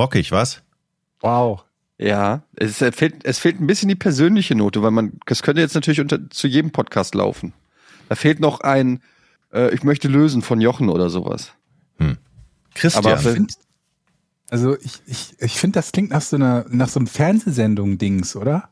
[0.00, 0.62] Rockig, was?
[1.20, 1.64] Wow.
[1.98, 5.74] Ja, es fehlt, es fehlt ein bisschen die persönliche Note, weil man, das könnte jetzt
[5.74, 7.52] natürlich unter, zu jedem Podcast laufen.
[8.08, 9.02] Da fehlt noch ein,
[9.52, 11.52] äh, ich möchte lösen von Jochen oder sowas.
[11.98, 12.16] Hm.
[12.74, 13.04] Christian.
[13.04, 13.52] Aber find,
[14.48, 18.70] also ich, ich, ich finde, das klingt nach so einer, nach so einem Fernsehsendung-Dings, oder?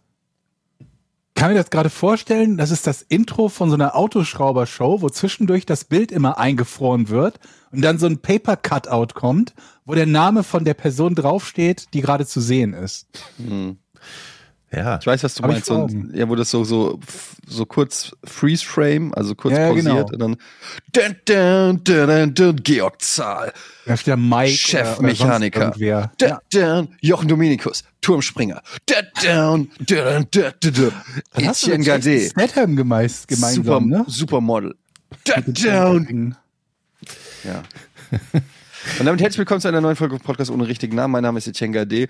[1.38, 5.66] Kann mir das gerade vorstellen, das ist das Intro von so einer Autoschrauber-Show, wo zwischendurch
[5.66, 7.38] das Bild immer eingefroren wird
[7.70, 12.26] und dann so ein Paper-Cutout kommt, wo der Name von der Person draufsteht, die gerade
[12.26, 13.06] zu sehen ist.
[13.36, 13.78] Hm.
[14.70, 14.98] Ja.
[15.00, 15.66] Ich weiß, was du Hab meinst.
[15.66, 17.00] So, ja, wo das so, so,
[17.46, 20.04] so kurz Freeze Frame, also kurz ja, pausiert genau.
[20.04, 20.36] und dann
[21.24, 23.52] dun, dun, dun, dun, Georg Zahl.
[23.84, 24.52] Steht der Mike.
[24.52, 25.74] Chefmechaniker.
[25.78, 26.12] Ja.
[26.18, 28.62] Dun, Jochen Dominikus, Turmspringer.
[28.84, 30.92] Dun, dun, dun, dun, dun, dun.
[31.34, 32.28] Etienne Gade.
[32.28, 34.04] Statham gemeinsam, Super, ne?
[34.06, 34.74] Supermodel.
[35.24, 36.36] Dun, dun.
[37.44, 37.62] Ja.
[38.98, 41.12] Und damit herzlich willkommen zu einer neuen Folge Podcast ohne richtigen Namen.
[41.12, 42.08] Mein Name ist Etienne Gade.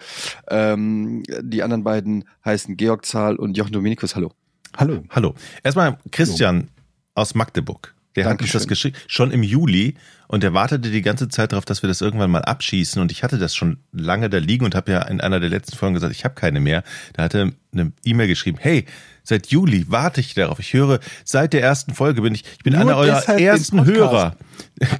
[0.48, 4.14] Ähm, die anderen beiden heißen Georg Zahl und Jochen Dominikus.
[4.14, 4.33] Hallo.
[4.77, 5.02] Hallo.
[5.10, 5.34] Hallo.
[5.62, 6.69] Erstmal Christian Hallo.
[7.14, 7.94] aus Magdeburg.
[8.16, 8.48] Der Dankeschön.
[8.48, 9.94] hat uns das geschickt, schon im Juli
[10.27, 13.22] und der wartete die ganze Zeit darauf, dass wir das irgendwann mal abschießen und ich
[13.22, 16.12] hatte das schon lange da liegen und habe ja in einer der letzten Folgen gesagt,
[16.12, 16.82] ich habe keine mehr.
[17.12, 18.86] Da hatte er eine E-Mail geschrieben, hey,
[19.28, 20.58] seit Juli warte ich darauf.
[20.58, 24.36] Ich höre seit der ersten Folge bin ich, ich bin Nur einer eurer ersten Hörer.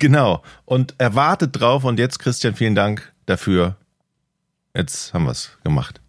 [0.01, 0.43] Genau.
[0.65, 3.77] Und er wartet drauf und jetzt Christian, vielen Dank dafür.
[4.75, 6.01] Jetzt haben wir es gemacht.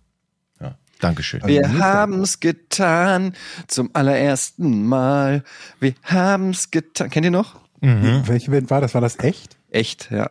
[1.00, 1.42] Dankeschön.
[1.46, 3.34] Wir haben's getan
[3.68, 5.44] zum allerersten Mal.
[5.80, 7.10] Wir haben's getan.
[7.10, 7.56] Kennt ihr noch?
[7.80, 8.24] Mhm.
[8.26, 8.94] Welche Band war das?
[8.94, 9.56] War das echt?
[9.72, 10.30] Echt, ja.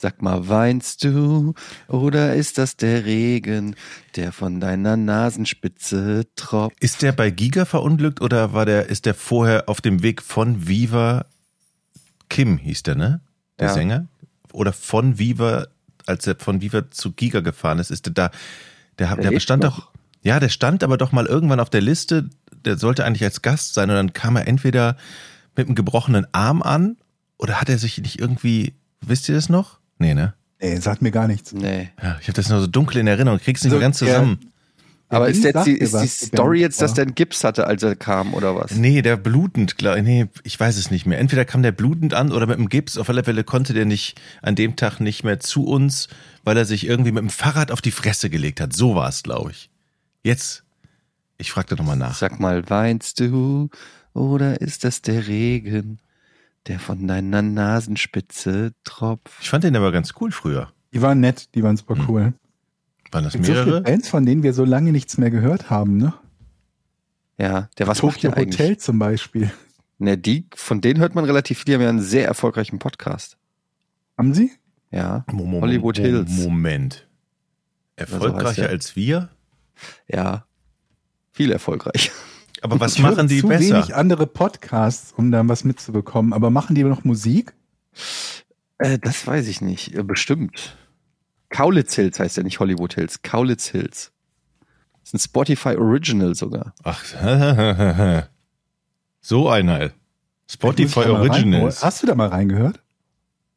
[0.00, 1.52] Sag mal, weinst du
[1.86, 3.76] oder ist das der Regen,
[4.16, 6.82] der von deiner Nasenspitze tropft?
[6.82, 10.66] Ist der bei Giga verunglückt oder war der, ist der vorher auf dem Weg von
[10.66, 11.26] Viva
[12.30, 13.20] Kim hieß der, ne?
[13.58, 13.74] Der ja.
[13.74, 14.06] Sänger?
[14.54, 15.66] Oder von Viva,
[16.06, 18.30] als er von Viva zu Giga gefahren ist, ist der da,
[18.98, 19.90] der, der, der stand doch,
[20.22, 22.30] ja, der stand aber doch mal irgendwann auf der Liste,
[22.64, 24.96] der sollte eigentlich als Gast sein und dann kam er entweder
[25.56, 26.96] mit einem gebrochenen Arm an
[27.36, 28.72] oder hat er sich nicht irgendwie,
[29.02, 29.79] wisst ihr das noch?
[30.00, 30.34] Nee, ne?
[30.60, 31.52] Nee, sagt mir gar nichts.
[31.52, 31.90] Nee.
[32.02, 34.38] Ja, ich habe das nur so dunkel in Erinnerung, krieg's nicht so, mehr ganz zusammen.
[34.42, 34.48] Ja.
[35.12, 37.96] Aber ist, jetzt die, ist die Story jetzt, dass der einen Gips hatte, als er
[37.96, 38.76] kam, oder was?
[38.76, 41.18] Nee, der blutend, glaub, nee, ich weiß es nicht mehr.
[41.18, 42.96] Entweder kam der blutend an oder mit dem Gips.
[42.96, 46.08] Auf alle Fälle konnte der nicht an dem Tag nicht mehr zu uns,
[46.44, 48.72] weil er sich irgendwie mit dem Fahrrad auf die Fresse gelegt hat.
[48.72, 49.68] So war es, glaube ich.
[50.22, 50.62] Jetzt,
[51.38, 52.14] ich fragte nochmal nach.
[52.14, 53.68] Sag mal, weinst du
[54.14, 55.98] oder ist das der Regen,
[56.66, 59.32] der von deiner Nasenspitze tropft?
[59.40, 60.72] Ich fand den aber ganz cool früher.
[60.92, 62.08] Die waren nett, die waren super hm.
[62.08, 62.24] cool.
[62.24, 62.34] Hm.
[63.12, 63.56] Waren das mehrere?
[63.56, 66.14] So viele Bands, von denen wir so lange nichts mehr gehört haben, ne?
[67.38, 69.50] Ja, der was Tokyo macht der Hotel zum Beispiel.
[69.98, 73.36] Ne, die, von denen hört man relativ viel, die haben ja einen sehr erfolgreichen Podcast.
[74.16, 74.50] Haben sie?
[74.90, 75.24] Ja.
[75.30, 76.30] Moment, Hollywood Hills.
[76.30, 77.06] Moment.
[77.96, 79.30] Erfolgreicher so als wir?
[80.08, 80.46] Ja.
[81.32, 82.10] Viel erfolgreich.
[82.62, 83.74] Aber was ich machen die zu besser?
[83.76, 86.32] wenig andere Podcasts, um da was mitzubekommen.
[86.32, 87.54] Aber machen die noch Musik?
[88.78, 89.94] Äh, das weiß ich nicht.
[90.06, 90.76] Bestimmt.
[91.48, 94.12] Kaulitz Hills heißt ja nicht Hollywood Hills, Kaulitz Hills.
[95.00, 96.74] Das ist ein Spotify Original sogar.
[96.84, 97.04] Ach,
[99.20, 99.90] so einer.
[100.46, 101.72] Spotify Original.
[101.80, 102.80] Hast du da mal reingehört?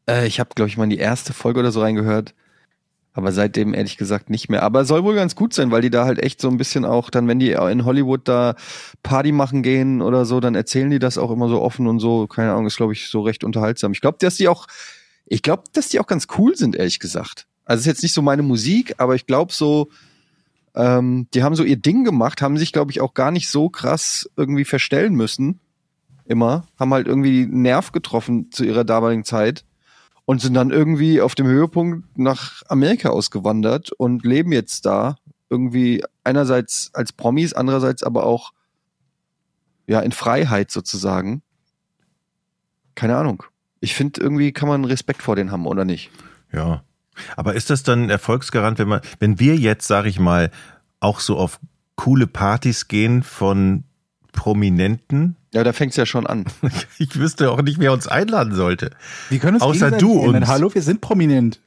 [0.09, 2.33] Äh, ich habe, glaube ich, mal in die erste Folge oder so reingehört.
[3.13, 4.63] Aber seitdem ehrlich gesagt nicht mehr.
[4.63, 7.11] Aber soll wohl ganz gut sein, weil die da halt echt so ein bisschen auch
[7.11, 8.55] dann, wenn die in Hollywood da
[9.03, 12.25] Party machen gehen oder so, dann erzählen die das auch immer so offen und so.
[12.25, 13.91] Keine Ahnung, ist glaube ich so recht unterhaltsam.
[13.91, 14.65] Ich glaube, dass die auch,
[15.27, 17.45] ich glaube, dass die auch ganz cool sind, ehrlich gesagt.
[17.65, 19.89] Also ist jetzt nicht so meine Musik, aber ich glaube so,
[20.75, 23.69] ähm, die haben so ihr Ding gemacht, haben sich, glaube ich, auch gar nicht so
[23.69, 25.59] krass irgendwie verstellen müssen.
[26.25, 26.65] Immer.
[26.79, 29.65] Haben halt irgendwie Nerv getroffen zu ihrer damaligen Zeit
[30.25, 35.17] und sind dann irgendwie auf dem Höhepunkt nach Amerika ausgewandert und leben jetzt da.
[35.49, 38.53] Irgendwie einerseits als Promis, andererseits aber auch
[39.85, 41.43] ja in Freiheit sozusagen.
[42.95, 43.43] Keine Ahnung.
[43.79, 46.09] Ich finde, irgendwie kann man Respekt vor denen haben, oder nicht?
[46.51, 46.83] Ja,
[47.35, 50.51] aber ist das dann ein Erfolgsgarant, wenn man, wenn wir jetzt, sage ich mal,
[50.99, 51.59] auch so auf
[51.95, 53.83] coole Partys gehen von
[54.33, 55.37] Prominenten?
[55.53, 56.45] Ja, da fängt's ja schon an.
[56.99, 58.91] Ich wüsste auch nicht, wer uns einladen sollte.
[59.29, 60.47] Wir können uns Außer du uns.
[60.47, 61.59] Hallo, wir sind prominent.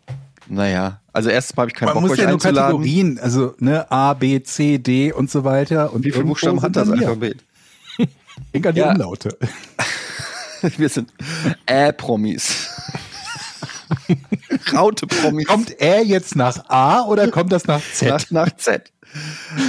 [0.49, 3.91] Naja, also erstens habe ich keinen Man Bock, muss euch ja nur Kategorien, also ne,
[3.91, 5.93] A, B, C, D und so weiter.
[5.93, 7.43] Und Wie viele Buchstaben hat das Alphabet?
[8.55, 8.93] Denk an die ja.
[8.93, 9.37] Umlaute.
[10.77, 11.13] wir sind
[11.67, 12.69] Ä-Promis.
[14.73, 15.47] Raute Promis.
[15.47, 18.09] Kommt er jetzt nach A oder kommt das nach Z?
[18.09, 18.93] Nach, nach Z.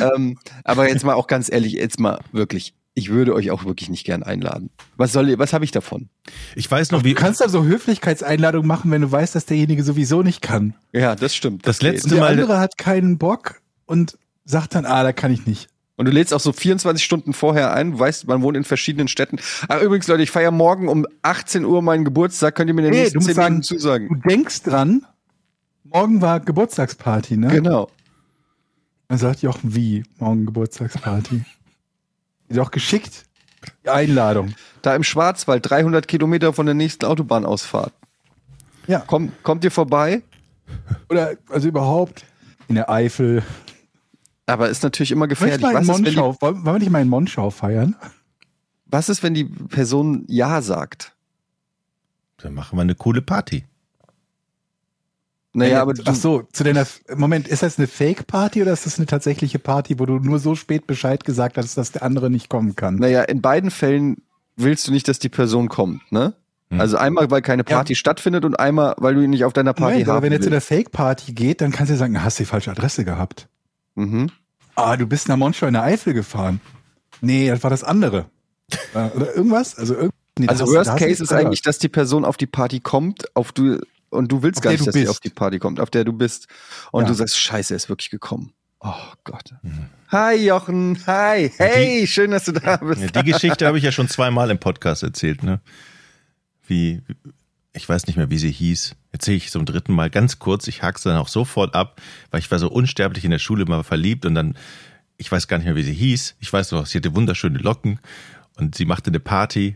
[0.02, 2.74] ähm, aber jetzt mal auch ganz ehrlich, jetzt mal wirklich.
[2.98, 4.72] Ich würde euch auch wirklich nicht gern einladen.
[4.96, 6.10] Was soll, was habe ich davon?
[6.56, 7.14] Ich weiß noch, wie.
[7.14, 10.74] Du kannst da so Höflichkeitseinladungen machen, wenn du weißt, dass derjenige sowieso nicht kann.
[10.94, 11.68] Ja, das stimmt.
[11.68, 11.94] Das geht.
[11.94, 15.68] letzte der Mal- andere hat keinen Bock und sagt dann, ah, da kann ich nicht.
[15.96, 19.08] Und du lädst auch so 24 Stunden vorher ein, du weißt, man wohnt in verschiedenen
[19.08, 19.38] Städten.
[19.68, 22.56] Ah, übrigens, Leute, ich feiere morgen um 18 Uhr meinen Geburtstag.
[22.56, 24.08] Könnt ihr mir in den Nee, nächsten du musst 10 sagen, Minuten zusagen?
[24.10, 25.06] Du denkst dran,
[25.84, 27.48] morgen war Geburtstagsparty, ne?
[27.50, 27.90] Genau.
[29.08, 30.04] Dann sagt Jochen, wie?
[30.18, 31.44] Morgen Geburtstagsparty.
[32.50, 33.26] Doch geschickt.
[33.84, 34.54] Die Einladung.
[34.82, 37.94] Da im Schwarzwald, 300 Kilometer von der nächsten Autobahnausfahrt.
[38.88, 39.04] Ja.
[39.06, 40.22] Komm, kommt ihr vorbei?
[41.10, 42.26] Oder, also überhaupt
[42.68, 43.44] in der Eifel.
[44.46, 45.62] Aber ist natürlich immer gefährlich.
[45.62, 47.96] mal in Was ist, wenn die, wollen wir nicht mal in Monschau feiern?
[48.90, 51.14] was ist, wenn die Person Ja sagt?
[52.38, 53.66] Dann machen wir eine coole Party.
[55.54, 56.86] Naja, aber Ach so, zu deiner,
[57.16, 60.54] Moment, ist das eine Fake-Party oder ist das eine tatsächliche Party, wo du nur so
[60.56, 62.96] spät Bescheid gesagt hast, dass der andere nicht kommen kann?
[62.96, 64.18] naja, in beiden Fällen
[64.56, 66.34] willst du nicht, dass die Person kommt, ne?
[66.70, 66.82] Hm.
[66.82, 69.94] Also einmal, weil keine Party stattfindet und einmal, weil du ihn nicht auf deiner Party
[69.94, 70.68] Moment, aber wenn er zu der willst.
[70.68, 73.48] Fake-Party geht, dann kannst du sagen, hast du die falsche Adresse gehabt.
[73.96, 74.30] Mhm.
[74.76, 76.60] Ah, du bist nach Monschau in der Eifel gefahren.
[77.22, 78.26] Nee, das war das andere.
[78.94, 79.76] Äh, Oder irgendwas?
[79.78, 82.46] Also, irg nee, Also hast- Worst hast Case ist eigentlich, dass die Person auf die
[82.48, 83.80] Party kommt, auf du
[84.10, 86.14] und du willst Auf gar nicht, dass sie auf die Party kommt, auf der du
[86.14, 86.48] bist.
[86.92, 87.08] Und Ja.
[87.10, 88.54] du sagst, scheiße, er ist wirklich gekommen.
[88.80, 88.94] Oh
[89.24, 89.54] Gott.
[89.64, 89.88] Mhm.
[90.10, 93.02] Hi Jochen, hi, hey, schön, dass du da bist.
[93.02, 95.60] Ja, die Geschichte habe ich ja schon zweimal im Podcast erzählt, ne?
[96.68, 97.02] Wie,
[97.74, 98.96] ich weiß nicht mehr, wie sie hieß.
[99.12, 100.68] Erzähle ich zum dritten Mal ganz kurz.
[100.68, 102.02] Ich hak's dann auch sofort ab,
[102.32, 104.56] weil ich war so unsterblich in der Schule mal verliebt und dann,
[105.18, 106.36] ich weiß gar nicht mehr, wie sie hieß.
[106.40, 108.00] Ich weiß noch, sie hatte wunderschöne Locken
[108.58, 109.76] und sie machte eine Party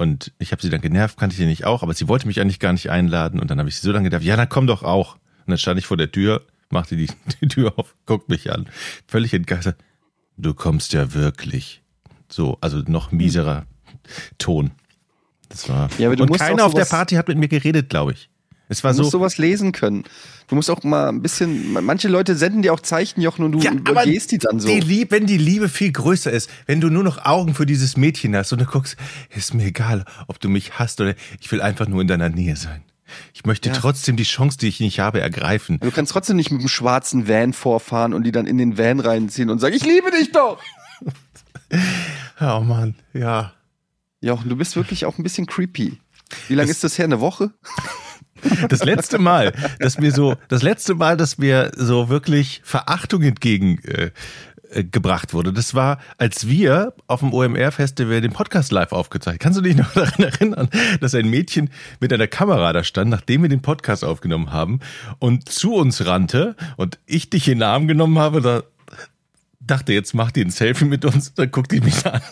[0.00, 2.40] und ich habe sie dann genervt, kannte ich sie nicht auch, aber sie wollte mich
[2.40, 4.66] eigentlich gar nicht einladen und dann habe ich sie so lange gedacht, ja, dann komm
[4.66, 5.16] doch auch.
[5.16, 7.10] Und dann stand ich vor der Tür, machte die,
[7.42, 8.66] die Tür auf, guckt mich an,
[9.06, 9.76] völlig entgeistert.
[10.38, 11.82] Du kommst ja wirklich.
[12.30, 13.66] So, also noch mieserer
[14.38, 14.70] Ton.
[15.50, 15.90] Das war.
[15.98, 18.29] Ja, aber du und musst keiner auf der Party hat mit mir geredet, glaube ich.
[18.70, 19.18] Es war Du musst so.
[19.18, 20.04] sowas lesen können.
[20.46, 23.58] Du musst auch mal ein bisschen, manche Leute senden dir auch Zeichen, Jochen, und du
[23.58, 24.68] Ja, übergehst die dann so.
[24.68, 27.96] Die Liebe, wenn die Liebe viel größer ist, wenn du nur noch Augen für dieses
[27.96, 28.96] Mädchen hast und du guckst,
[29.34, 32.56] ist mir egal, ob du mich hast oder ich will einfach nur in deiner Nähe
[32.56, 32.82] sein.
[33.34, 33.74] Ich möchte Ja.
[33.74, 35.80] trotzdem die Chance, die ich nicht habe, ergreifen.
[35.80, 39.00] Du kannst trotzdem nicht mit einem schwarzen Van vorfahren und die dann in den Van
[39.00, 40.62] reinziehen und sagen, ich liebe dich doch.
[42.40, 43.52] Oh Mann, ja.
[44.20, 45.98] Jochen, du bist wirklich auch ein bisschen creepy.
[46.48, 47.04] Wie lange ist das her?
[47.04, 47.52] Eine Woche?
[48.68, 53.78] Das letzte Mal, dass mir so, das letzte Mal, dass mir so wirklich Verachtung entgegen
[53.84, 54.10] äh,
[54.72, 54.84] äh,
[55.32, 59.40] wurde, das war, als wir auf dem OMR-Festival den Podcast live aufgezeichnet.
[59.40, 60.68] Kannst du dich noch daran erinnern,
[61.00, 61.70] dass ein Mädchen
[62.00, 64.80] mit einer Kamera da stand, nachdem wir den Podcast aufgenommen haben
[65.18, 68.62] und zu uns rannte und ich dich in den Arm genommen habe, da
[69.60, 72.22] dachte, jetzt macht die ein Selfie mit uns, dann guckt die mich an.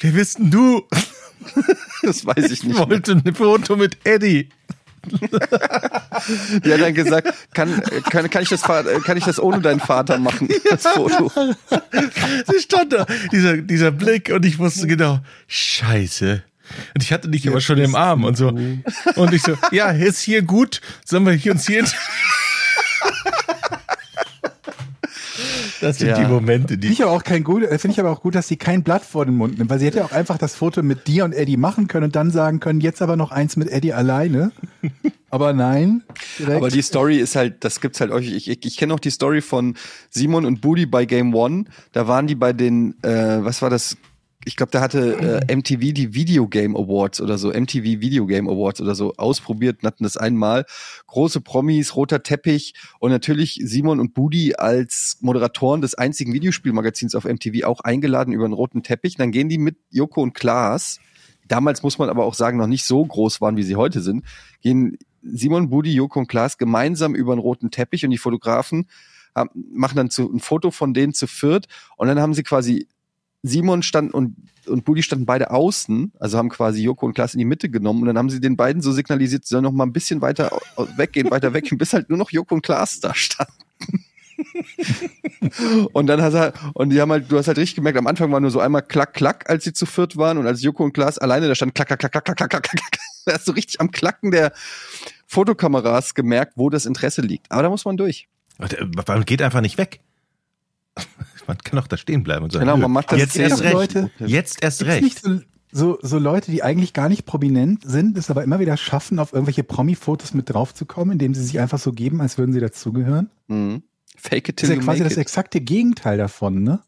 [0.00, 0.82] Wer bist denn du?
[2.02, 2.78] Das weiß ich Ich nicht.
[2.78, 2.88] mehr.
[2.88, 4.48] wollte ein Foto mit Eddie.
[6.64, 10.18] Die hat dann gesagt, kann, kann, kann, ich das, kann ich das ohne deinen Vater
[10.18, 11.30] machen, das Foto?
[12.46, 16.42] Sie stand da, dieser, dieser Blick und ich wusste genau, scheiße.
[16.94, 18.48] Und ich hatte dich aber schon im Arm und so.
[18.48, 20.80] Und ich so, ja, ist hier gut.
[21.04, 21.84] Sollen wir hier uns hier...
[25.82, 26.18] Das sind Ja.
[26.18, 26.92] die Momente, Finde die...
[26.92, 29.04] ich aber auch kein gut, äh, finde ich aber auch gut, dass sie kein Blatt
[29.04, 31.56] vor den Mund nimmt, weil sie hätte auch einfach das Foto mit dir und Eddie
[31.56, 34.52] machen können und dann sagen können, jetzt aber noch eins mit Eddie alleine.
[35.30, 36.02] Aber nein,
[36.38, 36.56] direkt.
[36.56, 38.30] Aber die Story ist halt, das gibt's halt euch.
[38.32, 39.74] Ich, ich, ich kenne auch die Story von
[40.10, 41.64] Simon und Budi bei Game One.
[41.92, 43.96] Da waren die bei den, äh, was war das?
[44.44, 48.48] Ich glaube, da hatte äh, MTV die Video Game Awards oder so, MTV Video Game
[48.48, 50.64] Awards oder so ausprobiert und hatten das einmal.
[51.06, 57.24] Große Promis, roter Teppich und natürlich Simon und Budi als Moderatoren des einzigen Videospielmagazins auf
[57.24, 59.14] MTV auch eingeladen über einen roten Teppich.
[59.16, 60.98] Dann gehen die mit Joko und Klaas.
[61.46, 64.24] Damals muss man aber auch sagen, noch nicht so groß waren, wie sie heute sind,
[64.60, 68.88] gehen Simon, Budi, Joko und Klaas gemeinsam über einen roten Teppich und die Fotografen
[69.36, 72.88] haben, machen dann zu, ein Foto von denen zu viert und dann haben sie quasi
[73.42, 77.38] Simon stand und, und Budi standen beide außen, also haben quasi Joko und Klaas in
[77.38, 79.84] die Mitte genommen und dann haben sie den beiden so signalisiert, sie sollen noch mal
[79.84, 80.56] ein bisschen weiter
[80.96, 83.52] weggehen, weiter weg, bis halt nur noch Joko und Klaas da standen.
[85.92, 88.30] und dann hast er, und die haben halt, du hast halt richtig gemerkt, am Anfang
[88.32, 90.92] war nur so einmal klack, klack, als sie zu viert waren und als Joko und
[90.92, 92.98] Klaas alleine da standen, klack, klack, klack, klack, klack, klack, klack, klack.
[93.24, 94.52] Da hast du richtig am Klacken der
[95.26, 97.50] Fotokameras gemerkt, wo das Interesse liegt.
[97.52, 98.28] Aber da muss man durch.
[98.58, 100.00] Man geht einfach nicht weg.
[101.46, 103.72] Man kann auch da stehen bleiben und sagen, Genau, man macht das jetzt erst recht.
[103.74, 105.02] Leute- Jetzt erst recht.
[105.02, 105.40] nicht so,
[105.72, 109.32] so, so Leute, die eigentlich gar nicht prominent sind, es aber immer wieder schaffen, auf
[109.32, 113.30] irgendwelche Promi-Fotos mit draufzukommen, indem sie sich einfach so geben, als würden sie dazugehören?
[113.48, 113.82] Mhm.
[114.16, 116.80] Fake it Das till ist ja you quasi das exakte Gegenteil davon, ne?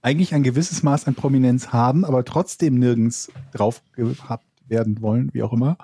[0.00, 5.42] eigentlich ein gewisses Maß an Prominenz haben, aber trotzdem nirgends drauf gehabt werden wollen, wie
[5.42, 5.76] auch immer.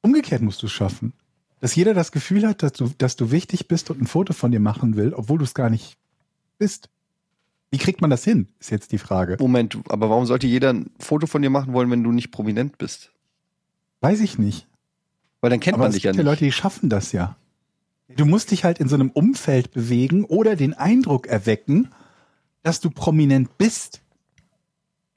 [0.00, 1.12] Umgekehrt musst du es schaffen.
[1.60, 4.50] Dass jeder das Gefühl hat, dass du, dass du wichtig bist und ein Foto von
[4.50, 5.96] dir machen will, obwohl du es gar nicht
[6.62, 6.88] bist.
[7.72, 9.36] Wie kriegt man das hin, ist jetzt die Frage.
[9.40, 12.78] Moment, aber warum sollte jeder ein Foto von dir machen wollen, wenn du nicht prominent
[12.78, 13.10] bist?
[14.00, 14.68] Weiß ich nicht.
[15.40, 16.30] Weil dann kennt Aber man es dich ja gibt ja nicht.
[16.30, 17.36] Leute, die schaffen das ja.
[18.14, 21.88] Du musst dich halt in so einem Umfeld bewegen oder den Eindruck erwecken,
[22.62, 24.02] dass du prominent bist.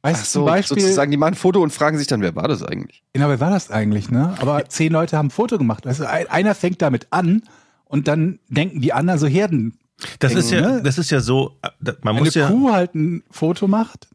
[0.01, 2.21] Weißt Ach du, so, zum Beispiel, sozusagen, die machen ein Foto und fragen sich dann,
[2.21, 3.03] wer war das eigentlich?
[3.13, 4.33] genau, wer war das eigentlich, ne?
[4.39, 5.85] Aber zehn Leute haben ein Foto gemacht.
[5.85, 7.43] Ein- einer fängt damit an
[7.85, 9.77] und dann denken die anderen so Herden.
[10.19, 10.81] Das ist ja, ne?
[10.83, 14.07] das ist ja so, äh, man Wenn eine muss ja, Kuh halt ein Foto macht,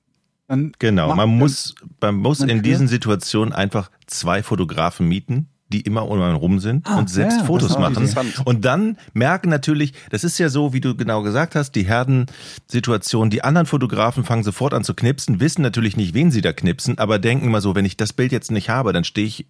[0.47, 6.09] dann genau, man muss, man muss in diesen Situationen einfach zwei Fotografen mieten, die immer
[6.09, 8.09] um einen rum sind Ah, und selbst ja, Fotos machen.
[8.45, 13.31] Und dann merken natürlich, das ist ja so, wie du genau gesagt hast, die Herdensituation,
[13.31, 16.99] die anderen Fotografen fangen sofort an zu knipsen, wissen natürlich nicht, wen sie da knipsen,
[16.99, 19.47] aber denken immer so, wenn ich das Bild jetzt nicht habe, dann stehe ich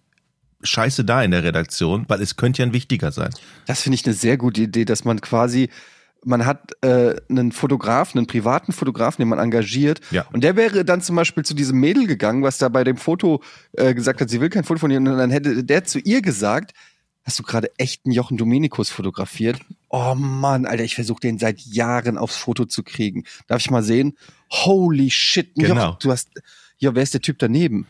[0.63, 3.31] scheiße da in der Redaktion, weil es könnte ja ein wichtiger sein.
[3.65, 5.69] Das finde ich eine sehr gute Idee, dass man quasi,
[6.23, 10.01] man hat äh, einen Fotografen, einen privaten Fotografen, den man engagiert.
[10.11, 10.25] Ja.
[10.31, 13.41] Und der wäre dann zum Beispiel zu diesem Mädel gegangen, was da bei dem Foto
[13.73, 14.97] äh, gesagt hat, sie will kein Foto von ihr.
[14.97, 16.73] Und dann hätte der zu ihr gesagt,
[17.23, 19.59] hast du gerade echten Jochen Dominikus fotografiert?
[19.89, 23.23] Oh Mann, Alter, ich versuche den seit Jahren aufs Foto zu kriegen.
[23.47, 24.17] Darf ich mal sehen?
[24.51, 25.85] Holy shit, Genau.
[25.85, 26.29] Jochen, du hast,
[26.77, 27.87] ja, wer ist der Typ daneben?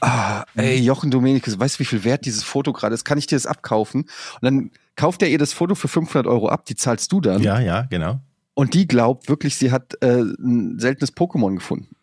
[0.00, 3.04] Ah, ey, Jochen Dominikus, weißt du, wie viel wert dieses Foto gerade ist?
[3.04, 4.02] Kann ich dir das abkaufen?
[4.02, 4.10] Und
[4.42, 7.42] dann kauft er ihr das Foto für 500 Euro ab, die zahlst du dann.
[7.42, 8.20] Ja, ja, genau.
[8.54, 11.94] Und die glaubt wirklich, sie hat äh, ein seltenes Pokémon gefunden.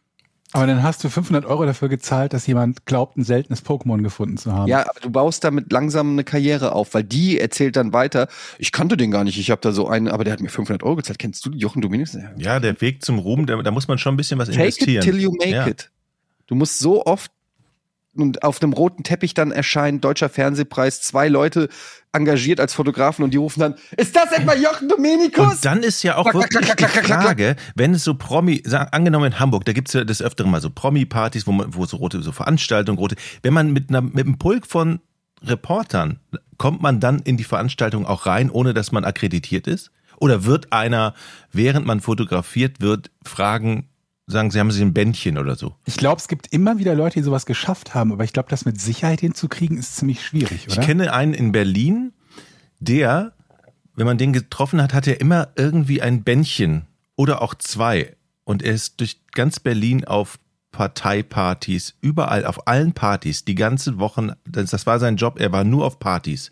[0.53, 4.37] Aber dann hast du 500 Euro dafür gezahlt, dass jemand glaubt, ein seltenes Pokémon gefunden
[4.37, 4.69] zu haben.
[4.69, 8.71] Ja, aber du baust damit langsam eine Karriere auf, weil die erzählt dann weiter, ich
[8.71, 10.95] kannte den gar nicht, ich habe da so einen, aber der hat mir 500 Euro
[10.95, 11.19] gezahlt.
[11.19, 12.17] Kennst du Jochen Dominikus?
[12.37, 12.61] Ja.
[12.61, 15.03] Der Weg zum Ruhm, da, da muss man schon ein bisschen was Take investieren.
[15.03, 15.67] it till you make ja.
[15.67, 15.91] it.
[16.47, 17.31] Du musst so oft
[18.15, 21.69] und auf dem roten Teppich dann erscheint Deutscher Fernsehpreis, zwei Leute
[22.13, 25.55] engagiert als Fotografen und die rufen dann, ist das etwa Jochen Dominikus?
[25.55, 28.15] Und dann ist ja auch Klack, wirklich klack, die klack, klack, Frage, wenn es so
[28.15, 31.75] Promi, sagen, angenommen in Hamburg, da gibt's ja des Öfteren mal so Promi-Partys, wo, man,
[31.75, 34.99] wo so rote so Veranstaltungen, rote, wenn man mit, einer, mit einem Pulk von
[35.43, 36.19] Reportern,
[36.57, 39.91] kommt man dann in die Veranstaltung auch rein, ohne dass man akkreditiert ist?
[40.17, 41.13] Oder wird einer,
[41.51, 43.89] während man fotografiert wird, fragen,
[44.27, 45.75] sagen, sie haben sie ein Bändchen oder so?
[45.85, 48.65] Ich glaube, es gibt immer wieder Leute, die sowas geschafft haben, aber ich glaube, das
[48.65, 50.79] mit Sicherheit hinzukriegen, ist ziemlich schwierig, oder?
[50.79, 52.13] Ich kenne einen in Berlin,
[52.79, 53.33] der,
[53.95, 58.15] wenn man den getroffen hat, hat er immer irgendwie ein Bändchen oder auch zwei.
[58.43, 60.39] Und er ist durch ganz Berlin auf
[60.71, 65.63] Parteipartys, überall, auf allen Partys, die ganze Wochen, das, das war sein Job, er war
[65.63, 66.51] nur auf Partys.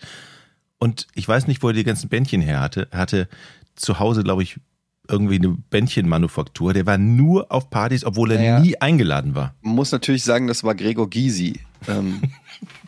[0.78, 2.88] Und ich weiß nicht, wo er die ganzen Bändchen her hatte.
[2.92, 3.28] Er hatte
[3.76, 4.60] zu Hause, glaube ich,
[5.08, 6.74] irgendwie eine Bändchenmanufaktur.
[6.74, 8.60] Der war nur auf Partys, obwohl er Naja.
[8.60, 9.54] nie eingeladen war.
[9.62, 11.60] Man muss natürlich sagen, das war Gregor Gysi.
[11.88, 12.22] Ähm,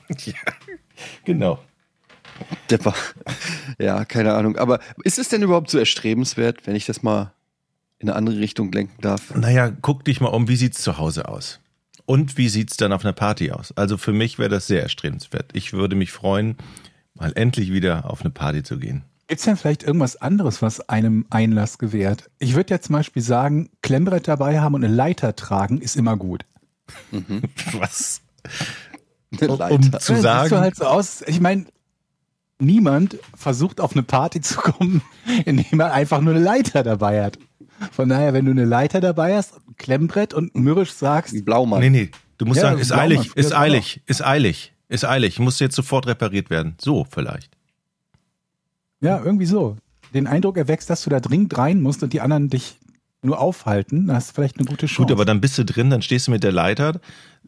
[1.26, 1.60] Genau.
[2.70, 2.96] der war,
[3.80, 4.58] ja, keine Ahnung.
[4.58, 7.34] Aber ist es denn überhaupt so erstrebenswert, wenn ich das mal
[8.00, 9.34] in eine andere Richtung lenken darf?
[9.36, 11.60] Naja, guck dich mal um, wie sieht's zu Hause aus?
[12.06, 13.72] Und wie sieht's dann auf einer Party aus?
[13.76, 15.52] Also für mich wäre das sehr erstrebenswert.
[15.54, 16.56] Ich würde mich freuen,
[17.16, 19.04] mal endlich wieder auf eine Party zu gehen.
[19.28, 22.30] Gibt es denn vielleicht irgendwas anderes, was einem Einlass gewährt?
[22.40, 26.16] Ich würde ja zum Beispiel sagen, Klemmbrett dabei haben und eine Leiter tragen ist immer
[26.16, 26.46] gut.
[27.74, 28.22] Was?
[29.42, 30.00] Eine Um Leiter.
[30.00, 31.24] zu Ja, sagen, Siehst du halt so aus.
[31.26, 31.66] Ich meine,
[32.60, 35.02] niemand versucht auf eine Party zu kommen,
[35.46, 37.40] indem er einfach nur eine Leiter dabei hat.
[37.92, 41.80] Von daher, wenn du eine Leiter dabei hast, ein Klemmbrett und mürrisch sagst, Blaumann.
[41.82, 45.04] nee, nee, du musst Ja, sagen, ist Blaumann, eilig, früher ist eilig, ist eilig, ist
[45.06, 46.76] eilig, muss jetzt sofort repariert werden.
[46.80, 47.55] So vielleicht.
[49.06, 49.78] Ja, irgendwie so,
[50.14, 52.78] den Eindruck erwächst, dass du da dringend rein musst und die anderen dich
[53.22, 55.02] nur aufhalten, dann hast du vielleicht eine gute Chance.
[55.04, 57.00] Gut, aber dann bist du drin, dann stehst du mit der Leiter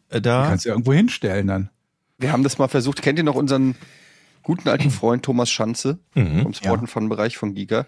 [0.08, 0.46] äh, Du da.
[0.48, 1.70] kannst du ja irgendwo hinstellen dann.
[2.18, 3.00] Wir haben das mal versucht.
[3.00, 3.76] Kennt ihr noch unseren
[4.42, 6.42] guten alten Freund Thomas Schanze Mhm.
[6.42, 7.86] vom Sport und Fun Bereich von Giga?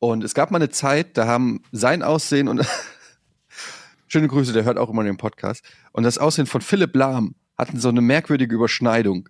[0.00, 2.66] Und es gab mal eine Zeit, da haben sein Aussehen und
[4.08, 5.64] schöne Grüße, der hört auch immer den Podcast.
[5.92, 9.28] Und das Aussehen von Philipp Lahm hatten so eine merkwürdige Überschneidung,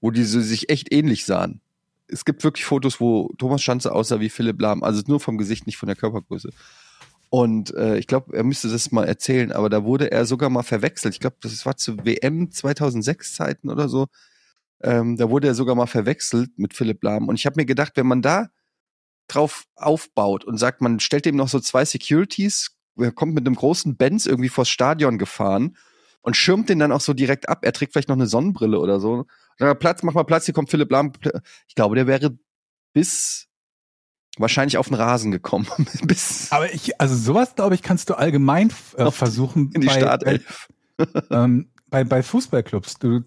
[0.00, 1.60] wo die so sich echt ähnlich sahen.
[2.08, 5.66] Es gibt wirklich Fotos, wo Thomas Schanze aussah wie Philipp Lahm, also nur vom Gesicht,
[5.66, 6.50] nicht von der Körpergröße.
[7.28, 10.62] Und äh, ich glaube, er müsste das mal erzählen, aber da wurde er sogar mal
[10.62, 11.14] verwechselt.
[11.14, 14.06] Ich glaube, das war zu WM 2006 Zeiten oder so.
[14.82, 17.28] Ähm, da wurde er sogar mal verwechselt mit Philipp Lahm.
[17.28, 18.48] Und ich habe mir gedacht, wenn man da
[19.28, 23.56] drauf aufbaut und sagt, man stellt ihm noch so zwei Securities, er kommt mit einem
[23.56, 25.76] großen Benz irgendwie vors Stadion gefahren
[26.22, 27.60] und schirmt den dann auch so direkt ab.
[27.62, 29.26] Er trägt vielleicht noch eine Sonnenbrille oder so.
[29.58, 31.12] Platz, mach mal Platz, hier kommt Philipp Lahm.
[31.68, 32.38] Ich glaube, der wäre
[32.92, 33.48] bis
[34.38, 35.66] wahrscheinlich auf den Rasen gekommen.
[36.02, 40.68] Bis Aber ich, also sowas, glaube ich, kannst du allgemein äh, versuchen in die Startelf.
[41.30, 42.98] ähm, bei, bei Fußballclubs.
[42.98, 43.22] Du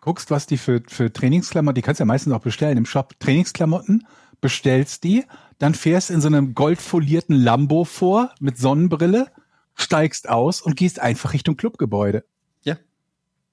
[0.00, 3.18] guckst, was die für, für Trainingsklamotten, die kannst du ja meistens auch bestellen im Shop,
[3.18, 4.06] Trainingsklamotten,
[4.40, 5.24] bestellst die,
[5.58, 9.28] dann fährst in so einem goldfolierten Lambo vor mit Sonnenbrille,
[9.74, 12.24] steigst aus und gehst einfach Richtung Clubgebäude.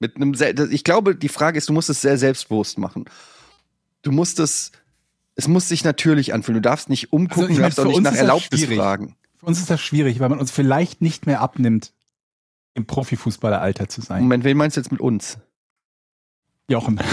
[0.00, 0.34] Mit einem,
[0.70, 3.04] ich glaube, die Frage ist, du musst es sehr selbstbewusst machen.
[4.02, 4.72] Du musst es,
[5.36, 6.62] es muss sich natürlich anfühlen.
[6.62, 9.14] Du darfst nicht umgucken, Also ich du darfst auch nicht nach Erlaubnis fragen.
[9.36, 11.92] Für uns ist das schwierig, weil man uns vielleicht nicht mehr abnimmt,
[12.74, 14.22] im Profifußballeralter zu sein.
[14.22, 15.38] Moment, wen meinst du jetzt mit uns?
[16.68, 17.00] Jochen.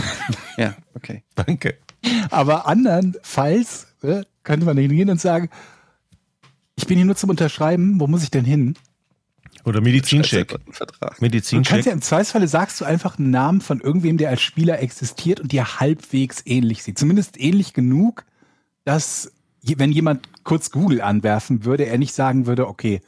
[0.58, 1.24] Ja, okay.
[1.36, 1.78] Danke.
[2.32, 5.50] Aber andernfalls äh, könnte man hingehen und sagen,
[6.76, 8.74] ich bin hier nur zum Unterschreiben, wo muss ich denn hin?
[9.68, 10.58] Oder Medizincheck.
[10.72, 10.88] Vertrag.
[11.00, 11.86] Du kannst Medizincheck.
[11.86, 15.52] ja im Zweifelsfalle sagst du einfach einen Namen von irgendwem, der als Spieler existiert und
[15.52, 16.98] dir halbwegs ähnlich sieht.
[16.98, 18.24] Zumindest ähnlich genug,
[18.86, 23.02] dass wenn jemand kurz Google anwerfen würde, er nicht sagen würde, okay,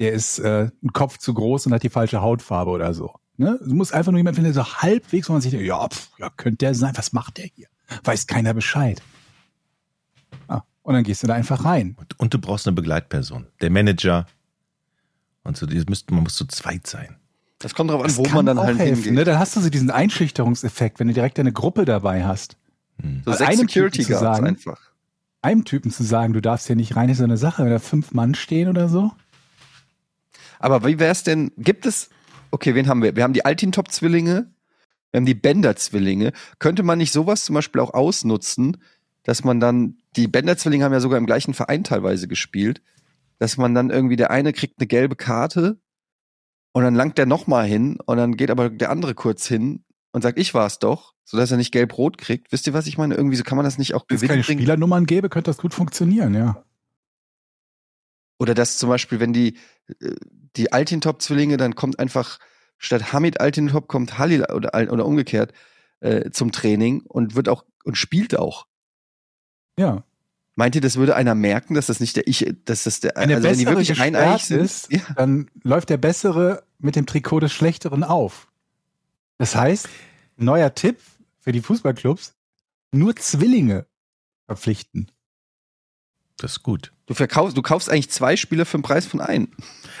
[0.00, 3.14] der ist äh, ein Kopf zu groß und hat die falsche Hautfarbe oder so.
[3.36, 3.60] Ne?
[3.64, 6.08] Du musst einfach nur jemand finden, der so halbwegs, wo man sich denkt, ja, pf,
[6.18, 7.68] ja, könnte der sein, was macht der hier?
[8.02, 9.00] Weiß keiner Bescheid.
[10.48, 11.94] Ah, und dann gehst du da einfach rein.
[11.96, 13.46] Und, und du brauchst eine Begleitperson.
[13.60, 14.26] Der Manager.
[15.42, 17.16] Und so, die müssten, man muss zu zweit sein.
[17.58, 19.12] Das kommt drauf an, Das wo man dann halt helfen, hingeht.
[19.12, 19.24] Ne?
[19.24, 22.56] Dann hast du so diesen Einschüchterungseffekt, wenn du direkt eine Gruppe dabei hast.
[23.02, 24.80] So Bei sechs einem Security Typen zu Guards sagen, einfach.
[25.42, 27.78] Einem Typen zu sagen, du darfst hier nicht rein, ist so eine Sache, wenn da
[27.78, 29.12] fünf Mann stehen oder so.
[30.58, 32.10] Aber wie wär's denn, gibt es,
[32.50, 33.16] okay, wen haben wir?
[33.16, 34.50] Wir haben die Altintop-Zwillinge,
[35.10, 36.32] wir haben die Bender-Zwillinge.
[36.58, 38.76] Könnte man nicht sowas zum Beispiel auch ausnutzen,
[39.22, 42.82] dass man dann, die Bender-Zwillinge haben ja sogar im gleichen Verein teilweise gespielt,
[43.40, 45.80] dass man dann irgendwie, der eine kriegt eine gelbe Karte
[46.72, 50.22] und dann langt der nochmal hin und dann geht aber der andere kurz hin und
[50.22, 52.52] sagt, ich war's doch, sodass er nicht gelb-rot kriegt.
[52.52, 53.14] Wisst ihr, was ich meine?
[53.14, 54.60] Irgendwie so kann man das nicht auch Wenn es keine gewinnen bringen.
[54.60, 56.62] Spielernummern gäbe, könnte das gut funktionieren, ja.
[58.38, 59.56] Oder dass zum Beispiel, wenn die,
[60.00, 60.14] äh,
[60.56, 62.38] die Altintop-Zwillinge, dann kommt einfach
[62.76, 65.52] statt Hamid Altintop kommt Halil oder, oder umgekehrt
[66.00, 68.66] äh, zum Training und wird auch und spielt auch.
[69.78, 70.04] Ja.
[70.60, 73.28] Meint ihr, das würde einer merken, dass das nicht der ich, dass das der, Wenn
[73.28, 74.60] der also wenn die wirklich gesperrt sind?
[74.60, 75.00] ist, Ja.
[75.16, 78.46] dann läuft der Bessere mit dem Trikot des Schlechteren auf.
[79.38, 79.88] Das heißt,
[80.36, 80.98] neuer Tipp
[81.38, 82.34] für die Fußballclubs,
[82.92, 83.86] nur Zwillinge
[84.44, 85.10] verpflichten.
[86.36, 86.92] Das ist gut.
[87.06, 89.48] Du verkaufst, du kaufst eigentlich zwei Spieler für den Preis von einem.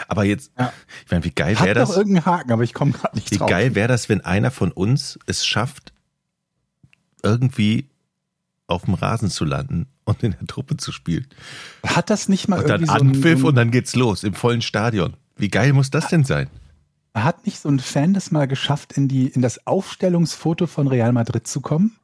[0.08, 0.74] Aber jetzt, Ja.
[1.06, 1.96] ich meine, wie geil Hat wäre doch das?
[1.96, 3.48] irgendeinen Haken, aber ich komme gerade nicht Wie drauf.
[3.48, 5.94] geil wäre das, wenn einer von uns es schafft,
[7.22, 7.88] irgendwie
[8.66, 11.26] auf dem Rasen zu landen und in der Truppe zu spielen.
[11.86, 14.24] Hat das nicht mal Und dann irgendwie so ein, Anpfiff so und dann geht's los
[14.24, 15.14] im vollen Stadion.
[15.36, 16.48] Wie geil muss das denn sein?
[17.14, 21.12] hat nicht so ein Fan das mal geschafft, in die in das Aufstellungsfoto von Real
[21.12, 21.96] Madrid zu kommen?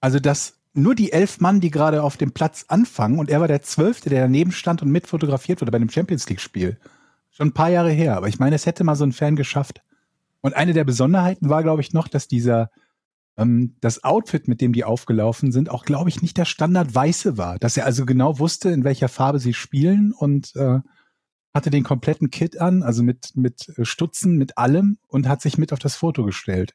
[0.00, 3.48] Also dass nur die elf Mann, die gerade auf dem Platz anfangen, und er war
[3.48, 6.78] der Zwölfte, der daneben stand und mit fotografiert wurde bei einem Champions League-Spiel.
[7.30, 9.82] Schon ein paar Jahre her, aber ich meine, es hätte mal so ein Fan geschafft.
[10.40, 12.70] Und eine der Besonderheiten war, glaube ich, noch, dass dieser
[13.36, 17.38] ähm, das Outfit, mit dem die aufgelaufen sind, auch, glaube ich, nicht der Standard Weiße
[17.38, 17.58] war.
[17.58, 20.80] Dass er also genau wusste, in welcher Farbe sie spielen und äh,
[21.54, 25.58] hatte den kompletten Kit an, also mit, mit äh, Stutzen, mit allem und hat sich
[25.58, 26.74] mit auf das Foto gestellt.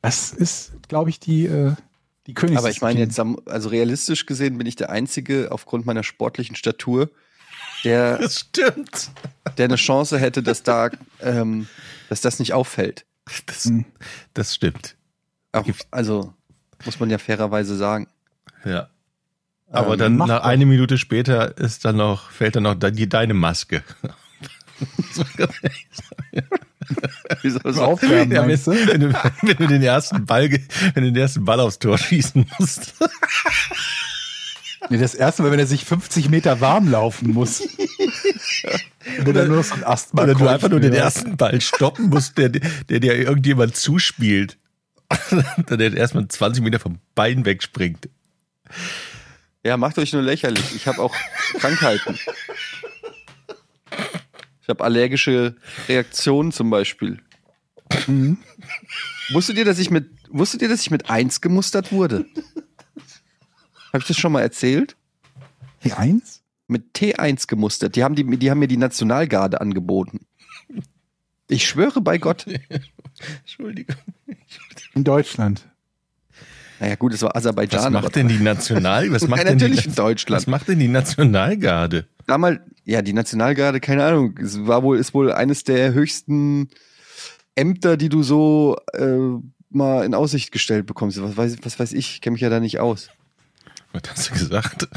[0.00, 1.74] Das ist, glaube ich, die, äh,
[2.26, 2.58] die Königs.
[2.58, 6.56] Aber ich meine jetzt, am- also realistisch gesehen bin ich der Einzige aufgrund meiner sportlichen
[6.56, 7.10] Statur,
[7.84, 9.10] der, Das stimmt.
[9.58, 11.68] der eine Chance hätte, dass da, ähm,
[12.08, 13.06] dass das nicht auffällt.
[13.46, 13.84] Das, Hm.
[14.34, 14.96] das stimmt.
[15.52, 16.32] Auch, also
[16.84, 18.08] muss man ja fairerweise sagen.
[18.64, 18.88] Ja.
[19.70, 20.44] Aber Ähm, dann nach doch.
[20.44, 23.82] eine Minute später ist dann noch, fällt dann noch die, deine Maske.
[27.42, 27.82] Wieso so?
[27.82, 28.48] Aufwärmen, Ja, wenn,
[28.88, 32.46] wenn, du, wenn du den ersten Ball, wenn du den ersten Ball aufs Tor schießen
[32.58, 32.94] musst.
[34.90, 37.62] Nee, das erste Mal, wenn er sich 50 Meter warm laufen muss.
[39.18, 42.38] Wenn er nur so ein Asthma Oder du einfach nur den ersten Ball stoppen musst,
[42.38, 44.58] der, der dir irgendjemand zuspielt.
[45.66, 48.08] Dann der erstmal 20 Meter vom Bein wegspringt.
[49.64, 50.74] Ja, macht euch nur lächerlich.
[50.74, 51.14] Ich habe auch
[51.54, 52.18] Krankheiten.
[54.62, 55.56] Ich habe allergische
[55.88, 57.18] Reaktionen zum Beispiel.
[58.06, 58.38] Mhm.
[59.30, 62.26] Wusstet ihr, dass ich mit, wusstet ihr, dass ich mit eins gemustert wurde?
[63.88, 64.96] Habe ich das schon mal erzählt?
[65.84, 66.41] Die Eins?
[66.68, 67.96] Mit T1 gemustert.
[67.96, 70.20] Die haben, die, die haben mir die Nationalgarde angeboten.
[71.48, 72.46] Ich schwöre bei Gott.
[73.40, 73.96] Entschuldigung.
[74.94, 75.68] In Deutschland.
[76.80, 77.92] Naja, gut, es war Was Aserbaidschan.
[77.92, 80.36] macht denn die National, was macht Ja, denn die, natürlich in Deutschland.
[80.42, 82.06] was macht denn die Nationalgarde?
[82.26, 86.68] damals, ja, die Nationalgarde, keine Ahnung, es war wohl, ist wohl eines der höchsten
[87.54, 89.16] Ämter, die du so äh,
[89.70, 91.20] mal in Aussicht gestellt bekommst.
[91.22, 93.10] Was weiß, was weiß ich, kenne mich ja da nicht aus.
[93.92, 94.88] Was hast du gesagt?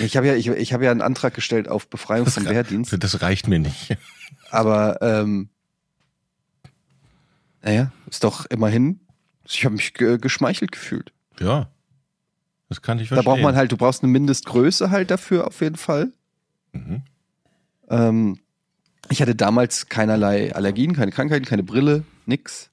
[0.00, 3.22] Ich habe ja, ich, ich habe ja einen Antrag gestellt auf Befreiung vom Wehrdienst, Das
[3.22, 3.96] reicht mir nicht.
[4.50, 5.48] aber ähm,
[7.62, 9.00] naja, ist doch immerhin.
[9.44, 11.12] Ich habe mich ge geschmeichelt gefühlt.
[11.38, 11.70] Ja.
[12.68, 13.32] Das kann ich Da verstehen.
[13.32, 16.12] braucht man halt, du brauchst eine Mindestgröße halt dafür auf jeden Fall.
[16.72, 17.02] Mhm.
[17.88, 18.38] Ähm,
[19.08, 22.70] ich hatte damals keinerlei Allergien, keine Krankheiten, keine Brille, nix.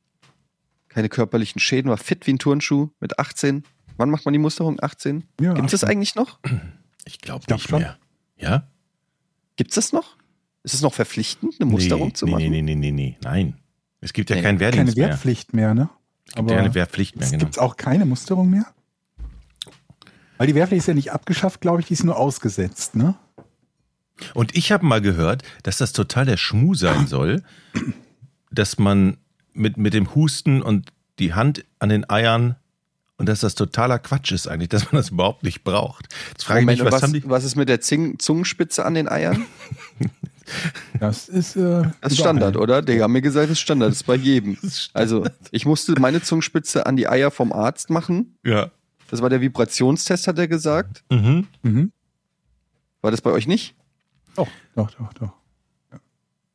[0.90, 3.64] Keine körperlichen Schäden, war fit wie ein Turnschuh mit 18.
[3.98, 4.78] Wann macht man die Musterung?
[4.82, 5.24] 18?
[5.42, 5.90] Ja, Gibt es das 18.
[5.98, 6.40] eigentlich noch?
[7.08, 7.82] Ich glaube glaub nicht schon.
[7.82, 7.98] mehr.
[8.38, 8.68] Ja?
[9.56, 10.18] Gibt es das noch?
[10.64, 12.44] Ist es noch verpflichtend, eine Musterung nee, zu machen?
[12.44, 13.18] Nee, nee, nee, nee, nee.
[13.24, 13.58] Nein.
[14.02, 15.10] Es gibt ja Nee, keinen Keine Wehrdienst mehr.
[15.10, 15.90] Wehrpflicht mehr, ne?
[16.28, 17.46] Es gibt ja keine Wehrpflicht mehr, es genau.
[17.46, 18.66] gibt auch keine Musterung mehr.
[20.38, 23.16] Weil die Wehrpflicht ist ja nicht abgeschafft, glaube ich, die ist nur ausgesetzt, ne?
[24.34, 27.44] Und ich habe mal gehört, dass das total der Schmuh sein soll,
[28.52, 29.18] dass man
[29.54, 32.58] mit, mit dem Husten und die Hand an den Eiern
[33.18, 36.08] und dass das totaler Quatsch ist eigentlich, dass man das überhaupt nicht braucht.
[36.30, 37.30] Jetzt frage Moment, ich mich, was, was, haben die?
[37.30, 39.46] was ist mit der Zing Zungenspitze an den Eiern?
[40.98, 41.60] Das ist äh,
[42.00, 42.36] Das ist überall.
[42.38, 42.82] Standard, oder?
[42.82, 44.58] Die haben mir gesagt, das ist Standard, das ist bei jedem.
[44.94, 48.38] Also, ich musste meine Zungenspitze an die Eier vom Arzt machen.
[48.46, 48.72] Ja.
[49.10, 51.04] Das war der Vibrationstest, hat er gesagt.
[51.12, 51.48] Mhm.
[51.64, 51.92] Mhm.
[53.02, 53.76] War das bei euch nicht?
[54.36, 55.34] Doch, doch, doch, doch.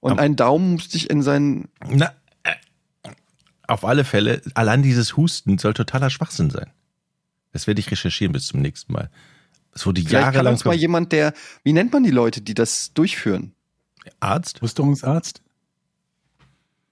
[0.01, 1.69] Und Aber- einen Daumen musste ich in seinen.
[1.87, 2.13] Na,
[3.69, 6.71] auf alle Fälle, allein dieses Husten soll totaler Schwachsinn sein.
[7.53, 9.11] Das werde ich recherchieren bis zum nächsten Mal.
[9.75, 11.33] Es wurde Vielleicht kann jahrelang uns mal jemand, der.
[11.63, 13.53] Wie nennt man die Leute, die das durchführen?
[14.21, 14.61] Arzt.
[14.63, 15.43] Musterungsarzt?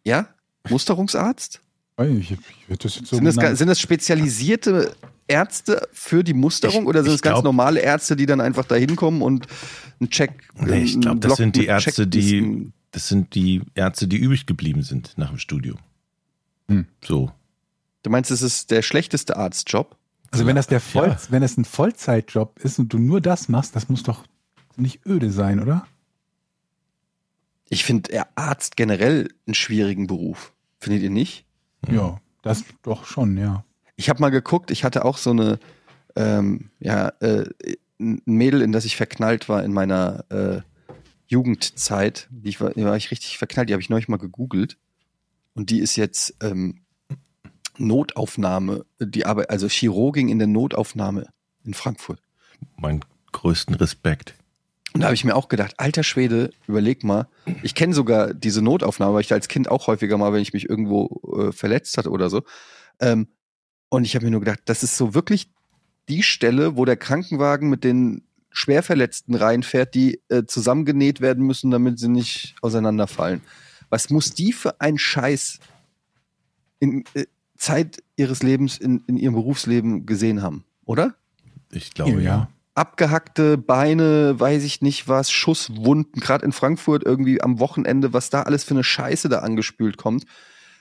[0.04, 0.28] Ja?
[0.68, 1.60] Musterungsarzt?
[2.02, 4.94] Ich, ich würde das jetzt so Sind das, sind das spezialisierte
[5.28, 8.40] Ärzte für die Musterung Ich- oder sind ich es ganz glaub- normale Ärzte, die dann
[8.40, 9.46] einfach da hinkommen und
[10.00, 10.48] einen Check.
[10.54, 14.82] Nee, ich glaube, das sind die Ärzte, die, das sind die Ärzte, die übrig geblieben
[14.82, 15.78] sind nach dem Studium.
[16.70, 16.86] Hm.
[17.04, 17.32] So.
[18.02, 19.96] Du meinst, es ist der schlechteste Arztjob?
[20.30, 21.18] Also wenn das der Voll, Ja.
[21.30, 24.24] wenn es ein Vollzeitjob ist und du nur das machst, das muss doch
[24.76, 25.86] nicht öde sein, oder?
[27.68, 30.52] Ich finde Arzt generell einen schwierigen Beruf.
[30.78, 31.44] Findet ihr nicht?
[31.90, 33.64] Ja, das doch schon, ja.
[33.96, 35.58] Ich habe mal geguckt, ich hatte auch so eine,
[36.16, 37.44] ähm, ja, äh,
[38.00, 40.60] ein Mädel, in das ich verknallt war in meiner äh,
[41.26, 42.28] Jugendzeit.
[42.30, 44.78] Die ich war, die war ich richtig verknallt, die habe ich neulich mal gegoogelt.
[45.54, 46.82] Und die ist jetzt ähm,
[47.78, 51.26] Notaufnahme, die Arbeit, also Chirurgin in der Notaufnahme
[51.64, 52.20] in Frankfurt.
[52.76, 54.34] Mein größten Respekt.
[54.92, 57.28] Und da habe ich mir auch gedacht, alter Schwede, überleg mal.
[57.62, 60.52] Ich kenne sogar diese Notaufnahme, weil ich da als Kind auch häufiger mal, wenn ich
[60.52, 62.42] mich irgendwo äh, verletzt hatte oder so.
[62.98, 63.28] Ähm,
[63.88, 65.50] und ich habe mir nur gedacht, das ist so wirklich
[66.08, 72.00] die Stelle, wo der Krankenwagen mit den Schwerverletzten reinfährt, die äh, zusammengenäht werden müssen, damit
[72.00, 73.42] sie nicht auseinanderfallen.
[73.90, 75.58] Was muss die für ein Scheiß
[76.78, 77.26] in äh,
[77.56, 81.14] Zeit ihres Lebens, in, in ihrem Berufsleben gesehen haben, oder?
[81.70, 82.48] Ich glaube, ja.
[82.74, 88.42] abgehackte Beine, weiß ich nicht was, Schusswunden, gerade in Frankfurt irgendwie am Wochenende, was da
[88.42, 90.24] alles für eine Scheiße da angespült kommt.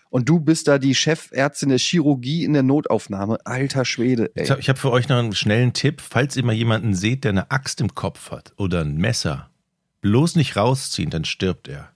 [0.10, 3.38] Und du bist da die Chefärztin der Chirurgie in der Notaufnahme.
[3.46, 4.44] Alter Schwede, ey.
[4.44, 6.02] Ich habe hab für euch noch einen schnellen Tipp.
[6.02, 9.52] Falls ihr mal jemanden seht, der eine Axt im Kopf hat oder ein Messer,
[10.02, 11.92] bloß nicht rausziehen, dann stirbt er.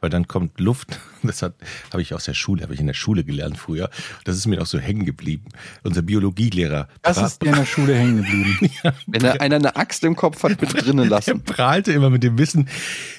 [0.00, 0.98] Weil dann kommt Luft.
[1.22, 1.52] Das hat
[1.92, 3.90] habe ich aus der Schule, habe ich in der Schule gelernt früher.
[4.24, 5.44] Das ist mir noch so hängen geblieben.
[5.82, 6.88] Unser Biologielehrer.
[7.02, 8.70] Das ist dir in der Schule hängen geblieben.
[9.06, 11.42] Wenn da einer eine Axt im Kopf hat, bitte drinnen Er lassen.
[11.42, 12.70] prahlte immer mit dem Wissen.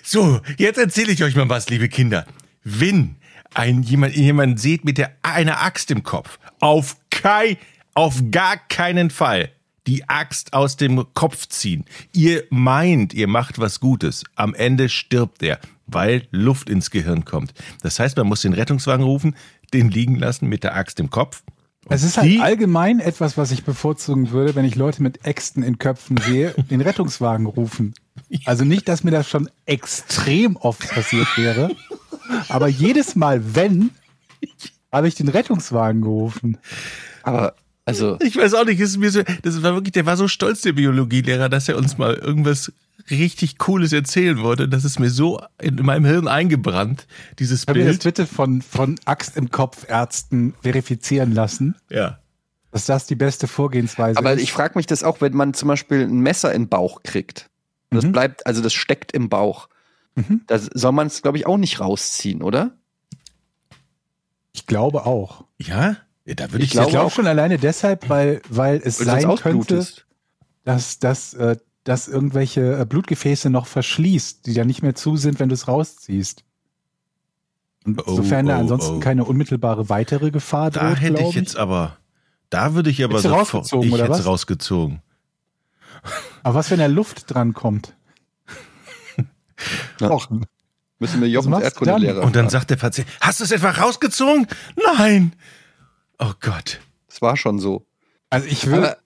[0.02, 2.26] So, jetzt erzähle ich euch mal was, liebe Kinder.
[2.64, 3.18] Wenn
[3.54, 7.60] ein jemand jemand seht mit der einer Axt im Kopf, auf kei,
[7.94, 9.52] auf gar keinen Fall
[9.88, 11.86] die Axt aus dem Kopf ziehen.
[12.14, 14.24] Ihr meint, ihr macht was Gutes.
[14.36, 15.60] Am Ende stirbt er,
[15.92, 17.54] weil Luft ins Gehirn kommt.
[17.82, 19.36] Das heißt, man muss den Rettungswagen rufen,
[19.74, 21.44] den liegen lassen mit der Axt im Kopf.
[21.90, 25.64] Es ist halt die- allgemein etwas, was ich bevorzugen würde, wenn ich Leute mit Äxten
[25.64, 27.94] in Köpfen sehe, den Rettungswagen rufen.
[28.46, 31.72] Also nicht, dass mir das schon extrem oft passiert wäre,
[32.50, 33.90] aber jedes Mal, wenn,
[34.92, 36.58] habe ich den Rettungswagen gerufen.
[37.24, 40.28] Aber, also, Ich weiß auch nicht, ist mir so, das war wirklich, der war so
[40.28, 42.72] stolz, der Biologielehrer, dass er uns mal irgendwas
[43.10, 44.68] richtig Cooles erzählen wollte.
[44.70, 47.08] Das ist mir so in meinem Hirn eingebrannt,
[47.40, 48.16] dieses Können wir das Bild.
[48.16, 52.20] bitte von, von Axt im Kopf Ärzten verifizieren lassen, Ja.
[52.72, 54.42] dass das die beste Vorgehensweise aber ist?
[54.44, 57.50] ich frage mich das auch, wenn man zum Beispiel ein Messer in den Bauch kriegt.
[57.90, 58.12] Und das Mhm.
[58.14, 59.68] bleibt, also das steckt im Bauch.
[60.16, 60.42] Mhm.
[60.48, 62.72] Da soll man es, glaube ich, auch nicht rausziehen, oder?
[64.54, 65.46] ich glaube auch.
[65.58, 65.96] Ja?
[66.26, 67.12] ja da würde Ich ich, glaube Ich glaube auch.
[67.12, 69.86] schon alleine deshalb, weil, weil es sein könnte,
[70.66, 75.40] dass, dass, äh, dass irgendwelche äh, Blutgefäße noch verschließt, die ja nicht mehr zu sind,
[75.40, 76.44] wenn du es rausziehst.
[77.86, 79.00] Und Oh, sofern da oh, ansonsten oh.
[79.00, 81.98] keine unmittelbare weitere Gefahr da droht, hätte glaub ich jetzt aber,
[82.50, 84.26] da würde ich aber du sofort, rausgezogen, ich oder hätte was?
[84.26, 85.02] rausgezogen.
[86.44, 87.96] Aber was, wenn da Luft dran kommt?
[90.00, 90.10] Ja.
[90.10, 90.28] Och,
[91.02, 94.48] Müssen wir Jochens Erdkundelehrer Und dann sagt der Patient, hast du es etwa rausgezogen?
[94.98, 95.34] Nein.
[96.20, 96.80] Oh Gott.
[97.08, 97.88] Das war schon so.
[98.30, 98.76] also ich will.
[98.76, 98.98] Aber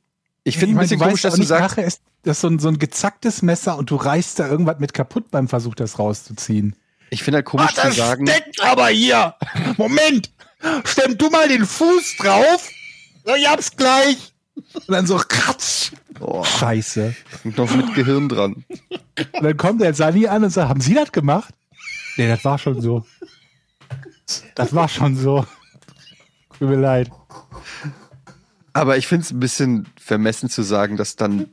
[0.44, 3.42] ich finde ein bisschen komisch, dass du sagst, ist das so ein, so ein gezacktes
[3.42, 6.76] Messer und du reißt da irgendwas mit kaputt beim Versuch, das rauszuziehen.
[7.10, 9.36] ich finde halt komisch zu sagen, steckt aber hier.
[9.78, 10.32] Moment.
[10.84, 12.70] Stemm du mal den Fuß drauf.
[13.38, 14.34] Ich hab's gleich.
[14.74, 15.92] Und dann so kratsch.
[16.20, 17.16] oh, Scheiße.
[17.44, 18.66] noch mit Gehirn dran.
[18.70, 21.54] Und dann kommt der Sani an und sagt, haben Sie das gemacht?
[22.18, 23.06] Nee, das war schon so.
[24.56, 25.46] Das war schon so.
[26.58, 27.12] Tut mir leid.
[28.74, 31.48] Aber ich finde es ein bisschen vermessen zu sagen, dass dann,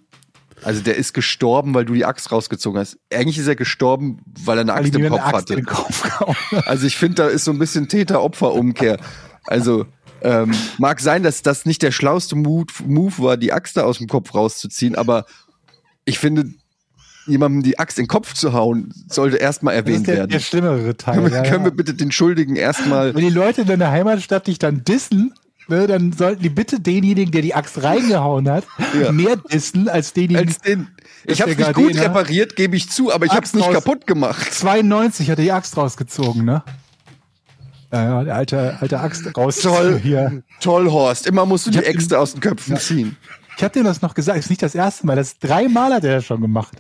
[0.65, 2.99] also der ist gestorben, weil du die Axt rausgezogen hast.
[3.13, 5.57] Eigentlich ist er gestorben, weil er eine Axt im Kopf Axt hatte.
[5.57, 6.67] den Kopf gehauen hat.
[6.67, 8.99] Also ich finde, da ist so ein bisschen Täter-Opfer-Umkehr.
[9.47, 9.87] Also
[10.23, 13.99] ähm, mag sein, dass das nicht der schlauste Move, Move war, die Axt da aus
[13.99, 15.27] dem Kopf rauszuziehen, aber
[16.05, 16.45] ich finde,
[17.27, 20.31] jemandem die Axt in den Kopf zu hauen, sollte erstmal Das ist erwähnt der, werden.
[20.31, 21.15] der schlimmere Teil.
[21.15, 21.71] können wir, ja, können ja.
[21.71, 23.15] wir bitte den Schuldigen erstmal.
[23.15, 25.35] Wenn die Leute in deiner Heimatstadt dich dann dissen,
[25.73, 28.65] ne, dann sollten die bitte denjenigen, der die Axt reingehauen hat,
[29.01, 29.11] Ja.
[29.13, 30.49] mehr dissen als denjenigen.
[30.49, 30.89] Als den,
[31.25, 34.53] ich habe nicht gut repariert, gebe ich zu, aber ich habe es nicht kaputt gemacht.
[34.53, 36.63] 92 hat er die Axt rausgezogen, ne?
[37.93, 39.59] Ja, ja, der alte, alte Axt raus.
[39.61, 40.01] Toll.
[40.03, 40.43] Hier.
[40.61, 41.27] Toll, Horst.
[41.27, 42.81] Immer musst du die Äxte aus den Köpfen Ja.
[42.81, 43.17] ziehen.
[43.59, 45.15] Ich hab dir das noch gesagt, ist nicht das erste Mal.
[45.17, 46.73] Das dreimal hat er das schon gemacht.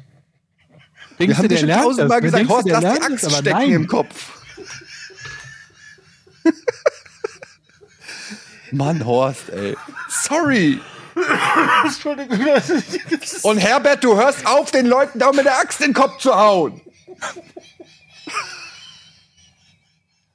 [1.18, 3.70] Wir Denkst haben du, dir der schon tausendmal gesagt, Horst, lass die Axt stecken nein.
[3.72, 4.38] im Kopf.
[8.72, 9.76] Mann, Horst, ey.
[10.08, 10.80] Sorry.
[13.42, 16.34] Und Herbert, du hörst auf, den Leuten da mit der Axt in den Kopf zu
[16.34, 16.80] hauen.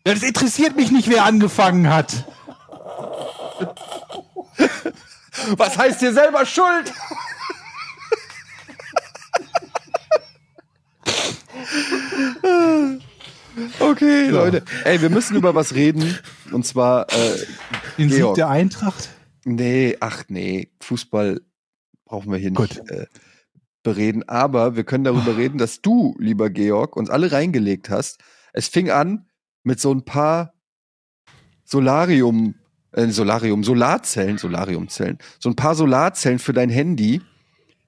[0.06, 2.26] Ja, Das interessiert mich nicht, wer angefangen hat.
[5.58, 6.94] Was heißt dir selber schuld?
[13.80, 14.64] Okay, Leute.
[14.84, 16.18] Ey, wir müssen über was reden.
[16.52, 17.38] Und zwar, äh,
[17.98, 19.10] Den Sieg der Eintracht.
[19.46, 21.42] nee, ach nee, Fußball
[22.06, 23.08] brauchen wir hier nicht äh,
[23.84, 24.28] bereden.
[24.28, 28.20] Aber wir können darüber reden, dass du, lieber Georg, uns alle reingelegt hast.
[28.54, 29.28] Es fing an
[29.64, 30.54] mit so ein paar
[31.64, 32.56] Solarium,
[32.92, 37.22] äh, Solarium, Solarzellen, Solariumzellen, so ein paar Solarzellen für dein Handy.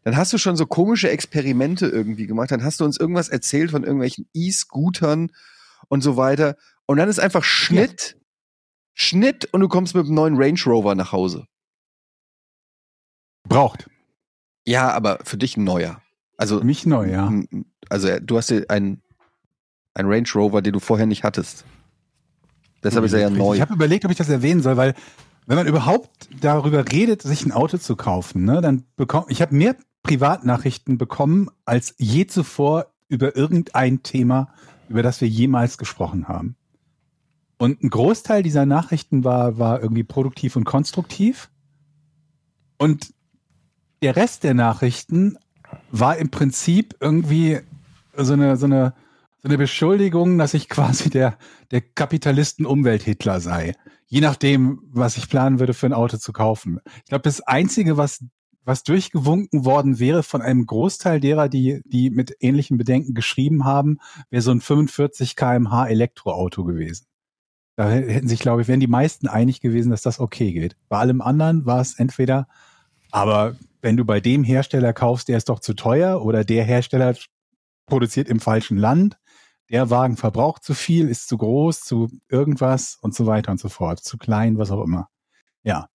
[0.03, 2.51] Dann hast du schon so komische Experimente irgendwie gemacht.
[2.51, 5.31] Dann hast du uns irgendwas erzählt von irgendwelchen E-Scootern
[5.89, 6.55] und so weiter.
[6.85, 8.17] Und dann ist einfach Schnitt,
[8.93, 11.45] Schnitt und du kommst mit einem neuen Range Rover nach Hause.
[13.47, 13.89] Braucht.
[14.65, 16.01] Ja, aber für dich ein neuer.
[16.37, 17.33] Also, Für mich neu, ja.
[17.89, 19.01] also äh, du hast dir einen,
[19.93, 21.65] einen Range Rover, den du vorher nicht hattest.
[22.81, 23.55] Deshalb ist er ja neu.
[23.55, 24.93] Ich habe überlegt, ob ich das erwähnen soll, weil
[25.47, 29.53] wenn man überhaupt darüber redet, sich ein Auto zu kaufen, ne, dann bekommt ich habe
[29.53, 34.53] mehr Privatnachrichten bekommen als je zuvor über irgendein Thema,
[34.89, 36.55] über das wir jemals gesprochen haben.
[37.57, 41.49] Und ein Großteil dieser Nachrichten war war irgendwie produktiv und konstruktiv.
[42.77, 43.13] Und
[44.01, 45.37] der Rest der Nachrichten
[45.91, 47.59] war im Prinzip irgendwie
[48.15, 48.93] so eine so eine
[49.41, 51.37] so eine Beschuldigung, dass ich quasi der
[51.71, 53.75] der Kapitalisten-Umwelt-Hitler sei.
[54.07, 56.79] Je nachdem, was ich planen würde, für ein Auto zu kaufen.
[56.97, 58.25] Ich glaube, das Einzige, was,
[58.63, 63.99] was durchgewunken worden wäre von einem Großteil derer, die, die mit ähnlichen Bedenken geschrieben haben,
[64.29, 67.05] wäre so ein 45 kmh Elektroauto gewesen.
[67.75, 70.75] Da hätten sich, glaube ich, wären die meisten einig gewesen, dass das okay geht.
[70.89, 72.47] Bei allem anderen war es entweder,
[73.11, 77.15] aber wenn du bei dem Hersteller kaufst, der ist doch zu teuer oder der Hersteller
[77.85, 79.17] produziert im falschen Land,
[79.69, 83.69] der Wagen verbraucht zu viel, ist zu groß, zu irgendwas und so weiter und so
[83.69, 85.09] fort, zu klein, was auch immer.
[85.63, 85.87] Ja.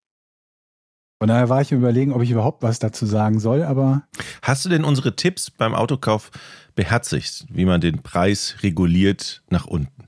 [1.24, 4.02] Von daher war ich im überlegen, ob ich überhaupt was dazu sagen soll, aber
[4.42, 6.30] Hast du denn unsere Tipps beim Autokauf
[6.74, 10.04] beherzigt, wie man den Preis reguliert nach unten?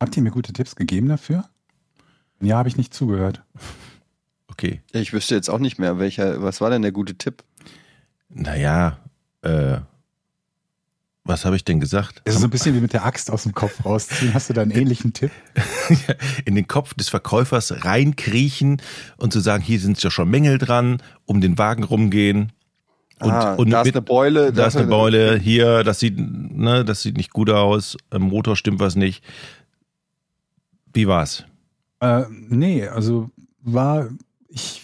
[0.00, 1.44] habt ihr mir gute Tipps gegeben dafür?
[2.40, 3.42] Ja, habe ich nicht zugehört.
[4.46, 4.80] Okay.
[4.92, 7.42] Ich wüsste jetzt auch nicht mehr, welcher, was war denn der gute Tipp?
[8.28, 8.98] Naja,
[9.42, 9.78] äh,
[11.24, 12.20] was habe ich denn gesagt?
[12.24, 14.34] Das ist so ein bisschen wie mit der Axt aus dem Kopf rausziehen.
[14.34, 15.30] Hast du da einen ähnlichen Tipp?
[16.44, 18.80] in den Kopf des Verkäufers reinkriechen
[19.16, 22.52] und zu sagen, hier sind ja schon Mängel dran, um den Wagen rumgehen.
[23.20, 24.52] Und, ah, und da ist mit- eine Beule.
[24.52, 28.56] da ist eine Beule, hier, das sieht, ne, das sieht nicht gut aus, im Motor
[28.56, 29.24] stimmt was nicht.
[30.92, 31.44] Wie war's?
[32.00, 33.30] Äh, nee, also
[33.62, 34.08] war,
[34.48, 34.82] ich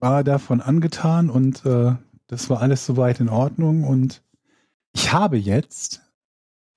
[0.00, 1.94] war davon angetan und äh,
[2.26, 4.22] das war alles soweit in Ordnung und
[4.96, 6.00] ich habe jetzt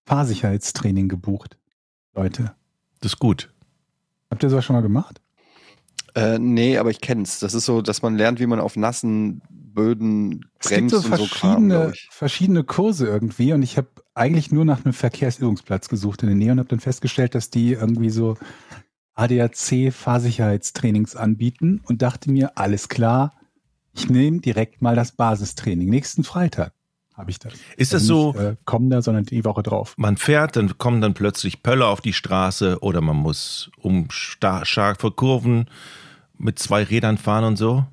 [0.06, 1.58] Fahrsicherheitstraining gebucht.
[2.14, 2.54] Leute,
[3.00, 3.54] Das ist gut.
[4.30, 5.22] habt ihr sowas schon mal gemacht?
[6.16, 7.40] Äh, nee, aber ich kenn's.
[7.40, 10.98] Das ist so, dass man lernt, wie man auf nassen Böden Es gibt bremst so
[10.98, 12.10] und so Kram, verschiedene, ich.
[12.12, 16.52] verschiedene Kurse irgendwie und ich habe eigentlich nur nach einem Verkehrsübungsplatz gesucht in der Nähe
[16.52, 18.36] und habe dann festgestellt, dass die irgendwie so
[19.16, 23.32] ADAC-Fahrsicherheitstrainings anbieten und dachte mir, alles klar,
[23.94, 25.88] ich nehme direkt mal das Basistraining.
[25.90, 26.74] Nächsten Freitag
[27.20, 27.54] habe ich das.
[27.78, 29.94] Ist das Also so, Nicht, äh, kommender, sondern die Woche drauf.
[29.98, 35.12] man fährt, dann kommen dann plötzlich Pöller auf die Straße oder man muss um scharfe
[35.12, 35.68] Kurven
[36.38, 37.86] mit zwei Rädern fahren und so?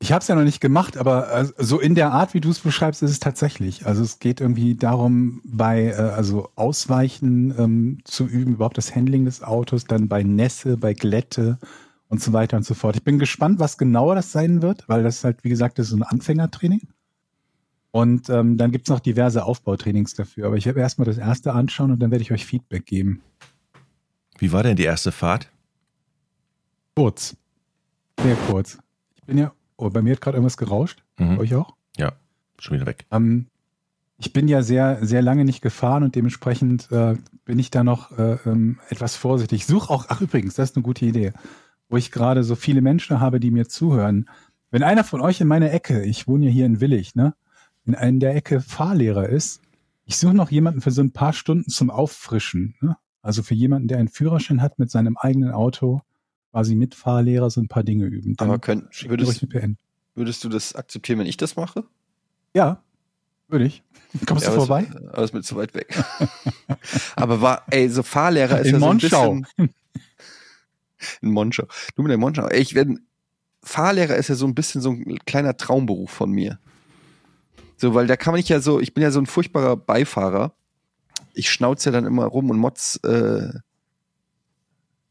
[0.00, 2.50] Ich habe es ja noch nicht gemacht, aber äh, so in der Art, wie du
[2.50, 3.86] es beschreibst, ist es tatsächlich.
[3.86, 9.24] Also es geht irgendwie darum, bei äh, also Ausweichen ähm, zu üben, überhaupt das Handling
[9.24, 11.58] des Autos, dann bei Nässe, bei Glätte
[12.08, 12.96] und so weiter und so fort.
[12.96, 15.90] Ich bin gespannt, was genauer das sein wird, weil das halt, wie gesagt, das ist
[15.92, 16.82] so ein Anfängertraining.
[17.94, 20.48] Und ähm, dann gibt's noch diverse Aufbautrainings dafür.
[20.48, 23.22] Aber ich werde erstmal das erste anschauen und dann werde ich euch Feedback geben.
[24.36, 25.48] Wie war denn die erste Fahrt?
[26.96, 27.36] Kurz.
[28.20, 28.78] Sehr kurz.
[29.14, 31.04] Ich bin ja, oh, bei mir hat gerade irgendwas gerauscht.
[31.14, 31.38] Bei Mhm.
[31.38, 31.76] euch auch?
[31.96, 32.14] Ja,
[32.58, 33.06] schon wieder weg.
[33.12, 33.46] Ähm,
[34.18, 38.18] ich bin ja sehr, sehr lange nicht gefahren und dementsprechend äh, bin ich da noch
[38.18, 39.60] äh, ähm, etwas vorsichtig.
[39.60, 41.32] Ich suche auch, ach übrigens, das ist eine gute Idee,
[41.88, 44.28] wo ich gerade so viele Menschen habe, die mir zuhören.
[44.72, 47.34] Wenn einer von euch in meiner Ecke, ich wohne ja hier in Willig, ne,
[47.86, 49.60] in einer der Ecke Fahrlehrer ist,
[50.06, 52.74] ich suche noch jemanden für so ein paar Stunden zum Auffrischen.
[52.80, 52.96] Ne?
[53.22, 56.02] Also für jemanden, der einen Führerschein hat mit seinem eigenen Auto,
[56.50, 58.36] quasi mit Fahrlehrer so ein paar Dinge üben.
[58.36, 59.46] Dann Aber könnt, würdest,
[60.14, 61.84] würdest du das akzeptieren, wenn ich das mache?
[62.54, 62.82] Ja,
[63.48, 63.82] würde ich.
[64.26, 64.86] Kommst Ja, du vorbei?
[65.12, 65.98] Aber ist mir zu weit weg.
[67.16, 69.34] aber war, ey, so Fahrlehrer ist In ja so ein Monschau.
[69.34, 69.74] bisschen.
[71.22, 71.66] In Monschau.
[71.96, 72.46] Du mit der Monschau.
[72.46, 72.96] Ey, ich werde.
[73.62, 76.58] Fahrlehrer ist ja so ein bisschen so ein kleiner Traumberuf von mir.
[77.76, 80.54] So, weil da kann man nicht ja so, ich bin ja so ein furchtbarer Beifahrer.
[81.32, 83.52] Ich schnauze ja dann immer rum und motz, äh,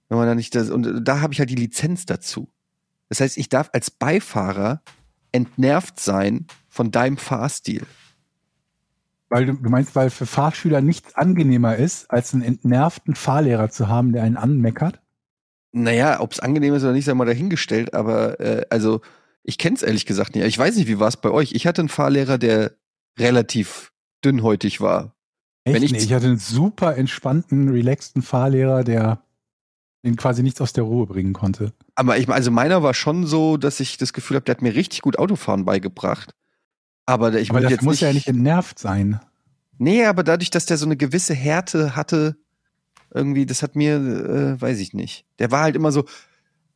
[0.10, 2.50] wenn man da nicht das, und da habe ich halt die Lizenz dazu.
[3.10, 4.82] Das heißt, ich darf als Beifahrer
[5.32, 7.86] entnervt sein von deinem Fahrstil.
[9.30, 13.88] Weil du, du meinst, weil für Fahrschüler nichts angenehmer ist, als einen entnervten Fahrlehrer zu
[13.88, 15.02] haben, der einen anmeckert?
[15.72, 19.02] Naja, ob es angenehm ist oder nicht, sei mal dahingestellt, aber äh, also
[19.44, 20.46] ich kenne es ehrlich gesagt nicht.
[20.46, 21.52] Ich weiß nicht, wie war es bei euch.
[21.54, 22.72] Ich hatte einen Fahrlehrer, der
[23.20, 23.92] relativ
[24.24, 25.16] dünnhäutig war.
[25.66, 25.76] Echt?
[25.76, 29.22] Wenn ich- nee, ich hatte einen super entspannten, relaxten Fahrlehrer, der
[30.06, 31.72] den quasi nichts aus der Ruhe bringen konnte.
[31.96, 34.76] Aber ich, also meiner war schon so, dass ich das Gefühl habe, der hat mir
[34.76, 36.34] richtig gut Autofahren beigebracht.
[37.06, 39.20] Aber ich Aber das jetzt muss nicht, ja nicht entnervt sein.
[39.78, 42.36] Nee, aber dadurch, dass der so eine gewisse Härte hatte,
[43.14, 45.26] irgendwie, das hat mir, äh, weiß ich nicht.
[45.40, 46.06] Der war halt immer so,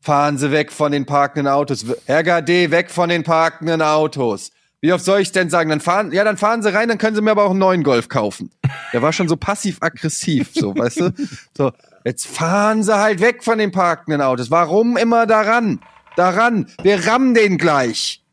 [0.07, 1.85] fahren Sie weg von den parkenden Autos.
[2.07, 4.51] Gade, weg von den parkenden Autos.
[4.79, 5.69] Wie oft soll ich denn sagen?
[5.69, 7.83] Dann fahren, ja, dann fahren Sie rein, dann können Sie mir aber auch einen neuen
[7.83, 8.49] Golf kaufen.
[8.93, 11.13] Der war schon so passiv-aggressiv, so, weißt du?
[11.57, 11.73] So,
[12.05, 14.49] jetzt fahren Sie halt weg von den parkenden Autos.
[14.49, 15.81] Warum immer daran?
[16.15, 16.67] Daran.
[16.83, 18.23] Wir rammen den gleich.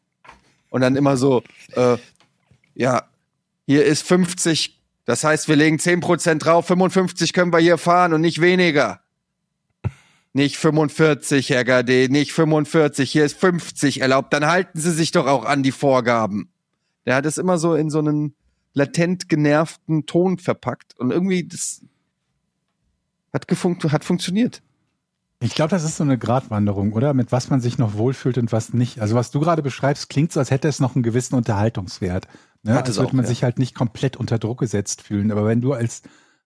[0.70, 1.42] Und dann immer so,
[1.74, 1.96] äh,
[2.76, 3.02] ja,
[3.66, 8.20] hier ist 50, das heißt, wir legen 10% drauf, 55 können wir hier fahren und
[8.20, 9.00] nicht weniger.
[10.36, 15.26] Nicht 45, Herr Gade, nicht 45, hier ist 50 erlaubt, dann halten Sie sich doch
[15.26, 16.50] auch an die Vorgaben.
[17.06, 18.34] Der hat es immer so in so einen
[18.72, 21.82] latent genervten Ton verpackt und irgendwie das
[23.32, 24.60] hat, gefunkt, hat funktioniert.
[25.40, 27.14] Ich glaube, das ist so eine Gratwanderung, oder?
[27.14, 29.00] Mit was man sich noch wohlfühlt und was nicht.
[29.00, 32.26] Also was du gerade beschreibst, klingt so, als hätte es noch einen gewissen Unterhaltungswert.
[32.62, 32.74] Ne?
[32.74, 33.28] Hat Als würde man ja.
[33.28, 35.30] sich halt nicht komplett unter Druck gesetzt fühlen.
[35.30, 36.02] Aber wenn du als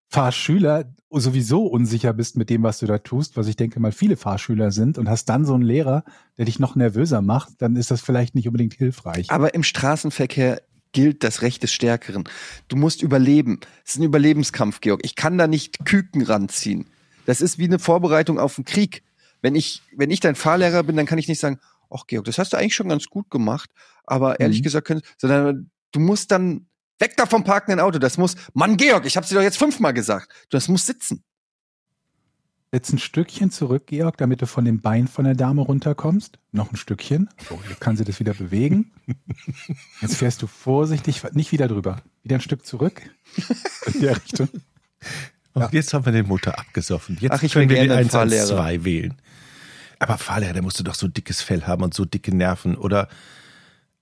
[0.08, 4.16] Fahrschüler sowieso unsicher bist mit dem, was du da tust, was ich denke mal viele
[4.16, 6.04] Fahrschüler sind, und hast dann so einen Lehrer,
[6.36, 9.30] der dich noch nervöser macht, dann ist das vielleicht nicht unbedingt hilfreich.
[9.30, 12.24] Aber im Straßenverkehr gilt das Recht des Stärkeren.
[12.68, 13.60] Du musst überleben.
[13.84, 15.00] Es ist ein Überlebenskampf, Georg.
[15.04, 16.86] Ich kann da nicht Küken ranziehen.
[17.26, 19.02] Das ist wie eine Vorbereitung auf den Krieg.
[19.42, 21.58] Wenn ich, wenn ich dein Fahrlehrer bin, dann kann ich nicht sagen,
[21.90, 23.70] ach Georg, das hast du eigentlich schon ganz gut gemacht,
[24.04, 24.64] aber ehrlich Mhm.
[24.64, 26.66] gesagt, sondern du musst dann
[26.98, 27.98] weg da vom parkenden Auto.
[27.98, 30.28] Das muss, Mann, Georg, ich hab's dir doch jetzt fünfmal gesagt.
[30.50, 31.22] Das muss sitzen.
[32.70, 36.38] Jetzt ein Stückchen zurück, Georg, damit du von dem Bein von der Dame runterkommst.
[36.53, 37.30] Noch ein Stückchen.
[37.49, 38.92] So, jetzt kann sie das wieder bewegen.
[40.03, 42.03] Jetzt fährst du vorsichtig, nicht wieder drüber.
[42.24, 43.01] Wieder ein Stück zurück.
[43.94, 44.51] In der Richtung.
[45.55, 45.68] Und Ja.
[45.72, 47.16] jetzt haben wir den Motor abgesoffen.
[47.20, 48.84] Jetzt Ach, ich können will wir einen 112 Fahrlehrer.
[48.84, 49.14] wählen.
[49.99, 53.09] Aber Fahrlehrer, der musste doch so dickes Fell haben und so dicke Nerven, oder?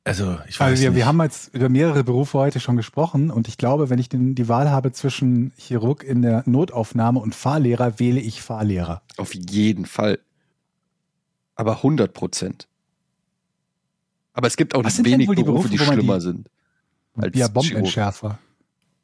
[0.06, 0.96] Also, ich weiß Also wir, nicht.
[0.98, 4.36] wir haben jetzt über mehrere Berufe heute schon gesprochen und ich glaube, wenn ich den,
[4.36, 9.02] die Wahl habe zwischen Chirurg in der Notaufnahme und Fahrlehrer, wähle ich Fahrlehrer.
[9.16, 10.20] Auf jeden Fall.
[11.56, 12.68] Aber 100 Prozent.
[14.32, 16.50] Aber es gibt auch Was wenig wohl die Berufe, die Berufe, man schlimmer die- sind.
[17.16, 17.54] Als Ja, Chirurg.
[17.54, 18.38] Bombenentschärfer.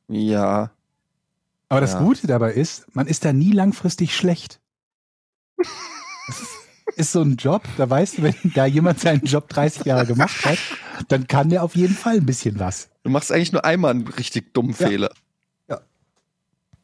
[0.08, 0.70] Ja.
[1.68, 1.98] Aber das Ja.
[2.00, 4.60] Gute dabei ist, man ist da nie langfristig schlecht.
[6.28, 6.48] Das ist,
[6.96, 10.44] ist so ein Job, da weißt du, wenn da jemand seinen Job 30 Jahre gemacht
[10.44, 10.58] hat,
[11.08, 12.90] dann kann der auf jeden Fall ein bisschen was.
[13.02, 14.86] Du machst eigentlich nur einmal einen richtig dummen Ja.
[14.88, 15.10] Fehler.
[15.68, 15.80] Ja.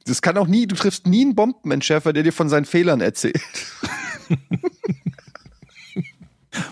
[0.06, 3.40] Das kann auch nie, du triffst nie einen Bombenentschärfer, der dir von seinen Fehlern erzählt.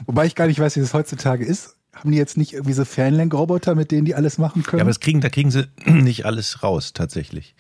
[0.07, 1.77] Wobei ich gar nicht weiß, wie das heutzutage ist.
[1.95, 4.79] Haben die jetzt nicht irgendwie so Fernlenkroboter, mit denen die alles machen können?
[4.79, 7.55] Ja, aber das kriegen, da kriegen sie nicht alles raus, tatsächlich.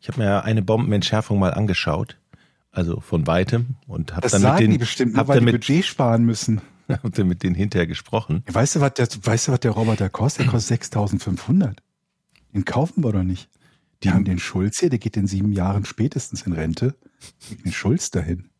[0.00, 2.16] Ich habe mir ja eine Bombenentschärfung mal angeschaut,
[2.72, 5.38] also von weitem, und habe das dann sagen mit die den, bestimmt, nur hab weil
[5.38, 6.60] die mit, Budget sparen müssen.
[6.88, 8.42] hab dann mit denen hinterher gesprochen.
[8.50, 10.46] Weißt du, was der, weißt du, was der Roboter kostet?
[10.46, 11.76] Der kostet 6.500.
[12.54, 13.48] Den kaufen wir doch nicht.
[14.02, 16.96] Die haben den Schulz hier, der geht in sieben Jahren spätestens in Rente.
[17.64, 18.50] Den Schulz dahin.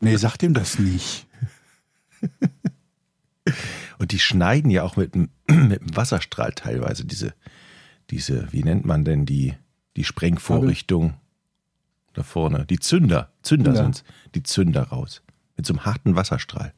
[0.00, 1.26] Nee, sag dem das nicht.
[3.98, 7.34] Und die schneiden ja auch mit dem, mit dem Wasserstrahl teilweise diese,
[8.10, 9.54] diese, wie nennt man denn die,
[9.96, 11.14] die Sprengvorrichtung
[12.16, 12.66] da vorne?
[12.66, 13.32] Die Zünder.
[13.42, 13.82] Zünder Zünder.
[13.82, 14.04] sind's.
[14.34, 15.22] Die Zünder raus.
[15.56, 16.74] Mit so einem harten Wasserstrahl.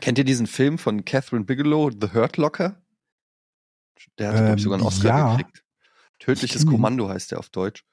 [0.00, 2.82] Kennt ihr diesen Film von Catherine Bigelow, The Hurt Locker?
[4.18, 5.36] Der hat, glaube ich, Ähm, sogar einen Oscar ja.
[5.36, 5.64] gekriegt.
[6.18, 6.66] Tödliches.
[6.66, 7.84] Kommando heißt der auf Deutsch.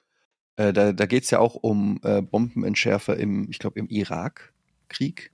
[0.56, 5.32] Äh, da da geht es ja auch um äh, Bombenentschärfer im, ich glaube, im Irakkrieg.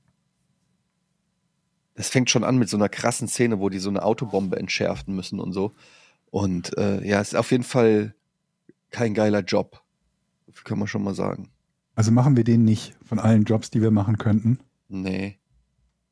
[1.95, 5.15] Das fängt schon an mit so einer krassen Szene, wo die so eine Autobombe entschärfen
[5.15, 5.73] müssen und so.
[6.29, 8.13] Und äh, ja, es ist auf jeden Fall
[8.91, 9.81] kein geiler Job.
[10.63, 11.49] Kann man schon mal sagen.
[11.95, 14.59] Also machen wir den nicht von allen Jobs, die wir machen könnten.
[14.87, 15.37] Nee.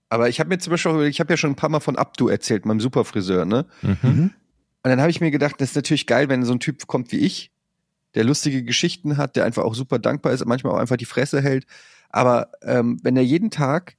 [0.09, 2.27] Aber ich habe mir zum Beispiel, ich habe ja schon ein paar Mal von Abdu
[2.27, 3.65] erzählt, meinem Superfriseur, ne?
[3.81, 3.97] Mhm.
[4.01, 4.31] Mhm.
[4.83, 7.11] Und dann habe ich mir gedacht, das ist natürlich geil, wenn so ein Typ kommt
[7.11, 7.51] wie ich,
[8.13, 11.41] der lustige Geschichten hat, der einfach auch super dankbar ist, manchmal auch einfach die Fresse
[11.41, 11.65] hält.
[12.09, 13.97] Aber ähm, wenn er jeden Tag,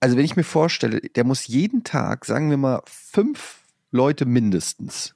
[0.00, 5.14] also wenn ich mir vorstelle, der muss jeden Tag, sagen wir mal, fünf Leute mindestens,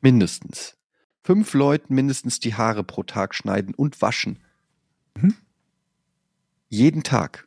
[0.00, 0.76] mindestens,
[1.22, 4.38] fünf Leuten mindestens die Haare pro Tag schneiden und waschen.
[5.16, 5.34] Mhm.
[6.68, 7.46] Jeden Tag.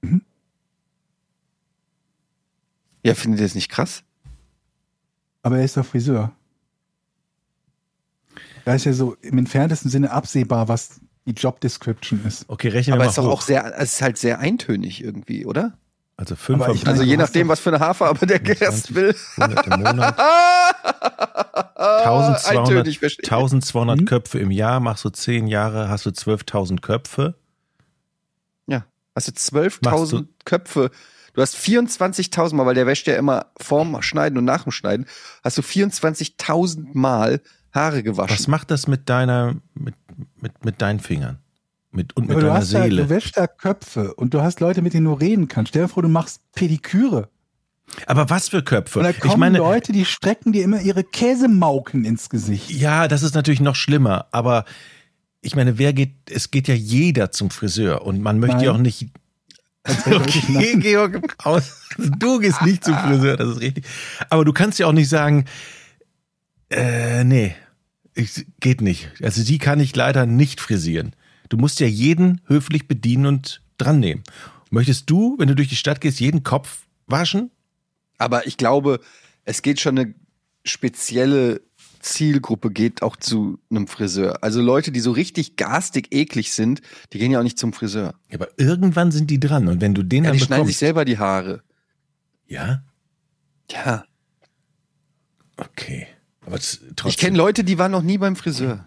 [0.00, 0.22] Mhm.
[3.04, 4.02] Ja, findet ihr das nicht krass?
[5.42, 6.34] Aber er ist doch Friseur.
[8.64, 12.46] Da ist ja so im entferntesten Sinne absehbar, was die Job Description ist.
[12.48, 13.32] Okay, rechnen wir Aber mal es ist doch hoch.
[13.34, 15.78] auch sehr, es ist halt sehr eintönig irgendwie, oder?
[16.16, 18.94] Also fünf Aber am ich Also je nachdem, was für eine Haarfarbe der 25, Gerst
[18.94, 19.14] will.
[19.36, 20.18] 100 im Monat.
[21.76, 23.24] 1200, Eintönig, verstehe.
[23.24, 24.06] 1200 Hm?
[24.06, 27.34] Köpfe im Jahr, machst du zehn Jahre, hast du 12.000 Köpfe.
[28.66, 30.90] Ja, hast du Machst 12.000 Köpfe.
[31.34, 35.06] Du hast 24.000 Mal, weil der wäscht ja immer vorm Schneiden und nach dem Schneiden,
[35.44, 37.42] hast du 24.000 Mal
[37.74, 38.50] Haare Was gewaschen.
[38.50, 39.94] macht das mit deiner, mit,
[40.40, 41.40] mit, mit deinen Fingern?
[41.96, 43.02] Mit, und mit Aber du deiner hast da, Seele?
[43.04, 45.70] du wäschst da Köpfe und du hast Leute, mit denen du reden kannst.
[45.70, 47.28] Stell dir vor, du machst Pediküre.
[48.06, 48.98] Aber was für Köpfe?
[48.98, 52.70] Und da kommen Ich meine, Leute, die strecken dir immer ihre Käsemauken ins Gesicht.
[52.70, 54.64] ja, das ist natürlich noch schlimmer, aber
[55.40, 58.78] ich meine, wer geht, es geht ja jeder zum Friseur und man möchte ja auch
[58.78, 59.08] nicht.
[60.04, 61.80] Okay, Georg, aus.
[61.96, 63.84] Du gehst nicht zum Friseur, das ist richtig.
[64.30, 65.44] Aber du kannst ja auch nicht sagen,
[66.70, 67.54] äh, nee,
[68.14, 69.10] ich, geht nicht.
[69.22, 71.14] Also die kann ich leider nicht frisieren.
[71.48, 74.22] Du musst ja jeden höflich bedienen und dran nehmen.
[74.70, 77.50] Möchtest du, wenn du durch die Stadt gehst, jeden Kopf waschen?
[78.18, 79.00] Aber ich glaube,
[79.44, 80.14] es geht schon eine
[80.64, 81.60] spezielle
[82.00, 84.42] Zielgruppe geht auch zu einem Friseur.
[84.42, 86.80] Also Leute, die so richtig garstig eklig sind,
[87.12, 88.14] die gehen ja auch nicht zum Friseur.
[88.30, 90.76] Ja, aber irgendwann sind die dran und wenn du den Ja, dann die schneiden sich
[90.76, 91.62] bekommst, selber die Haare.
[92.46, 92.82] ja,
[93.70, 94.04] Ja.
[95.56, 96.06] okay.
[96.42, 97.08] Aber trotzdem.
[97.08, 98.86] Ich kenne Leute, die waren noch nie beim Friseur.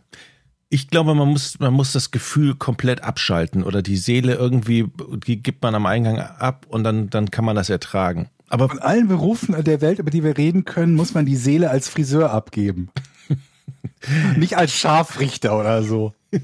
[0.72, 4.86] Ich glaube, man muss, man muss das Gefühl komplett abschalten oder die Seele irgendwie,
[5.26, 8.30] die gibt man am Eingang ab und dann, dann kann man das ertragen.
[8.50, 11.70] Aber Von allen Berufen der Welt, über die wir reden können, muss man die Seele
[11.72, 12.90] als Friseur abgeben.
[14.38, 16.14] Nicht als Scharfrichter oder so.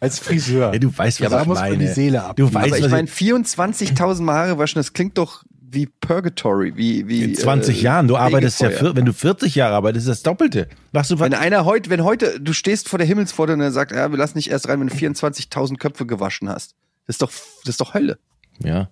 [0.00, 0.72] Als Friseur.
[0.72, 1.86] ja, du weißt, was da ich muss man meine.
[1.86, 2.54] die Seele du abgeben.
[2.54, 7.08] weißt, Aber ich was meine, 24.000 Mal Haare waschen, das klingt doch wie Purgatory, wie,
[7.08, 8.08] wie in 20 äh, Jahren.
[8.08, 10.68] Du arbeitest ja, vier, wenn du 40 Jahre arbeitest, ist das Doppelte.
[10.92, 11.30] Machst du was?
[11.30, 14.18] Wenn einer heute, wenn heute, du stehst vor der Himmelspforte und er sagt, ja, wir
[14.18, 16.74] lassen nicht erst rein, wenn du 24.000 Köpfe gewaschen hast.
[17.06, 18.18] Das ist doch, das ist doch Hölle.
[18.62, 18.90] Ja.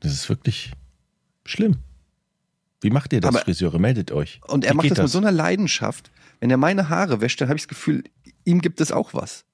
[0.00, 0.72] Das ist wirklich
[1.44, 1.76] schlimm.
[2.80, 3.78] Wie macht ihr das, Aber- Friseure?
[3.78, 4.40] Meldet euch.
[4.46, 6.10] Und er Wie macht geht das, mit so einer Leidenschaft.
[6.40, 8.04] Wenn er meine Haare wäscht, dann habe ich das Gefühl,
[8.44, 9.44] ihm gibt es auch was.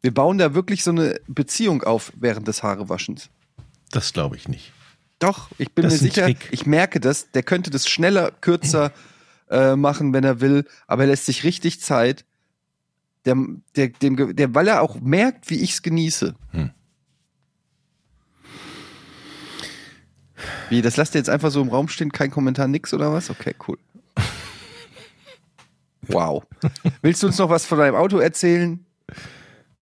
[0.00, 3.30] Wir bauen da wirklich so eine Beziehung auf während des Haarewaschens.
[3.90, 4.72] Das glaube ich nicht.
[5.18, 6.48] Doch, ich bin Das mir sicher, Trick.
[6.52, 8.92] ich merke das, der könnte das schneller, kürzer
[9.50, 12.24] äh, machen, wenn er will, aber er lässt sich richtig Zeit.
[13.24, 13.36] Der,
[13.76, 16.34] der, dem, der, weil er auch merkt, wie ich es genieße.
[16.52, 16.70] Hm.
[20.68, 23.30] Wie, das lasst ihr jetzt einfach so im Raum stehen, kein Kommentar, nix oder was?
[23.30, 23.78] Okay, cool.
[26.10, 26.42] Wow.
[27.02, 28.82] Willst du uns noch was von deinem Auto erzählen?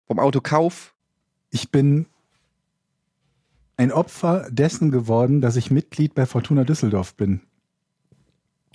[0.06, 0.94] Vom Autokauf?
[1.50, 2.06] Ich bin
[3.76, 7.40] ein Opfer dessen geworden, dass ich Mitglied bei Fortuna Düsseldorf bin.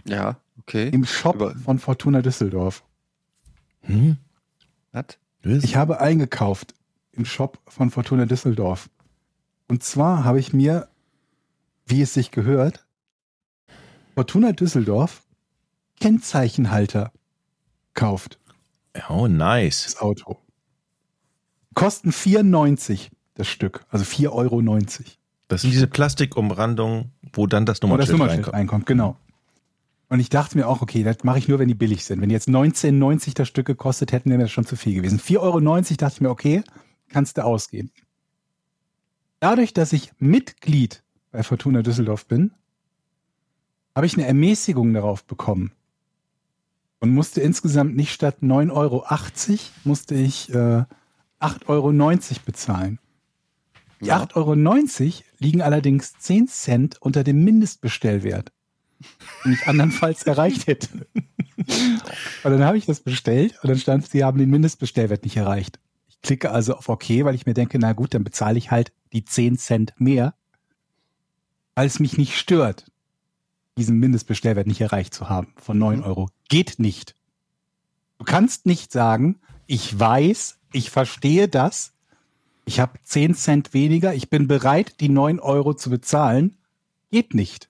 [0.06, 0.90] Ja, okay.
[0.90, 2.84] Im Shop Über- von Fortuna Düsseldorf.
[3.82, 4.18] Hm?
[4.92, 5.06] Was?
[5.44, 6.76] Ich habe eingekauft
[7.14, 8.90] im Shop von Fortuna Düsseldorf.
[9.68, 10.88] Und zwar habe ich mir,
[11.86, 12.86] wie es sich gehört,
[14.16, 15.24] Fortuna Düsseldorf
[16.00, 17.12] Kennzeichenhalter
[17.94, 18.40] gekauft.
[19.10, 19.84] Oh, nice.
[19.86, 20.38] Das Auto.
[21.74, 23.10] Kosten 4,90
[23.42, 23.86] das Stück.
[23.90, 24.62] Also 4,90 Euro.
[25.48, 28.56] Das sind diese Plastikumrandungen, wo dann das Wo das Nummernschild Nummernschild reinkommt.
[28.56, 29.18] reinkommt, genau.
[30.08, 32.20] Und ich dachte mir auch, okay, das mache ich nur, wenn die billig sind.
[32.22, 35.20] Wenn die jetzt 19,90 das Stück gekostet hätten, wäre mir das schon zu viel gewesen.
[35.20, 36.64] 4,90 Euro dachte ich mir, okay,
[37.10, 37.92] kannst du ausgeben.
[39.40, 42.52] Dadurch, dass ich Mitglied bei Fortuna Düsseldorf bin,
[43.96, 45.72] habe ich eine Ermäßigung darauf bekommen.
[47.00, 49.06] Und musste insgesamt nicht statt 9,80 Euro,
[49.86, 50.84] musste ich äh,
[51.40, 51.92] 8,90 Euro
[52.46, 53.00] bezahlen.
[54.02, 54.24] Die Ja.
[54.24, 58.52] 8,90 Euro liegen allerdings 10 Cent unter dem Mindestbestellwert,
[59.46, 61.08] den ich andernfalls erreicht hätte.
[62.44, 65.80] Und dann habe ich das bestellt und dann stand, sie haben den Mindestbestellwert nicht erreicht.
[66.10, 68.92] Ich klicke also auf OK, weil ich mir denke, na gut, dann bezahle ich halt
[69.14, 70.34] die 10 Cent mehr,
[71.76, 72.92] weil es mich nicht stört,
[73.78, 76.30] diesen Mindestbestellwert nicht erreicht zu haben von 9 Euro.
[76.50, 77.16] Geht nicht.
[78.18, 81.91] Du kannst nicht sagen, ich weiß, ich verstehe das,
[82.72, 86.56] ich habe 10 Cent weniger, ich bin bereit, die 9 Euro zu bezahlen.
[87.12, 87.68] Geht nicht.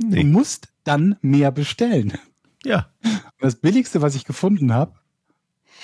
[0.00, 0.24] Du Nee.
[0.24, 2.14] musst dann mehr bestellen.
[2.64, 2.90] Ja.
[3.04, 4.94] Und das billigste, was ich gefunden habe,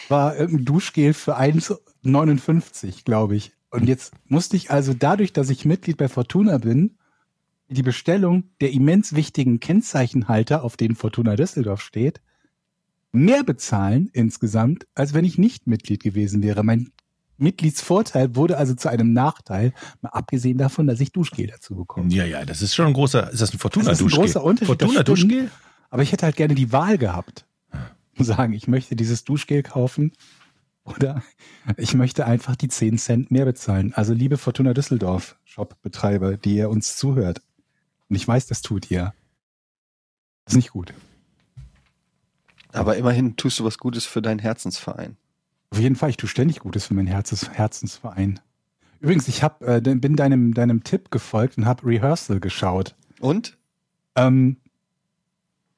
[0.08, 3.52] war irgendein Duschgel für 1,59, glaube ich.
[3.70, 6.96] Und jetzt musste ich also dadurch, dass ich Mitglied bei Fortuna bin,
[7.68, 12.22] die Bestellung der immens wichtigen Kennzeichenhalter, auf denen Fortuna Düsseldorf steht,
[13.12, 16.64] mehr bezahlen insgesamt, als wenn ich nicht Mitglied gewesen wäre.
[16.64, 16.90] Mein
[17.38, 19.72] Mitgliedsvorteil wurde also zu einem Nachteil,
[20.02, 22.12] mal abgesehen davon, dass ich Duschgel dazu bekomme.
[22.12, 24.42] Ja, ja, das ist schon ein großer, ist das ein Fortuna Das ist ein großer
[24.42, 25.08] Unterschied, das Fortuna stimmt.
[25.08, 25.50] Duschgel?
[25.90, 27.46] Aber ich hätte halt gerne die Wahl gehabt.
[28.18, 30.12] Und sagen, ich möchte dieses Duschgel kaufen
[30.82, 31.22] oder
[31.76, 33.92] ich möchte einfach die 10 Cent mehr bezahlen.
[33.94, 37.40] Also liebe Fortuna Düsseldorf Shop-Betreiber, die ihr uns zuhört.
[38.08, 39.14] Und ich weiß, das tut ihr.
[40.44, 40.94] Das ist nicht gut.
[42.72, 45.16] Aber immerhin tust du was Gutes für deinen Herzensverein.
[45.70, 48.40] Auf jeden Fall, ich tue ständig Gutes für meinen Herzens Herzensverein.
[49.00, 52.96] Übrigens, ich hab, äh, bin deinem, deinem Tipp gefolgt und habe Rehearsal geschaut.
[53.20, 53.56] Und?
[54.16, 54.56] Ähm,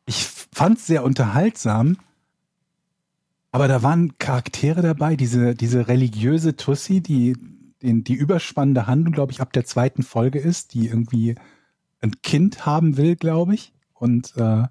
[0.06, 1.98] ich fand es sehr unterhaltsam,
[3.52, 7.36] aber da waren Charaktere dabei, diese, diese religiöse Tussi, die
[7.82, 11.34] den, die überspannende Handlung, glaube ich, ab der zweiten Folge ist, die irgendwie
[12.00, 14.64] ein Kind haben will, glaube ich, und äh,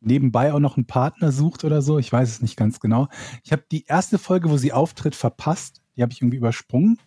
[0.00, 1.98] nebenbei auch noch einen Partner sucht oder so.
[1.98, 3.08] Ich weiß es nicht ganz genau.
[3.44, 5.82] Ich habe die erste Folge, wo sie auftritt, verpasst.
[5.96, 6.98] Die habe ich irgendwie übersprungen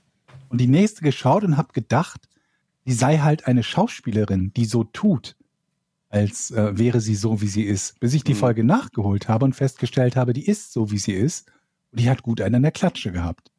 [0.50, 2.28] und die nächste geschaut und habe gedacht,
[2.86, 5.36] sie sei halt eine Schauspielerin, die so tut,
[6.10, 8.00] als äh, wäre sie so, wie sie ist.
[8.00, 8.38] Bis ich die Mhm.
[8.38, 11.48] Folge nachgeholt habe und festgestellt habe, die ist so, wie sie ist.
[11.92, 13.50] Und die hat gut einen an der Klatsche gehabt.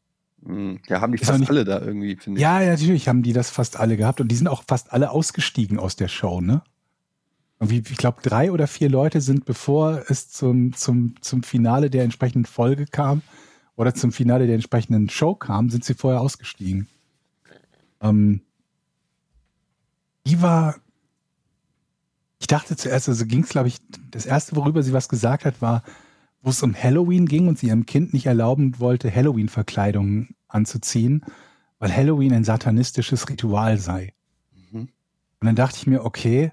[0.44, 2.42] Hm, Ja, haben die Ist fast nicht- alle da irgendwie, finde ich.
[2.42, 5.10] Ja, ja, natürlich haben die das fast alle gehabt und die sind auch fast alle
[5.10, 6.62] ausgestiegen aus der Show, ne?
[7.70, 12.46] Ich glaube, drei oder vier Leute sind, bevor es zum, zum, zum Finale der entsprechenden
[12.46, 13.22] Folge kam
[13.76, 16.88] oder zum Finale der entsprechenden Show kam, sind sie vorher ausgestiegen.
[18.00, 18.42] Ähm,
[20.26, 20.76] die war,
[22.38, 23.78] ich dachte zuerst, also ging es, glaube ich,
[24.10, 25.82] das erste, worüber sie was gesagt hat, war,
[26.42, 31.24] wo es um Halloween ging und sie ihrem Kind nicht erlauben wollte, Halloween-Verkleidungen anzuziehen,
[31.78, 34.12] weil Halloween ein satanistisches Ritual sei.
[34.70, 34.88] Mhm.
[35.40, 36.52] Und dann dachte ich mir, okay,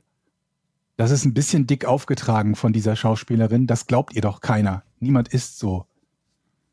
[1.01, 4.83] das ist ein bisschen dick aufgetragen von dieser Schauspielerin, das glaubt ihr doch keiner.
[4.99, 5.87] Niemand ist so.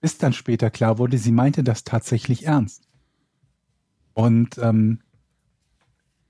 [0.02, 2.82] Bis dann später klar wurde, sie meinte das tatsächlich ernst.
[4.12, 5.00] Und ähm,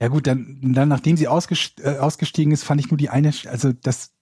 [0.00, 3.72] ja gut, dann, dann nachdem sie äh, ausgestiegen ist, fand ich nur die eine, also
[3.72, 4.12] das,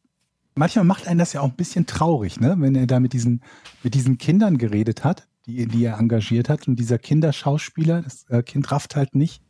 [0.54, 2.56] manchmal macht einen das ja auch ein bisschen traurig, ne?
[2.58, 3.42] wenn er da mit diesen,
[3.82, 6.66] mit diesen Kindern geredet hat, die, die er engagiert hat.
[6.66, 9.42] Und dieser Kinderschauspieler, das äh, Kind rafft halt nicht,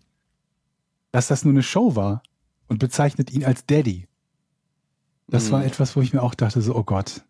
[1.12, 2.24] dass das nur eine Show war
[2.66, 4.08] und bezeichnet ihn als Daddy.
[5.28, 5.52] Das Mhm.
[5.52, 7.24] war etwas, wo ich mir auch dachte, so, oh Gott,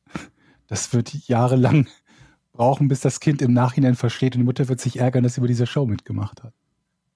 [0.67, 1.87] das wird jahrelang
[2.53, 5.41] brauchen, bis das Kind im Nachhinein versteht und die Mutter wird sich ärgern, dass sie
[5.41, 6.55] über diese Show mitgemacht hat.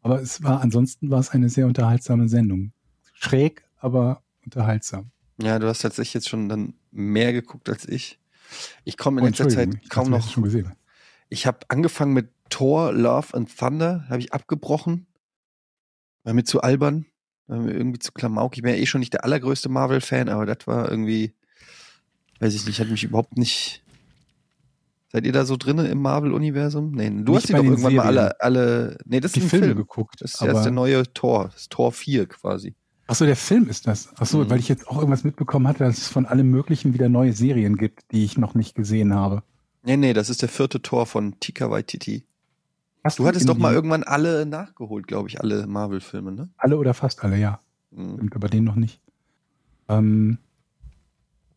[0.02, 2.72] Aber es war, ansonsten war es eine sehr unterhaltsame Sendung.
[3.12, 5.10] Schräg, aber unterhaltsam.
[5.40, 8.18] Ja, du hast tatsächlich jetzt schon dann mehr geguckt als ich.
[8.84, 10.30] Ich komme Oh, in letzter Entschuldigung, Zeit kaum noch.
[10.30, 10.72] schon gesehen.
[11.28, 15.06] Ich habe angefangen mit Thor, Love and Thunder, habe ich abgebrochen.
[16.24, 17.06] War mir zu albern,
[17.50, 18.56] irgendwie zu klamauk.
[18.56, 21.32] Ich bin ja eh schon nicht der allergrößte Marvel-Fan, aber das war irgendwie,
[22.40, 23.82] weiß ich nicht, hat mich überhaupt nicht
[25.12, 26.92] Seid ihr da so drinne im Marvel-Universum?
[26.92, 28.18] Nee, du Nicht hast die doch irgendwann mal Serien.
[28.18, 29.78] alle, alle, nee, das Die ist ein Filme Film.
[29.78, 30.20] geguckt.
[30.20, 32.76] Das ist erst der neue Tor, das ist Tor 4 quasi.
[33.08, 34.08] Ach so, der Film ist das.
[34.18, 34.50] Ach so, Mhm.
[34.50, 37.76] weil ich jetzt auch irgendwas mitbekommen hatte, dass es von allem Möglichen wieder neue Serien
[37.76, 39.42] gibt, die ich noch nicht gesehen habe.
[39.82, 42.22] Nee, nee, das ist der vierte Tor von Tika Waititi.
[43.02, 46.50] Hast Du hattest doch mal irgendwann alle nachgeholt, glaube ich, alle Marvel-Filme, ne?
[46.58, 47.60] Alle oder fast alle, ja.
[47.90, 48.14] Mhm.
[48.14, 49.00] Stimmt, aber den noch nicht.
[49.88, 50.38] Ähm,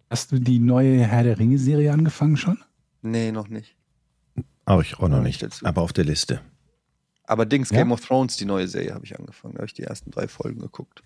[0.10, 2.60] hast du die neue Herr der Ringe-Serie angefangen schon?
[3.02, 3.76] Nee, noch nicht.
[4.66, 5.66] Aber ich auch noch nicht dazu.
[5.66, 6.39] Aber auf der Liste.
[7.26, 7.78] Aber Dings, Ja?
[7.80, 9.54] Game of Thrones, die neue Serie, habe ich angefangen.
[9.56, 11.04] Da habe ich die ersten drei Folgen geguckt.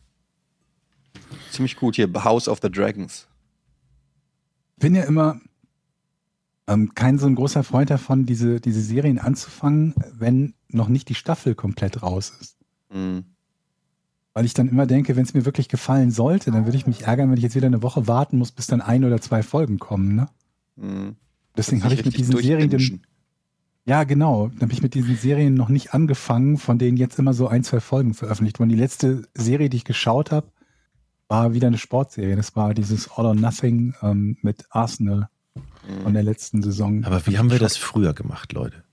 [1.51, 3.27] Ziemlich gut hier, House of the Dragons.
[4.77, 5.39] bin ja immer
[6.67, 11.15] ähm, kein so ein großer Freund davon, diese, diese Serien anzufangen, wenn noch nicht die
[11.15, 12.57] Staffel komplett raus ist.
[12.93, 13.25] Mhm.
[14.33, 17.03] Weil ich dann immer denke, wenn es mir wirklich gefallen sollte, dann würde ich mich
[17.03, 19.79] ärgern, wenn ich jetzt wieder eine Woche warten muss, bis dann ein oder zwei Folgen
[19.79, 20.15] kommen.
[20.15, 20.29] Ne?
[20.75, 21.15] Mhm.
[21.55, 23.01] Deswegen habe ich mit diesen Serien, den,
[23.85, 27.33] ja genau, dann habe ich mit diesen Serien noch nicht angefangen, von denen jetzt immer
[27.33, 28.69] so ein, zwei Folgen veröffentlicht wurden.
[28.69, 30.51] Die letzte Serie, die ich geschaut habe,
[31.29, 32.35] war wieder eine Sportserie.
[32.35, 35.29] Das war dieses All or Nothing ähm, mit Arsenal
[36.03, 37.03] von der letzten Saison.
[37.05, 38.83] Aber wie haben wir das früher gemacht, Leute?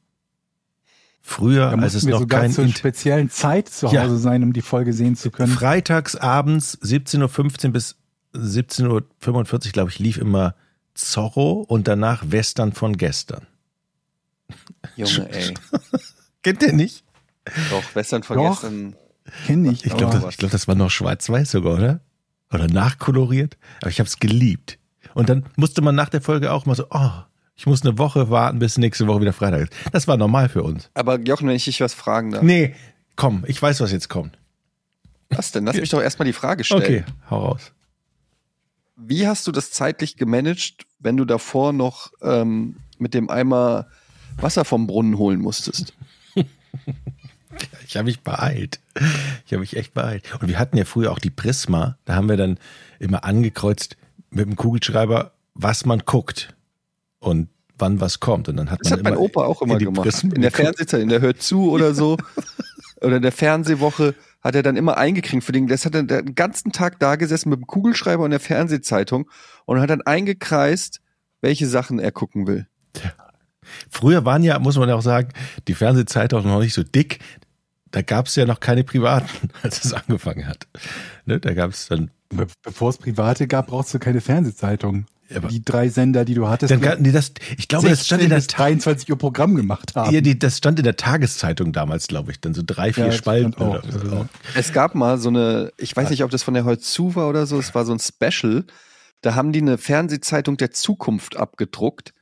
[1.22, 4.02] Früher, Da als es wir noch sogar kein zu einer Int speziellen Zeit zu Ja.
[4.02, 5.52] Hause sein, um die Folge sehen zu können.
[5.52, 7.96] Freitags abends 17.15 Uhr bis
[8.34, 10.54] 17.45 Uhr, glaube ich, lief immer
[10.94, 13.46] Zorro und danach Western von gestern.
[14.96, 15.54] Junge, ey.
[16.42, 17.04] Kennt ihr nicht?
[17.70, 18.26] Doch, Western Doch.
[18.60, 18.94] vergessen.
[19.46, 19.84] Kenn ich.
[19.86, 22.00] Ich glaube, das, ich glaub, das war noch schwarz-weiß sogar, oder?
[22.52, 23.56] Oder nachkoloriert.
[23.80, 24.78] Aber ich habe es geliebt.
[25.14, 27.10] Und dann musste man nach der Folge auch mal so, oh,
[27.56, 29.72] ich muss eine Woche warten, bis nächste Woche wieder Freitag ist.
[29.92, 30.90] Das war normal für uns.
[30.94, 32.42] Aber Jochen, wenn ich dich was fragen darf.
[32.42, 32.74] Nee,
[33.16, 34.36] komm, ich weiß, was jetzt kommt.
[35.30, 35.64] Was denn?
[35.64, 36.82] Lass mich doch erstmal die Frage stellen.
[36.82, 37.72] Okay, hau raus.
[38.96, 43.86] Wie hast du das zeitlich gemanagt, wenn du davor noch ähm, mit dem Eimer
[44.36, 45.94] Wasser vom Brunnen holen musstest?
[47.86, 48.80] Ich habe mich beeilt.
[49.46, 50.24] Ich habe mich echt beeilt.
[50.40, 51.96] Und wir hatten ja früher auch die Prisma.
[52.04, 52.58] Da haben wir dann
[52.98, 53.96] immer angekreuzt
[54.34, 56.54] mit dem Kugelschreiber, was man guckt
[57.18, 58.48] und wann was kommt.
[58.48, 60.02] Und dann hat Das man hat mein Opa auch immer gemacht.
[60.02, 60.50] Prismen In der.
[60.50, 62.16] Fernsehzeit, in der Hört zu oder so.
[63.00, 66.34] oder in der Fernsehwoche hat er dann immer eingekriegt für den, das hat er den
[66.34, 69.28] ganzen Tag da gesessen mit dem Kugelschreiber und der Fernsehzeitung
[69.64, 71.00] und hat dann eingekreist,
[71.40, 72.66] welche Sachen er gucken will.
[73.90, 75.30] Früher waren ja, muss man ja auch sagen,
[75.66, 77.20] die Fernsehzeitungen noch nicht so dick.
[77.90, 80.66] Da gab es ja noch keine privaten, als es angefangen hat.
[81.26, 85.06] Ne, da gab es dann, Be bevor es private gab, brauchst du keine Fernsehzeitung.
[85.30, 88.04] Ja, aber- die drei Sender, die du hattest, dann gab, nee, das, ich glaube, das
[88.04, 90.12] stand in der bis 23 Uhr Programm gemacht haben.
[90.14, 93.12] ja, die, das stand in der Tageszeitung damals, glaube ich, dann so drei, vier Ja,
[93.12, 93.82] Spalten auch.
[93.82, 94.26] oder so.
[94.54, 97.28] Es gab mal so eine, ich weiß nicht, ob das von der Heute zu war
[97.28, 98.64] oder so, es war so ein Special.
[99.22, 102.12] Da haben die eine Fernsehzeitung der Zukunft abgedruckt.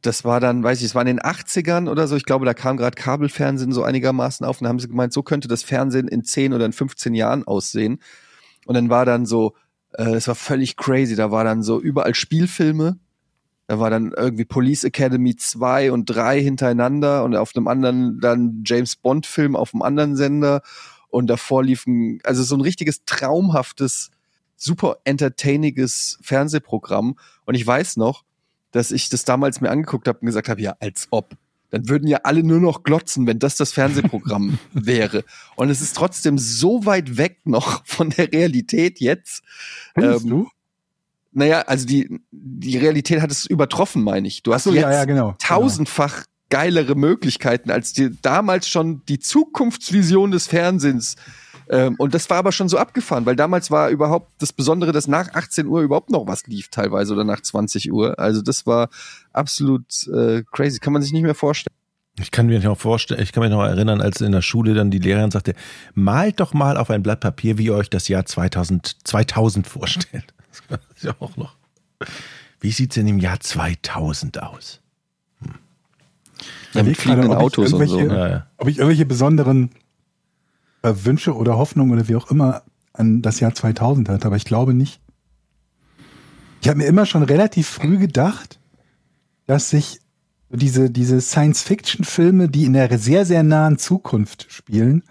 [0.00, 2.16] Das war dann, weiß ich, es war in den 80ern oder so.
[2.16, 5.22] Ich glaube, da kam gerade Kabelfernsehen so einigermaßen auf und da haben sie gemeint, so
[5.22, 7.98] könnte das Fernsehen in 10 oder in 15 Jahren aussehen.
[8.68, 9.54] Und dann war dann so,
[9.94, 11.16] äh, es war völlig crazy.
[11.16, 12.98] Da war dann so überall Spielfilme.
[13.66, 18.64] Da war dann irgendwie Police Academy 2 und 3 hintereinander und auf einem anderen dann
[18.66, 20.60] James Bond Film auf einem anderen Sender
[21.08, 24.10] und davor liefen also so ein richtiges traumhaftes
[24.56, 28.24] super entertainiges Fernsehprogramm und ich weiß noch,
[28.72, 31.36] dass ich das damals mir angeguckt habe und gesagt habe, ja, als ob.
[31.70, 35.24] Dann würden ja alle nur noch glotzen, wenn das das Fernsehprogramm wäre.
[35.56, 39.42] Und es ist trotzdem so weit weg noch von der Realität jetzt.
[39.94, 40.48] Findest ähm, du?
[41.32, 44.42] Naja, also die, die Realität hat es übertroffen, meine ich.
[44.42, 45.34] Du hast Achso, jetzt ja, ja, genau.
[45.38, 51.16] tausendfach geilere Möglichkeiten als die damals schon die Zukunftsvision des Fernsehens.
[51.70, 55.06] Ähm, und das war aber schon so abgefahren, weil damals war überhaupt das Besondere, dass
[55.06, 58.18] nach 18 Uhr überhaupt noch was lief teilweise oder nach 20 Uhr.
[58.18, 58.88] Also das war
[59.32, 60.78] absolut äh, crazy.
[60.78, 61.74] Kann man sich nicht mehr vorstellen.
[62.20, 64.90] Ich kann mir noch vorstellen, ich kann mich noch erinnern, als in der Schule dann
[64.90, 65.54] die Lehrerin sagte,
[65.94, 70.34] malt doch mal auf ein Blatt Papier, wie ihr euch das Jahr 2000, 2000 vorstellt.
[70.68, 71.54] Das ist ja auch noch.
[72.60, 74.80] Wie sieht's denn im Jahr 2000 aus?
[76.74, 77.98] Ja, mit fliegenden ich Autos und so.
[77.98, 78.46] irgendwelche- Ja, ja.
[78.58, 79.70] Ob ich irgendwelche besonderen
[80.88, 82.62] äh, Wünsche oder Hoffnungen oder wie auch immer
[82.92, 85.00] an das Jahr 2000 hatte, aber ich glaube nicht.
[86.60, 88.58] Ich habe mir immer schon relativ früh gedacht,
[89.46, 90.00] dass sich
[90.50, 95.04] diese, diese Science-Fiction-Filme, die in der sehr, sehr nahen Zukunft spielen,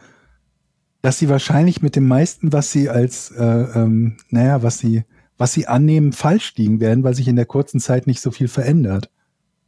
[1.02, 5.04] dass sie wahrscheinlich mit dem meisten, was sie als, äh, ähm, naja, was sie,
[5.38, 8.48] was sie annehmen, falsch liegen werden, weil sich in der kurzen Zeit nicht so viel
[8.48, 9.10] verändert.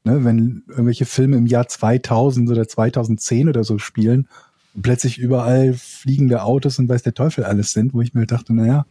[0.06, 4.28] Ne, wenn irgendwelche Filme im Jahr 2000 oder 2010 oder so spielen
[4.82, 8.86] plötzlich überall fliegende Autos und weiß der Teufel alles sind, wo ich mir dachte, naja,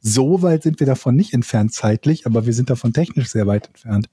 [0.00, 3.68] so weit sind wir davon nicht entfernt zeitlich, aber wir sind davon technisch sehr weit
[3.68, 4.08] entfernt.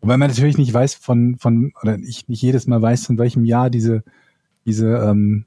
[0.00, 3.44] Wobei man natürlich nicht weiß von, von, oder ich nicht jedes Mal weiß, von welchem
[3.44, 4.04] Jahr diese,
[4.66, 5.46] diese ähm,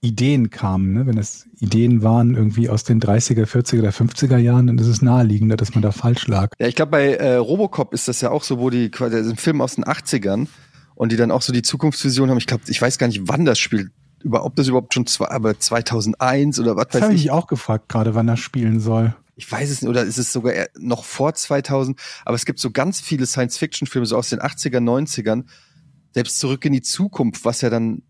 [0.00, 0.92] Ideen kamen.
[0.92, 1.06] Ne?
[1.06, 5.02] Wenn es Ideen waren irgendwie aus den 30er, 40er oder 50er Jahren, dann ist es
[5.02, 6.52] naheliegender, dass man da falsch lag.
[6.58, 9.36] Ja, ich glaube, bei äh, Robocop ist das ja auch so, wo die quasi ein
[9.36, 10.46] Film aus den 80ern
[10.96, 12.38] und die dann auch so die Zukunftsvision haben.
[12.38, 13.92] Ich glaube, ich weiß gar nicht, wann das spielt.
[14.24, 17.26] Über, ob das überhaupt schon zwei, aber 2001 oder was das weiß ich.
[17.26, 19.14] ich auch gefragt, gerade wann das spielen soll.
[19.36, 22.00] Ich weiß es nicht, oder ist es sogar noch vor 2000?
[22.24, 25.44] Aber es gibt so ganz viele Science-Fiction-Filme, so aus den 80er, 90ern.
[26.14, 28.02] Selbst zurück in die Zukunft, was ja dann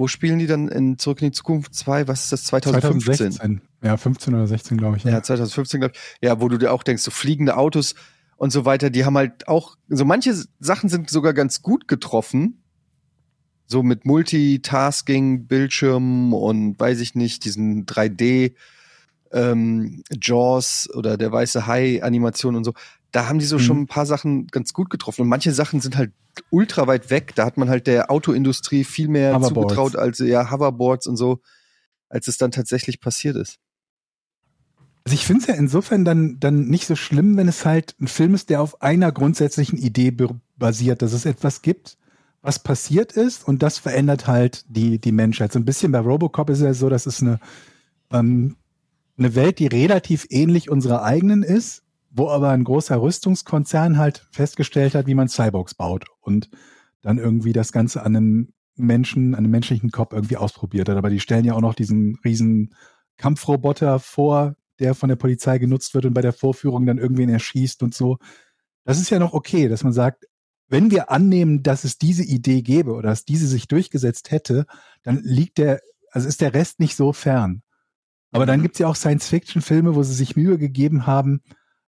[0.00, 2.08] wo spielen die dann in Zurück in die Zukunft 2?
[2.08, 2.44] Was ist das?
[2.44, 3.32] 2015?
[3.32, 3.60] 2016.
[3.82, 5.04] Ja, 15 oder 16, glaube ich.
[5.04, 5.10] Ja.
[5.12, 6.00] ja, 2015, glaube ich.
[6.26, 7.94] Ja, wo du dir auch denkst, so fliegende Autos
[8.40, 12.62] und so weiter, die haben halt auch, so manche Sachen sind sogar ganz gut getroffen.
[13.66, 18.54] So mit Multitasking, Bildschirmen und weiß ich nicht, diesen 3D
[19.30, 22.72] ähm, Jaws oder der weiße Hai Animation und so
[23.12, 23.60] da haben die so mhm.
[23.60, 25.22] schon ein paar Sachen ganz gut getroffen.
[25.22, 26.12] Und manche Sachen sind halt
[26.50, 27.34] ultra weit weg.
[27.34, 31.40] Da hat man halt der Autoindustrie viel mehr zugetraut als ja Hoverboards und so,
[32.08, 33.58] als es dann tatsächlich passiert ist.
[35.10, 38.06] Also ich finde es ja insofern dann, dann nicht so schlimm, wenn es halt ein
[38.06, 40.14] Film ist, der auf einer grundsätzlichen Idee
[40.56, 41.98] basiert, dass es etwas gibt,
[42.42, 45.50] was passiert ist und das verändert halt die, die Menschheit.
[45.50, 47.40] So ein bisschen bei Robocop ist es ja so, dass es eine,
[48.12, 48.54] ähm,
[49.18, 51.82] eine Welt, die relativ ähnlich unserer eigenen ist,
[52.12, 56.50] wo aber ein großer Rüstungskonzern halt festgestellt hat, wie man Cyborgs baut und
[57.02, 60.96] dann irgendwie das Ganze an einem Menschen, an einem menschlichen Kopf irgendwie ausprobiert hat.
[60.96, 62.76] Aber die stellen ja auch noch diesen riesen
[63.16, 67.82] Kampfroboter vor, der von der Polizei genutzt wird und bei der Vorführung dann irgendwen erschießt
[67.82, 68.18] und so.
[68.84, 70.26] Das ist ja noch okay, dass man sagt,
[70.68, 74.66] wenn wir annehmen, dass es diese Idee gäbe oder dass diese sich durchgesetzt hätte,
[75.02, 75.80] dann liegt der,
[76.12, 77.62] also ist der Rest nicht so fern.
[78.30, 78.62] Aber dann mhm.
[78.62, 81.42] gibt's ja auch Science-Fiction-Filme, wo sie sich Mühe gegeben haben,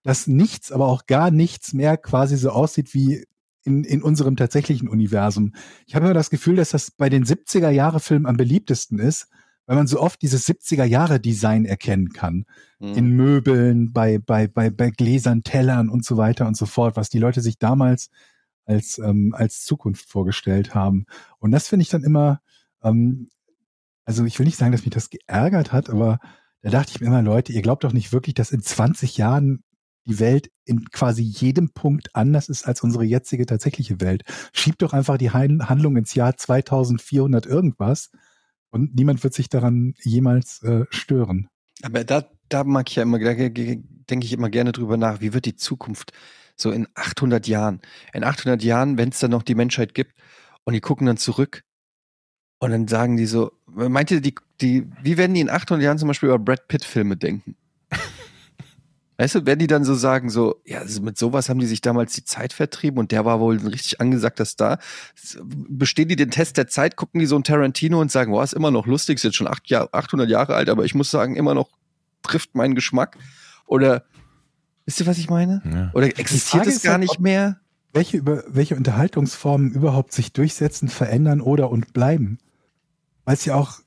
[0.04, 3.26] dass nichts, aber auch gar nichts mehr quasi so aussieht wie
[3.64, 5.54] in, in unserem tatsächlichen Universum.
[5.86, 9.28] Ich habe immer das Gefühl, dass das bei den 70er Jahre Filmen am beliebtesten ist,
[9.68, 12.46] weil man so oft dieses 70er Jahre Design erkennen kann.
[12.80, 12.94] Mhm.
[12.94, 17.10] In Möbeln, bei, bei, bei, bei Gläsern, Tellern und so weiter und so fort, was
[17.10, 18.10] die Leute sich damals
[18.66, 21.06] als, ähm, als Zukunft vorgestellt haben.
[21.40, 22.42] Und das finde ich dann immer,
[22.82, 23.30] ähm,
[24.06, 26.20] also ich will nicht sagen, dass mich das geärgert hat, aber
[26.62, 29.64] da dachte ich mir immer, Leute, ihr glaubt doch nicht wirklich, dass in 20 Jahren
[30.06, 34.24] die Welt in quasi jedem Punkt anders ist als unsere jetzige tatsächliche Welt.
[34.54, 38.10] Schiebt doch einfach die Handlung ins Jahr 2400 irgendwas
[38.72, 41.48] und niemand wird sich daran jemals äh, stören.
[41.84, 45.46] Aber da, da mag ich ja immer, denke ich immer gerne drüber nach, wie wird
[45.46, 46.12] die Zukunft
[46.56, 47.82] so in 800 Jahren?
[48.14, 50.14] In 800 Jahren, wenn es dann noch die Menschheit gibt
[50.64, 51.64] und die gucken dann zurück
[52.60, 55.98] und dann sagen die so, meint ihr, die, die, wie werden die in 800 Jahren
[55.98, 57.56] zum Beispiel über Brad Pitt Filme denken?
[59.18, 62.14] Weißt du, wenn die dann so sagen, so, ja, mit sowas haben die sich damals
[62.14, 64.78] die Zeit vertrieben und der war wohl ein richtig angesagter Star.
[65.44, 68.54] Bestehen die den Test der Zeit, gucken die so ein Tarantino und sagen, boah, ist
[68.54, 71.36] immer noch lustig, ist jetzt schon acht Jahr, 800 Jahre alt, aber ich muss sagen,
[71.36, 71.70] immer noch
[72.22, 73.18] trifft meinen Geschmack.
[73.66, 74.04] Oder,
[74.86, 75.64] wisst ihr, was ich meine?
[75.66, 75.90] Ja.
[75.94, 77.60] Oder existiert es gar halt, nicht mehr?
[77.94, 82.38] Welche, über, welche Unterhaltungsformen überhaupt sich durchsetzen, verändern oder und bleiben?
[83.26, 83.80] Weil es ja auch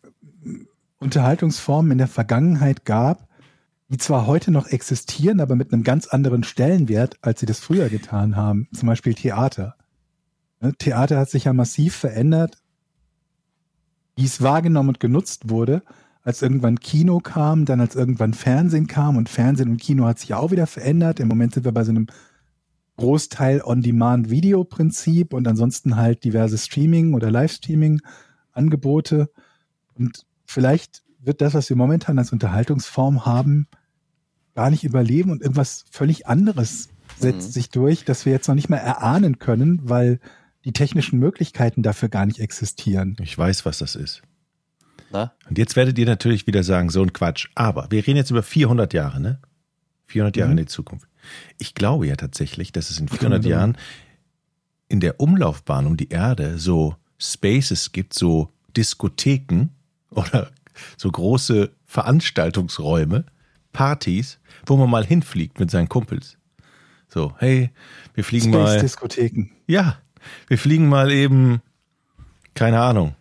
[0.98, 3.29] Unterhaltungsformen in der Vergangenheit gab,
[3.90, 7.88] die zwar heute noch existieren, aber mit einem ganz anderen Stellenwert, als sie das früher
[7.88, 8.68] getan haben.
[8.72, 9.74] Zum Beispiel Theater.
[10.60, 12.58] Ne, Theater hat sich ja massiv verändert,
[14.14, 15.82] wie es wahrgenommen und genutzt wurde,
[16.22, 20.34] als irgendwann Kino kam, dann als irgendwann Fernsehen kam und Fernsehen und Kino hat sich
[20.34, 21.18] auch wieder verändert.
[21.18, 22.06] Im Moment sind wir bei so einem
[22.96, 29.30] Großteil On-Demand-Video-Prinzip und ansonsten halt diverse Streaming- oder Livestreaming-Angebote.
[29.94, 33.66] Und vielleicht wird das, was wir momentan als Unterhaltungsform haben,
[34.54, 36.88] gar nicht überleben und irgendwas völlig anderes
[37.18, 37.52] setzt mhm.
[37.52, 40.20] sich durch, das wir jetzt noch nicht mehr erahnen können, weil
[40.64, 43.16] die technischen Möglichkeiten dafür gar nicht existieren.
[43.20, 44.22] Ich weiß, was das ist.
[45.10, 45.32] Na?
[45.48, 47.48] Und jetzt werdet ihr natürlich wieder sagen, so ein Quatsch.
[47.54, 49.40] Aber wir reden jetzt über 400 Jahre, ne?
[50.06, 50.58] 400 Jahre mhm.
[50.58, 51.08] in die Zukunft.
[51.58, 53.76] Ich glaube ja tatsächlich, dass es in 400 Jahren
[54.88, 59.68] in der Umlaufbahn um die Erde so Spaces gibt, so Diskotheken
[60.10, 60.50] oder
[60.96, 63.24] so große Veranstaltungsräume,
[63.72, 66.36] Partys, wo man mal hinfliegt mit seinen Kumpels.
[67.08, 67.70] So, hey,
[68.14, 68.80] wir fliegen Space mal.
[68.80, 69.50] Diskotheken.
[69.66, 69.98] Ja,
[70.48, 71.60] wir fliegen mal eben,
[72.54, 73.16] keine Ahnung,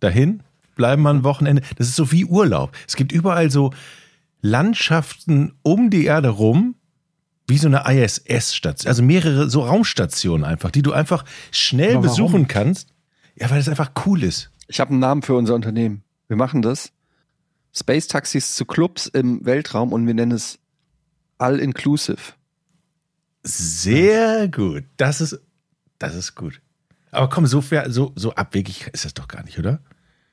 [0.00, 0.42] dahin,
[0.74, 1.62] bleiben mal ein Wochenende.
[1.76, 2.72] Das ist so wie Urlaub.
[2.86, 3.72] Es gibt überall so
[4.40, 6.76] Landschaften um die Erde rum,
[7.48, 12.88] wie so eine ISS-Station, also mehrere so Raumstationen einfach, die du einfach schnell besuchen kannst.
[13.36, 14.50] Ja, weil das einfach cool ist.
[14.66, 16.02] Ich habe einen Namen für unser Unternehmen.
[16.26, 16.92] Wir machen das.
[17.76, 20.58] Space Taxis zu Clubs im Weltraum und wir nennen es
[21.38, 22.16] All-Inclusive.
[23.42, 24.84] Sehr gut.
[24.96, 25.38] Das ist,
[25.98, 26.60] das ist gut.
[27.10, 29.80] Aber komm, so, fair, so, so abwegig ist das doch gar nicht, oder?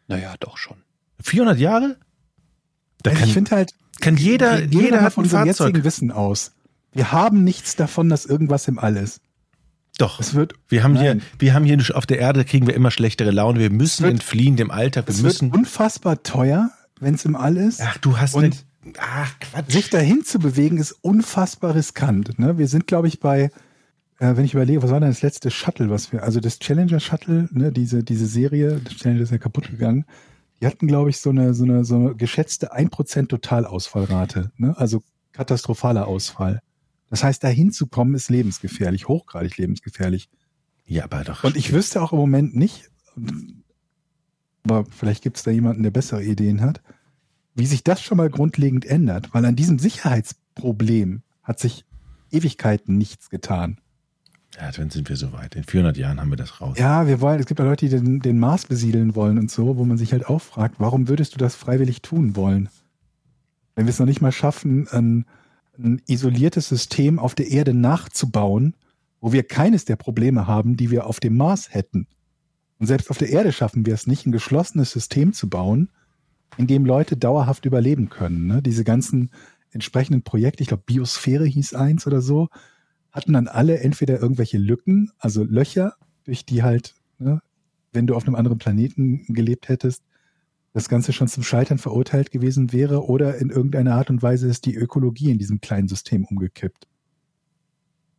[0.07, 0.77] Naja, doch schon.
[1.21, 1.97] 400 Jahre?
[3.03, 5.83] Da Also kann, ich finde halt, kann jeder, jeder mal hat von unserem jetzigen.
[5.83, 6.53] Wissen aus.
[6.91, 9.21] Wir haben nichts davon, dass irgendwas im All ist.
[9.97, 10.19] Doch.
[10.19, 13.29] Es wird, Wir haben hier, wir haben hier auf der Erde kriegen wir immer schlechtere
[13.31, 13.59] Laune.
[13.59, 15.07] Wir müssen wird- entfliehen dem Alltag.
[15.07, 15.51] Wir es wird müssen.
[15.51, 16.71] unfassbar teuer,
[17.03, 17.81] wenn es im All ist.
[17.81, 18.53] Ach, du hast Und- eine,
[18.99, 19.71] Ach, Quatsch.
[19.71, 22.37] Sich dahin zu bewegen ist unfassbar riskant.
[22.37, 22.57] Ne?
[22.57, 23.43] Wir sind, glaube ich, bei,
[24.19, 26.99] äh, wenn ich überlege, was war denn das letzte Shuttle, was wir, also das Challenger
[26.99, 30.05] Shuttle, ne, diese, diese Serie, das Challenger ist ja kaputt gegangen.
[30.59, 34.77] Die hatten, glaube ich, so eine, so eine, so eine geschätzte 1% Totalausfallrate, ne?
[34.77, 35.01] also
[35.31, 36.59] katastrophaler Ausfall.
[37.09, 40.29] Das heißt, dahin zu kommen ist lebensgefährlich, hochgradig lebensgefährlich.
[40.85, 41.43] Ja, aber doch.
[41.45, 42.89] Und ich wüsste auch im Moment nicht,
[44.63, 46.81] aber vielleicht gibt es da jemanden, der bessere Ideen hat,
[47.55, 51.85] wie sich das schon mal grundlegend ändert, weil an diesem Sicherheitsproblem hat sich
[52.31, 53.77] Ewigkeiten nichts getan.
[54.59, 55.55] ja, dann sind wir soweit.
[55.55, 56.77] In 400 Jahren haben wir das raus.
[56.77, 59.77] Ja, wir wollen, es gibt ja Leute, die den, den Mars besiedeln wollen und so,
[59.77, 62.69] wo man sich halt auch fragt, warum würdest du das freiwillig tun wollen?
[63.75, 65.25] Wenn wir es noch nicht mal schaffen, ein,
[65.77, 68.75] ein isoliertes System auf der Erde nachzubauen,
[69.21, 72.07] wo wir keines der Probleme haben, die wir auf dem Mars hätten.
[72.79, 75.89] Und selbst auf der Erde schaffen wir es nicht, ein geschlossenes System zu bauen,
[76.57, 78.47] in dem Leute dauerhaft überleben können.
[78.47, 78.61] Ne?
[78.61, 79.31] Diese ganzen
[79.71, 82.49] entsprechenden Projekte, ich glaube Biosphäre hieß eins oder so,
[83.11, 87.41] hatten dann alle entweder irgendwelche Lücken, also Löcher, durch die halt, ne,
[87.91, 90.03] wenn du auf einem anderen Planeten gelebt hättest,
[90.73, 94.65] das Ganze schon zum Scheitern verurteilt gewesen wäre oder in irgendeiner Art und Weise ist
[94.65, 96.87] die Ökologie in diesem kleinen System umgekippt.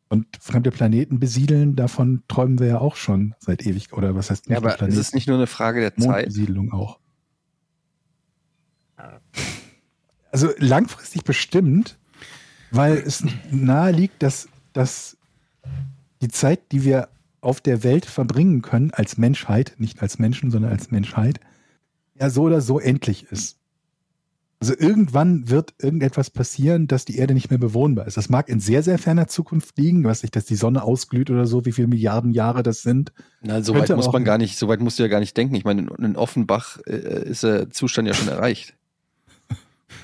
[0.08, 4.46] Und fremde Planeten besiedeln, davon träumen wir ja auch schon seit ewig, oder was heißt
[4.46, 6.06] Ja, nur aber es ist nicht nur eine Frage der Zeit.
[6.06, 7.00] Mondbesiedelung auch.
[10.30, 11.98] Also langfristig bestimmt,
[12.70, 15.16] weil es nahe liegt, dass, dass
[16.22, 17.08] die Zeit, die wir
[17.40, 21.40] auf der Welt verbringen können, als Menschheit, nicht als Menschen, sondern als Menschheit,
[22.18, 23.58] ja so oder so endlich ist.
[24.60, 28.16] Also irgendwann wird irgendetwas passieren, dass die Erde nicht mehr bewohnbar ist.
[28.16, 31.46] Das mag in sehr, sehr ferner Zukunft liegen, was nicht, dass die Sonne ausglüht oder
[31.46, 33.12] so, wie viele Milliarden Jahre das sind.
[33.42, 35.54] Na, so weit muss man gar nicht, so weit musst du ja gar nicht denken.
[35.54, 38.74] Ich meine, in, in Offenbach äh, ist der Zustand ja schon erreicht.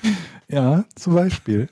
[0.47, 1.69] Ja, zum Beispiel.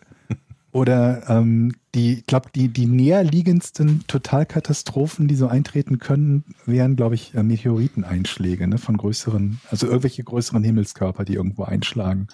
[0.71, 7.15] Oder ähm, die, ich glaube, die, die näherliegendsten Totalkatastrophen, die so eintreten können, wären, glaube
[7.15, 12.27] ich, äh, Meteoriteneinschläge ne, von größeren, also irgendwelche größeren Himmelskörper, die irgendwo einschlagen.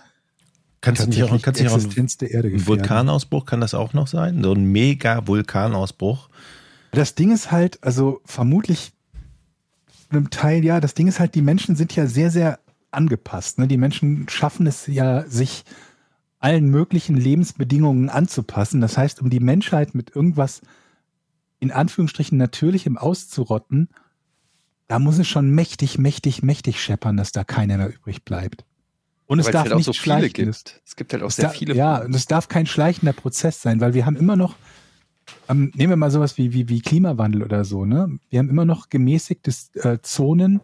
[0.81, 2.67] Kannst du nicht auch, kannst auch Existenz der Erde ein gefährden.
[2.67, 4.43] Vulkanausbruch, kann das auch noch sein?
[4.43, 6.29] So ein mega Vulkanausbruch.
[6.91, 8.91] Das Ding ist halt, also vermutlich
[10.09, 12.59] einem Teil, ja, das Ding ist halt, die Menschen sind ja sehr, sehr
[12.95, 13.59] angepasst.
[13.59, 13.67] Ne?
[13.67, 15.63] Die Menschen schaffen es ja, sich
[16.39, 18.81] allen möglichen Lebensbedingungen anzupassen.
[18.81, 20.61] Das heißt, um die Menschheit mit irgendwas
[21.59, 23.89] in Anführungsstrichen Natürlichem auszurotten,
[24.87, 28.65] da muss es schon mächtig, mächtig, mächtig scheppern, dass da keiner mehr übrig bleibt.
[29.25, 30.81] Und es darf halt auch nicht so viele schleichendes- gibt.
[30.85, 31.73] Es gibt halt auch es sehr darf- viele.
[31.73, 34.55] Ja, und es darf kein schleichender Prozess sein, weil wir haben immer noch,
[35.49, 38.19] ähm, nehmen wir mal sowas wie, wie, wie Klimawandel oder so, ne?
[38.29, 40.61] Wir haben immer noch gemäßigte äh, Zonen,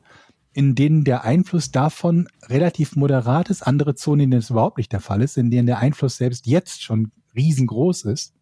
[0.53, 4.91] in denen der Einfluss davon relativ moderat ist, andere Zonen, in denen es überhaupt nicht
[4.91, 8.33] der Fall ist, in denen der Einfluss selbst jetzt schon riesengroß ist.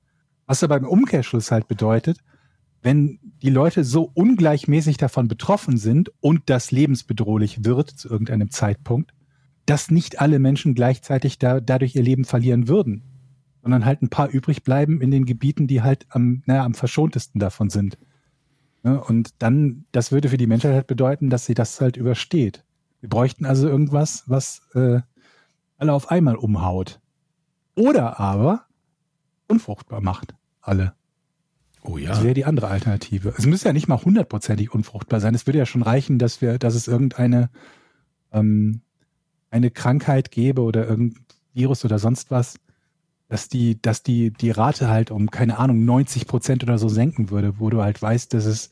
[0.47, 2.19] Was aber im Umkehrschluss halt bedeutet,
[2.81, 9.13] wenn die Leute so ungleichmäßig davon betroffen sind und das lebensbedrohlich wird zu irgendeinem Zeitpunkt,
[9.65, 13.03] dass nicht alle Menschen gleichzeitig da, dadurch ihr Leben verlieren würden,
[13.61, 17.39] sondern halt ein paar übrig bleiben in den Gebieten, die halt am, naja, am verschontesten
[17.39, 17.97] davon sind.
[18.83, 19.01] Ne?
[19.01, 22.63] Und dann, das würde für die Menschheit halt bedeuten, dass sie das halt übersteht.
[23.01, 25.01] Wir bräuchten also irgendwas, was äh,
[25.77, 26.99] alle auf einmal umhaut.
[27.75, 28.65] Oder aber
[29.47, 30.35] unfruchtbar macht.
[30.61, 30.93] Alle.
[31.83, 32.23] Oh Das ja.
[32.23, 33.33] wäre die andere Alternative.
[33.37, 35.33] Es müsste ja nicht mal hundertprozentig unfruchtbar sein.
[35.33, 37.49] Es würde ja schon reichen, dass wir, dass es irgendeine
[38.31, 38.81] ähm,
[39.49, 42.55] eine Krankheit gäbe oder irgendein Virus oder sonst was,
[43.29, 47.29] dass die, dass die die Rate halt um keine Ahnung 90 Prozent oder so senken
[47.29, 48.71] würde, wo du halt weißt, dass es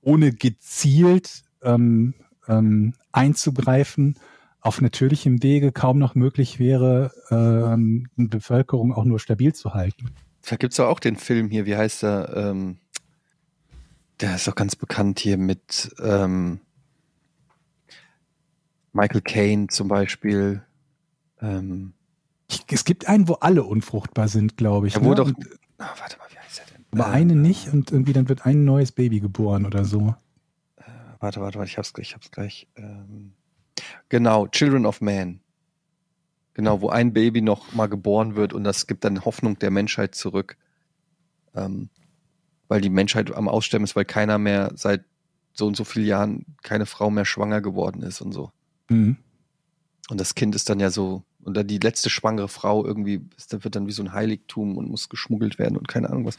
[0.00, 2.14] ohne gezielt ähm,
[2.48, 4.16] ähm, einzugreifen
[4.60, 10.10] auf natürlichem Wege kaum noch möglich wäre, ähm, eine Bevölkerung auch nur stabil zu halten.
[10.48, 12.32] Da gibt's doch auch den Film hier, wie heißt der?
[12.34, 12.78] Ähm,
[14.20, 16.60] der ist doch ganz bekannt hier mit ähm,
[18.92, 20.62] Michael Caine zum Beispiel.
[21.40, 21.94] Ähm,
[22.52, 24.94] Ich, es gibt einen, wo alle unfruchtbar sind, glaube ich.
[24.94, 25.14] ja, wo ne?
[25.16, 25.32] doch.
[25.78, 26.84] Ah, warte mal, wie heißt der denn?
[26.92, 30.14] Aber Äh, eine nicht und irgendwie dann wird ein neues Baby geboren oder so.
[31.18, 32.66] Warte, warte, warte, ich hab's, ich hab's gleich.
[32.76, 33.32] Ähm,
[34.08, 35.40] genau, Children of Man.
[36.54, 40.14] Genau, wo ein Baby noch mal geboren wird und das gibt dann Hoffnung der Menschheit
[40.14, 40.58] zurück.
[41.54, 41.88] Ähm,
[42.68, 45.04] weil die Menschheit am Aussterben ist, weil keiner mehr seit
[45.52, 48.50] so und so vielen Jahren keine Frau mehr schwanger geworden ist und so.
[48.88, 49.16] Mhm.
[50.08, 53.52] Und das Kind ist dann ja so, und dann die letzte schwangere Frau irgendwie, ist,
[53.52, 56.36] dann wird dann wie so ein Heiligtum und muss geschmuggelt werden und keine Ahnung was.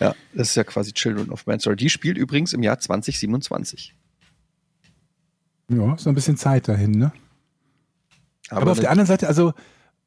[0.00, 1.76] Ja, das ist ja quasi Children of Man Story.
[1.76, 3.94] Die spielt übrigens im Jahr 2027.
[5.70, 7.12] Ja, ist noch ein bisschen Zeit dahin, ne?
[8.48, 9.52] Aber, auf ne- der anderen Seite, also,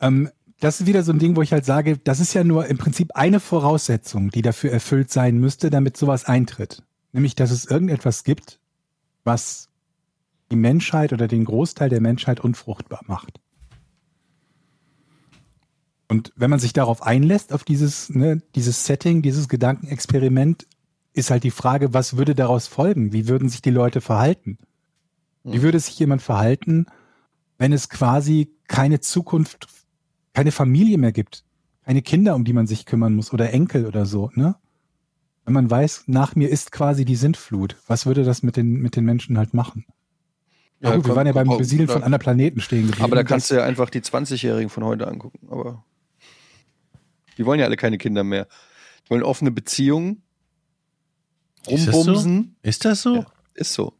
[0.01, 0.29] ähm,
[0.59, 2.77] das ist wieder so ein Ding, wo ich halt sage, das ist ja nur im
[2.77, 6.83] Prinzip eine Voraussetzung, die dafür erfüllt sein müsste, damit sowas eintritt.
[7.11, 8.59] Nämlich, dass es irgendetwas gibt,
[9.23, 9.69] was
[10.51, 13.39] die Menschheit oder den Großteil der Menschheit unfruchtbar macht.
[16.13, 20.67] Und wenn man sich darauf einlässt, auf dieses, ne, dieses Setting, dieses Gedankenexperiment,
[21.13, 23.13] ist halt die Frage, was würde daraus folgen?
[23.13, 24.59] Wie würden sich die Leute verhalten?
[25.43, 26.85] Wie würde sich jemand verhalten,
[27.57, 29.65] wenn es quasi keine Zukunft,
[30.33, 31.45] keine Familie mehr gibt?
[31.83, 34.55] Keine Kinder, um die man sich kümmern muss oder Enkel oder so, ne?
[35.45, 38.95] Wenn man weiß, nach mir ist quasi die Sintflut, was würde das mit den, mit
[38.95, 39.83] den Menschen halt machen?
[40.79, 43.03] Ja, gut, wir waren ja beim komm, Besiedeln von anderen Planeten stehen geblieben.
[43.03, 45.47] Aber da kannst du ja einfach die 20-Jährigen von heute angucken.
[45.49, 45.83] Aber
[47.37, 48.47] die wollen ja alle keine Kinder mehr.
[49.05, 50.23] Die wollen offene Beziehungen.
[51.67, 52.01] Ist das so?
[52.01, 52.55] Rumbumsen.
[52.61, 53.15] Ist das so?
[53.17, 53.25] Ja.
[53.55, 53.93] Ist so.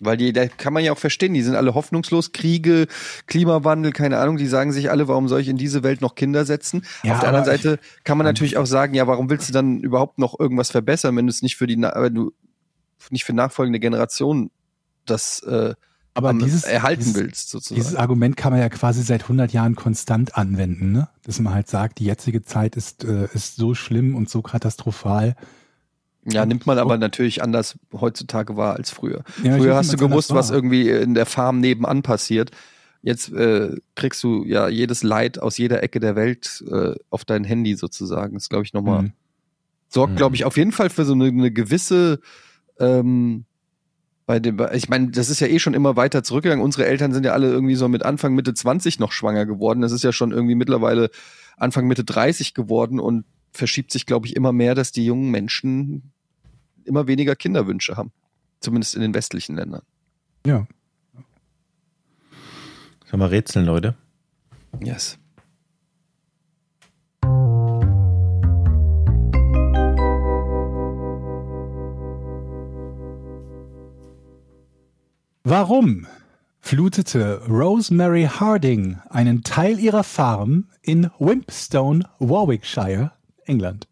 [0.00, 2.86] Weil die, da kann man ja auch verstehen, die sind alle hoffnungslos, Kriege,
[3.26, 6.44] Klimawandel, keine Ahnung, die sagen sich alle, warum soll ich in diese Welt noch Kinder
[6.44, 6.84] setzen?
[7.02, 9.80] Ja, Auf der anderen Seite kann man natürlich auch sagen, ja, warum willst du dann
[9.80, 12.32] überhaupt noch irgendwas verbessern, wenn du es nicht für die, wenn du
[13.10, 14.50] nicht für nachfolgende Generationen
[15.06, 15.74] das äh,
[16.14, 17.80] aber dieses, erhalten dieses, willst, sozusagen.
[17.80, 21.08] Dieses Argument kann man ja quasi seit 100 Jahren konstant anwenden, ne?
[21.24, 25.34] Dass man halt sagt, die jetzige Zeit ist, äh, ist so schlimm und so katastrophal.
[26.26, 29.24] Ja, nimmt man aber natürlich anders heutzutage wahr als früher.
[29.42, 32.50] Ja, früher hast du gewusst, was irgendwie in der Farm nebenan passiert.
[33.02, 37.44] Jetzt äh, kriegst du ja jedes Leid aus jeder Ecke der Welt äh, auf dein
[37.44, 38.34] Handy sozusagen.
[38.34, 39.02] Das glaube ich nochmal.
[39.02, 39.12] Mhm.
[39.90, 40.16] Sorgt, Mhm.
[40.16, 42.20] glaube ich, auf jeden Fall für so eine, eine gewisse
[42.80, 43.44] ähm,
[44.26, 46.64] bei dem, ich meine, das ist ja eh schon immer weiter zurückgegangen.
[46.64, 49.80] Unsere Eltern sind ja alle irgendwie so mit Anfang, Mitte 20 noch schwanger geworden.
[49.80, 51.10] Das ist ja schon irgendwie mittlerweile
[51.56, 56.12] Anfang, Mitte 30 geworden und verschiebt sich, glaube ich, immer mehr, dass die jungen Menschen
[56.84, 58.12] immer weniger Kinderwünsche haben.
[58.60, 59.82] Zumindest in den westlichen Ländern.
[60.46, 60.66] Ja.
[63.04, 63.94] Sollen wir rätseln, Leute?
[64.82, 65.18] Yes.
[75.46, 76.06] Warum
[76.58, 83.12] flutete Rosemary Harding einen Teil ihrer Farm in Wimpstone, Warwickshire,
[83.44, 83.86] England?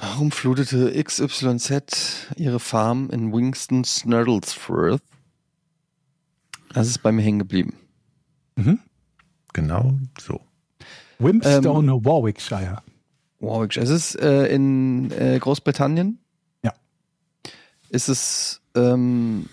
[0.00, 5.00] Warum flutete XYZ ihre Farm in Wingston Snurdlesworth?
[6.72, 7.74] Das ist bei mir hängen geblieben.
[9.52, 10.40] Genau so.
[11.20, 12.82] Wimpstone, Warwickshire.
[13.38, 13.84] Warwickshire.
[13.84, 16.18] Es ist äh, in äh, Großbritannien.
[17.94, 19.48] Ist es ähm,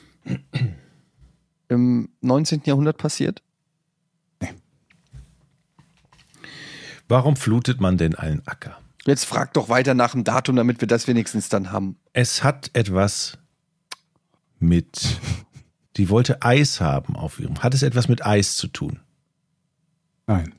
[1.68, 2.64] im 19.
[2.66, 3.44] Jahrhundert passiert?
[7.08, 8.82] Warum flutet man denn einen Acker?
[9.06, 12.00] Jetzt frag doch weiter nach dem Datum, damit wir das wenigstens dann haben.
[12.14, 13.38] Es hat etwas
[14.58, 15.20] mit.
[15.98, 17.62] Die wollte Eis haben auf ihrem.
[17.62, 19.02] Hat es etwas mit Eis zu tun?
[20.26, 20.56] Nein.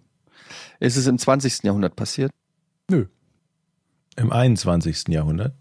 [0.78, 1.64] Ist es im 20.
[1.64, 2.30] Jahrhundert passiert?
[2.89, 3.07] Nö.
[4.14, 5.09] Im 21.
[5.09, 5.57] Jahrhundert?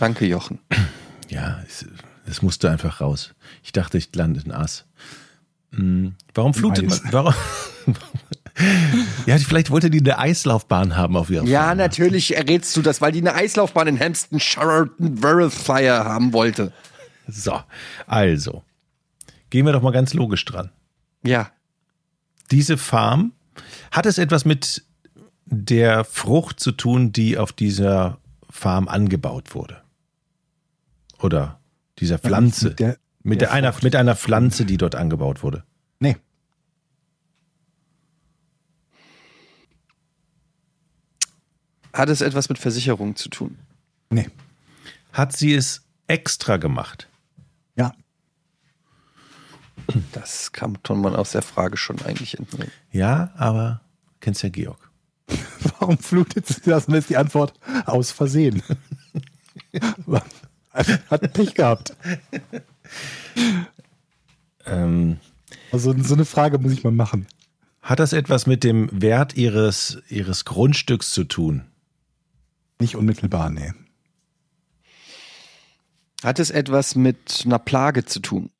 [0.00, 0.58] Danke, Jochen.
[1.28, 1.84] Ja, es,
[2.26, 3.34] es musste einfach raus.
[3.62, 4.86] Ich dachte, ich lande in Ass.
[5.74, 7.00] Hm, Warum flutet man?
[7.10, 7.34] Warum?
[9.26, 11.46] ja, vielleicht wollte die eine Eislaufbahn haben auf ihrem.
[11.46, 16.72] Ja, natürlich errätst du das, weil die eine Eislaufbahn in Hampton Sheraton Verifier haben wollte.
[17.28, 17.60] So,
[18.06, 18.64] also.
[19.50, 20.70] Gehen wir doch mal ganz logisch dran.
[21.22, 21.50] Ja.
[22.50, 23.32] Diese Farm,
[23.90, 24.82] hat es etwas mit
[25.44, 28.16] der Frucht zu tun, die auf dieser
[28.48, 29.79] Farm angebaut wurde?
[31.20, 31.60] Oder
[31.98, 32.68] dieser Pflanze?
[32.70, 35.64] Mit der, Mit, der der einer, mit einer Pflanze, die dort angebaut wurde.
[35.98, 36.16] nee.
[41.92, 43.58] Hat es etwas mit Versicherung zu tun?
[44.10, 44.28] Nee.
[45.12, 47.08] Hat sie es extra gemacht?
[47.74, 47.92] Ja.
[50.12, 52.70] Das kann man aus der Frage schon eigentlich entnehmen.
[52.92, 53.80] Ja, aber
[54.20, 54.90] kennst ja Georg.
[55.80, 56.86] Warum flutet sie das?
[56.86, 57.54] Und ist die Antwort
[57.86, 58.62] aus Versehen.
[61.10, 61.96] Hat Pech gehabt.
[64.66, 65.18] Ähm,
[65.72, 67.26] Also so eine Frage muss ich mal machen.
[67.82, 71.64] hat das etwas mit dem Wert ihres, ihres Grundstücks zu tun?
[72.80, 73.72] Nicht unmittelbar, nee.
[76.22, 78.50] Hat es etwas mit einer Plage zu tun?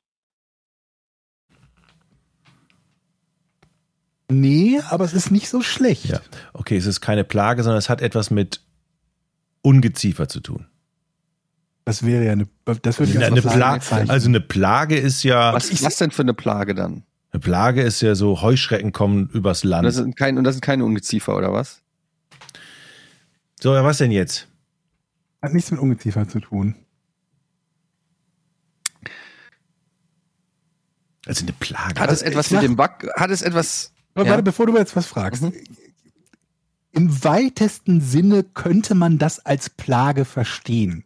[4.29, 6.05] Nee, aber es ist nicht so schlecht.
[6.05, 6.21] Ja.
[6.53, 8.61] Okay, es ist keine Plage, sondern es hat etwas mit
[9.61, 10.67] Ungeziefer zu tun.
[11.85, 12.47] Das wäre ja eine,
[12.83, 16.33] das würde ich Eine Plage, also eine Plage ist ja, Was, was denn für eine
[16.33, 17.03] Plage dann?
[17.33, 19.87] eine Plage ist ja so, Heuschrecken kommen übers Und Land.
[19.87, 21.81] das sind, kein, und das sind keine Ungeziefer, oder was?
[23.61, 24.47] So, ja, was denn jetzt?
[25.41, 26.75] Hat nichts mit Ungeziefer zu tun.
[31.25, 31.99] Also eine Plage.
[31.99, 33.07] Hat es etwas ich mit sag- dem Back?
[33.15, 33.91] Hat es etwas?
[34.13, 34.31] Aber Ja.
[34.31, 35.41] warte, bevor du jetzt was fragst.
[35.43, 35.53] Mhm.
[36.91, 41.05] Im weitesten Sinne könnte man das als Plage verstehen,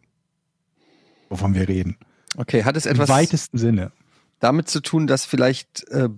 [1.28, 1.96] wovon wir reden.
[2.36, 3.92] Okay, hat es Im etwas weitesten Sinne.
[4.40, 6.08] damit zu tun, dass vielleicht äh,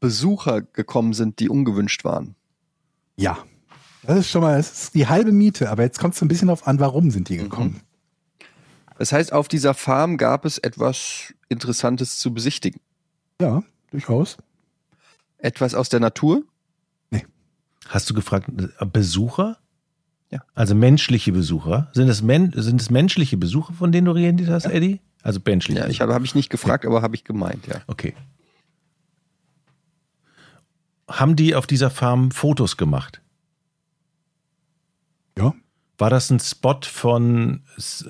[0.00, 2.34] Besucher gekommen sind, die ungewünscht waren?
[3.16, 3.38] Ja.
[4.02, 6.48] Das ist schon mal, das ist die halbe Miete, aber jetzt kommt es ein bisschen
[6.48, 7.80] darauf an, warum sind die gekommen.
[8.98, 12.80] Das heißt, auf dieser Farm gab es etwas Interessantes zu besichtigen.
[13.40, 14.36] Ja, durchaus.
[15.38, 16.44] Etwas aus der Natur?
[17.88, 19.58] Hast du gefragt, äh, Besucher?
[20.30, 20.42] Ja.
[20.54, 21.88] Also menschliche Besucher?
[21.92, 25.00] Sind es, men sind es menschliche Besucher, von denen du redet hast, Eddie?
[25.22, 25.80] Also menschliche.
[25.80, 27.80] Ja, ich habe hab ich nicht gefragt, aber habe ich gemeint, ja.
[27.86, 28.14] Okay.
[31.08, 33.20] Haben die auf dieser Farm Fotos gemacht?
[35.38, 35.54] Ja.
[35.98, 37.62] War das ein Spot von,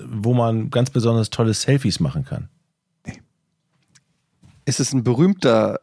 [0.05, 2.49] wo man ganz besonders tolle Selfies machen kann?
[4.65, 5.79] Ist es ein berühmter,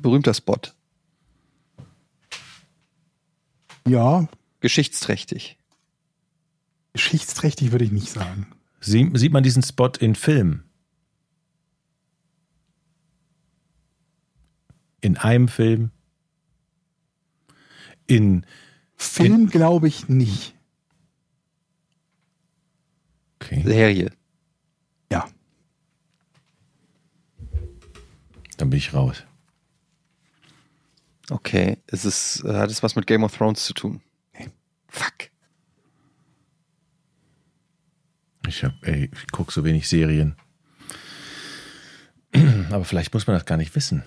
[0.00, 0.58] berühmter Spot?
[3.86, 4.26] Ja,
[4.62, 5.58] Geschichtsträchtig.
[6.92, 8.46] geschichtsträchtig würde ich nicht sagen.
[8.80, 10.64] Sie, sieht man diesen Spot in Filmen?
[15.00, 15.90] In einem Film?
[18.06, 18.46] In,
[18.94, 20.54] Film glaube ich nicht.
[23.40, 24.12] okay, Serie.
[25.10, 25.28] Ja.
[28.56, 29.24] dann bin ich raus.
[31.30, 31.78] Okay.
[31.88, 34.00] Ist es, äh, hat es was mit Game of Thrones zu tun?
[34.92, 35.30] Fuck.
[38.46, 40.36] Ich hab, ey, ich guck so wenig Serien.
[42.70, 44.04] Aber vielleicht muss man das gar nicht wissen.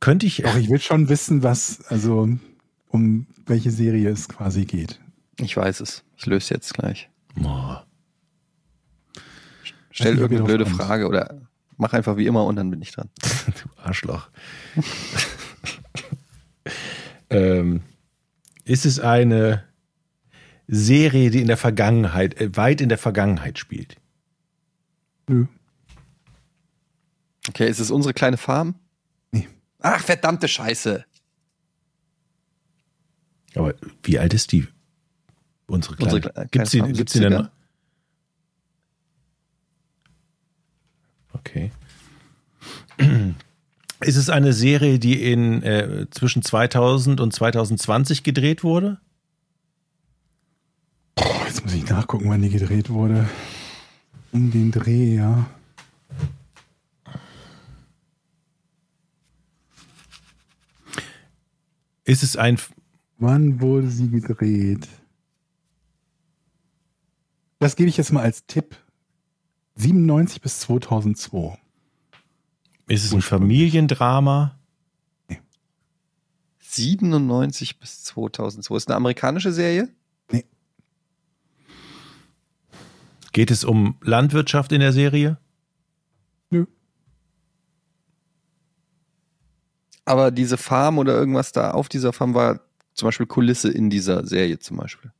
[0.00, 2.28] Könnte ich, Doch, ich will schon wissen, was, also
[2.88, 4.98] um welche Serie es quasi geht.
[5.38, 6.02] Ich weiß es.
[6.16, 7.10] Ich löse jetzt gleich.
[7.34, 7.86] Boah,
[9.90, 10.66] Stell nicht, irgendeine blöde.
[10.66, 11.40] Frage oder
[11.76, 13.10] mach einfach wie immer und dann bin ich dran.
[13.46, 14.30] du Arschloch.
[17.30, 17.82] ähm,
[18.64, 19.64] ist es eine
[20.68, 23.96] Serie, die in der Vergangenheit, äh, weit in der Vergangenheit spielt?
[25.28, 25.46] Nö.
[27.48, 28.74] Okay, ist es unsere kleine Farm?
[29.32, 29.48] Nee.
[29.80, 31.04] Ach, verdammte Scheiße.
[33.56, 34.68] Aber wie alt ist die?
[35.66, 36.14] Unsere kleine.
[36.16, 37.42] Unsere Kle- gibt's die, kleine Farm, gibt's die denn 70er?
[37.42, 37.50] noch?
[41.32, 41.70] Okay.
[44.00, 48.98] Ist es eine Serie, die in äh, zwischen 2000 und 2020 gedreht wurde?
[51.14, 53.28] Boah, jetzt muss ich nachgucken, wann die gedreht wurde.
[54.32, 55.46] Um den Dreh, ja.
[62.04, 62.58] Ist es ein
[63.18, 64.88] Wann wurde sie gedreht?
[67.58, 68.76] Das gebe ich jetzt mal als Tipp.
[69.76, 71.58] 97 bis 2002.
[72.90, 73.22] ist es ein.
[73.22, 74.58] Familiendrama?
[76.58, 78.76] 97 bis 2002.
[78.76, 79.88] Ist eine amerikanische Serie?
[83.32, 85.38] Geht es um Landwirtschaft in der Serie?
[86.50, 86.66] Nö.
[90.04, 92.60] Aber diese Farm oder irgendwas da auf dieser Farm war
[92.94, 95.12] zum Beispiel Kulisse in dieser Serie zum Beispiel.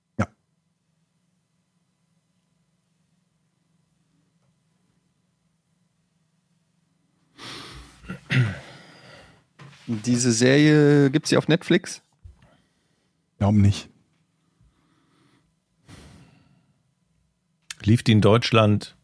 [9.90, 12.00] Diese Serie gibt sie auf Netflix?
[13.38, 13.88] Glauben nicht.
[17.82, 18.96] Lief die in Deutschland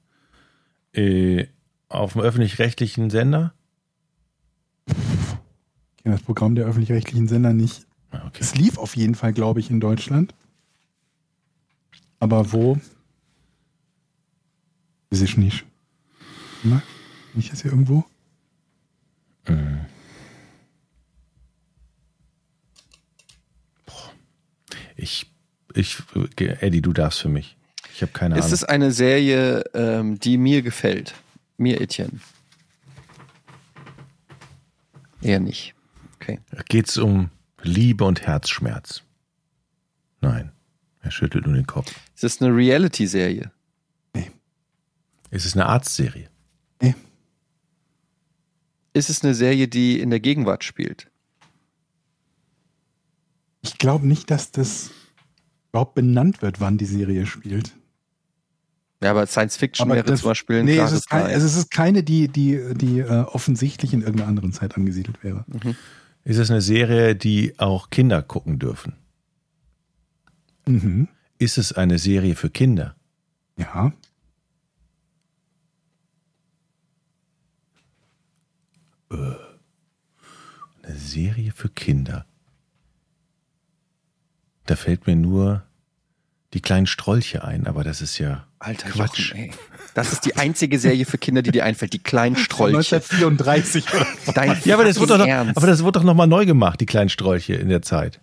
[0.92, 1.46] äh,
[1.88, 3.52] auf dem öffentlich-rechtlichen Sender?
[4.86, 4.94] Ich
[6.04, 7.84] kenne das Programm der öffentlich-rechtlichen Sender nicht.
[8.12, 8.38] Ah, Okay.
[8.40, 10.34] Es lief auf jeden Fall, glaube ich, in Deutschland.
[12.20, 12.78] Aber wo?
[15.10, 15.64] Weiß ich nicht.
[16.62, 16.80] Na,
[17.36, 18.04] ich das hier irgendwo?
[24.96, 25.30] Ich,
[25.74, 26.02] ich,
[26.36, 27.56] Eddie, du darfst für mich.
[27.94, 28.54] Ich habe keine Ist Ahnung.
[28.54, 31.14] es eine Serie, ähm, die mir gefällt?
[31.56, 32.20] Mir, Etienne.
[35.22, 35.74] Eher nicht.
[36.16, 36.40] Okay.
[36.68, 37.30] Geht es um
[37.62, 39.02] Liebe und Herzschmerz?
[40.20, 40.52] Nein.
[41.00, 41.92] Er schüttelt nur den Kopf.
[42.14, 43.50] Ist es eine Reality-Serie?
[45.30, 46.28] Ist es eine Arztserie?
[46.80, 46.94] Nee.
[48.92, 51.10] ist es eine Serie, die in der Gegenwart spielt?
[53.66, 54.90] Ich glaube nicht, dass das
[55.70, 57.74] überhaupt benannt wird, wann die Serie spielt.
[59.02, 61.44] Ja, aber Science Fiction Aber wäre das- zum Beispiel ein Nee, es ist, kein, also
[61.46, 65.44] es ist keine, die, die, die äh, offensichtlich in irgendeiner anderen Zeit angesiedelt wäre.
[66.22, 68.94] Ist es eine Serie, die auch Kinder gucken dürfen?
[70.66, 71.08] Mhm.
[71.38, 72.94] Ist es eine Serie für Kinder?
[73.58, 73.92] Ja.
[80.82, 82.26] Eine Serie für Kinder.
[84.66, 85.62] Da fällt mir nur
[86.52, 89.30] die kleinen Strolche ein, aber das ist ja Alter Quatsch.
[89.30, 89.50] Jochen, ey.
[89.94, 91.92] Das ist die einzige Serie für Kinder, die dir einfällt.
[91.92, 92.76] Die kleinen Strolche.
[92.76, 94.32] 1934 oder so.
[94.32, 95.56] Dein Ja, aber das wurde doch, Ernst.
[95.56, 98.20] aber das wurde doch nochmal neu gemacht, die kleinen Strolche in der Zeit.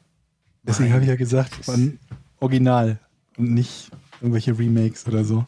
[0.63, 1.99] Deswegen habe ich ja gesagt, von
[2.39, 2.99] Original
[3.37, 3.89] und nicht
[4.21, 5.45] irgendwelche Remakes oder so.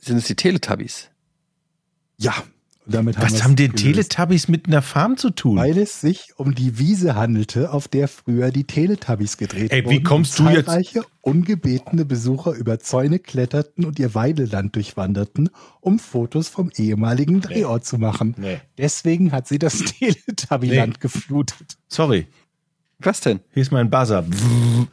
[0.00, 1.10] Sind es die Teletubbies?
[2.16, 2.34] Ja.
[2.86, 3.84] Damit haben Was haben denn gelöst.
[4.10, 5.56] Teletubbies mit einer Farm zu tun?
[5.58, 9.96] Weil es sich um die Wiese handelte, auf der früher die Teletubbies gedreht Ey, wie
[9.96, 10.04] wurden.
[10.04, 15.50] kommst und du jetzt- Zahlreiche ungebetene Besucher über Zäune kletterten und ihr Weideland durchwanderten,
[15.80, 18.34] um Fotos vom ehemaligen Drehort zu machen.
[18.38, 18.60] Nee.
[18.78, 21.76] Deswegen hat sie das Teletubbyland geflutet.
[21.86, 22.26] Sorry,
[22.98, 23.40] Was denn?
[23.52, 24.24] hier ist mein Buzzer.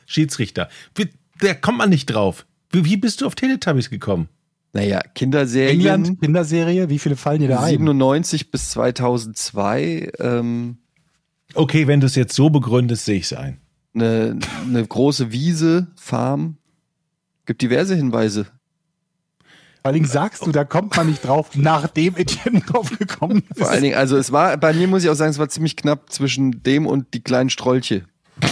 [0.05, 0.69] Schiedsrichter.
[0.95, 1.09] Wie-
[1.39, 2.45] Da kommt man nicht drauf.
[2.72, 4.27] Wie, wie bist du auf Teletubbies gekommen?
[4.77, 5.71] Naja, Kinderserien.
[5.79, 7.69] England, Kinderserie, wie viele fallen dir da ein?
[7.69, 10.11] 97 bis 2002.
[10.19, 10.77] Ähm,
[11.55, 13.59] Okay, wenn du es jetzt so begründest, sehe ich es ein.
[13.95, 16.57] eine, eine große Wiese, Farm.
[17.47, 18.43] Gibt diverse Hinweise.
[18.43, 18.51] Vor
[19.85, 23.57] allen Dingen sagst du, da kommt man nicht drauf, nachdem Etienne drauf gekommen ist.
[23.57, 25.75] Vor allen Dingen, also es war, bei mir muss ich auch sagen, es war ziemlich
[25.75, 28.05] knapp zwischen dem und die kleinen Strolche.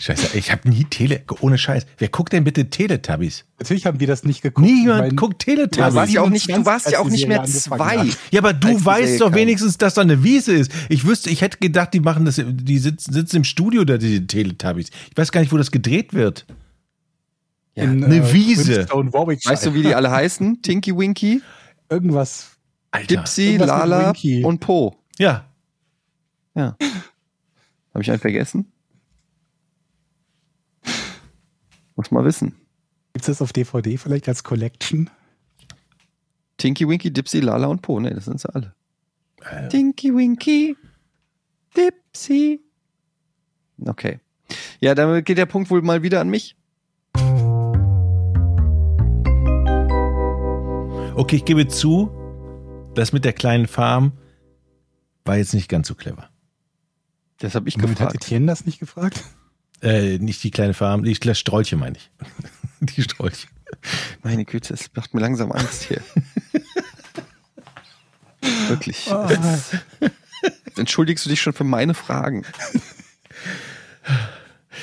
[0.00, 1.22] Scheiße, ich habe nie Tele...
[1.40, 1.84] Ohne Scheiß.
[1.98, 3.44] Wer guckt denn bitte Teletubbies?
[3.58, 4.66] Natürlich haben wir das nicht geguckt.
[4.66, 5.94] Niemand Ich mein, guckt Du Teletubbies.
[5.94, 8.08] warst ja auch nicht, du warst ja auch nicht mehr zwei.
[8.30, 10.72] Ja, aber du weißt doch wenigstens, dass da eine Wiese ist.
[10.88, 14.26] Ich wüsste, ich hätte gedacht, die machen das, die sitzen, sitzen im Studio da, die
[14.26, 14.88] Teletubbies.
[15.10, 16.46] Ich weiß gar nicht, wo das gedreht wird.
[17.74, 17.84] Ja.
[17.84, 18.72] In, Eine Wiese.
[18.76, 19.52] Brimstone, Warwickshire.
[19.52, 20.62] Weißt du, wie die alle heißen?
[20.62, 21.42] Tinky Winky,
[21.90, 22.52] Irgendwas.
[22.90, 23.06] Alter.
[23.06, 24.12] Dipsy, Irgendwas Lala
[24.44, 24.96] und Po.
[25.18, 25.44] Ja.
[26.54, 26.76] Ja.
[27.92, 28.69] Habe ich einen vergessen?
[32.00, 32.54] Muss mal wissen.
[33.12, 35.10] Gibt es das auf DVD vielleicht als Collection?
[36.56, 38.00] Tinky Winky, Dipsy, Lala und Po.
[38.00, 38.74] Ne, das sind sie alle.
[39.42, 39.68] Äh.
[39.68, 40.78] Tinky Winky,
[41.76, 42.62] Dipsy.
[43.84, 44.18] Okay.
[44.80, 46.56] Ja, damit geht der Punkt wohl mal wieder an mich.
[51.16, 52.10] Okay, ich gebe zu,
[52.94, 54.12] das mit der kleinen Farm
[55.26, 56.30] war jetzt nicht ganz so clever.
[57.40, 58.14] Das habe ich hat gefragt.
[58.14, 59.22] Etienne das nicht gefragt?
[59.82, 62.10] Äh, nicht die kleine Farm, die Strolche meine ich.
[62.96, 63.46] die Strolche.
[64.22, 66.02] Meine Güte, es macht mir langsam Angst hier.
[68.68, 69.06] Wirklich.
[69.10, 70.08] Es-
[70.76, 72.44] Entschuldigst du dich schon für meine Fragen?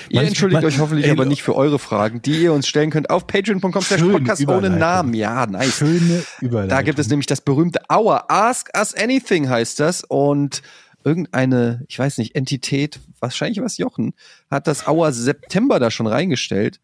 [0.09, 2.67] Ihr Manch- entschuldigt man- euch hoffentlich ey, aber nicht für eure Fragen, die ihr uns
[2.67, 4.69] stellen könnt auf patreon.com slash podcast ohne.
[4.69, 5.13] Namen.
[5.13, 5.77] Ja, nice.
[5.77, 6.69] Schöne Überleitung.
[6.69, 8.29] Da gibt es nämlich das berühmte Hour.
[8.31, 10.03] Ask Us Anything heißt das.
[10.03, 10.61] Und
[11.07, 14.13] irgendeine, ich weiß nicht, Entität, wahrscheinlich was Jochen,
[14.51, 16.81] hat das Hour September da schon reingestellt.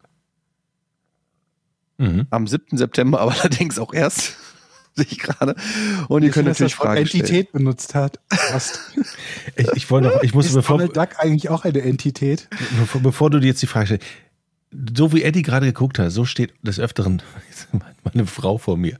[1.98, 2.26] Mhm.
[2.30, 2.78] Am 7.
[2.78, 4.36] September, aber allerdings auch erst.
[4.96, 5.56] Sehe ich gerade.
[6.08, 7.24] Und ihr könnt natürlich Fragen stellen.
[7.24, 8.20] Entität benutzt hat.
[8.30, 8.80] Fast.
[9.56, 12.48] Ich, ich wollte noch, ich muss, Ist bevor, Donald Duck eigentlich auch eine Entität?
[12.78, 14.06] bevor, bevor du dir jetzt die Frage stellst,
[14.96, 17.22] so wie Eddie gerade geguckt hat, so steht des Öfteren
[18.02, 18.96] meine Frau vor mir.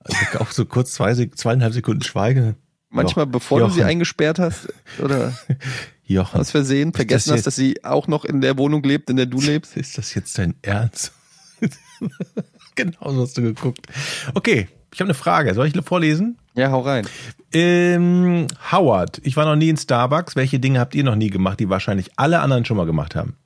[0.00, 2.56] Also auch so kurz zwei, zweieinhalb Sekunden Schweigen.
[2.90, 3.90] Manchmal, Jo- bevor du sie Jochen.
[3.90, 4.68] eingesperrt hast
[5.00, 5.32] oder
[6.04, 9.16] Jochen, aus Versehen vergessen das hast, dass sie auch noch in der Wohnung lebt, in
[9.16, 9.76] der du lebst.
[9.76, 11.12] ist das jetzt dein Ernst?
[12.74, 13.86] genau so hast du geguckt.
[14.34, 15.54] Okay, ich habe eine Frage.
[15.54, 16.38] Soll ich vorlesen?
[16.54, 17.06] Ja, hau rein.
[17.52, 20.34] Ähm, Howard, ich war noch nie in Starbucks.
[20.36, 23.36] Welche Dinge habt ihr noch nie gemacht, die wahrscheinlich alle anderen schon mal gemacht haben?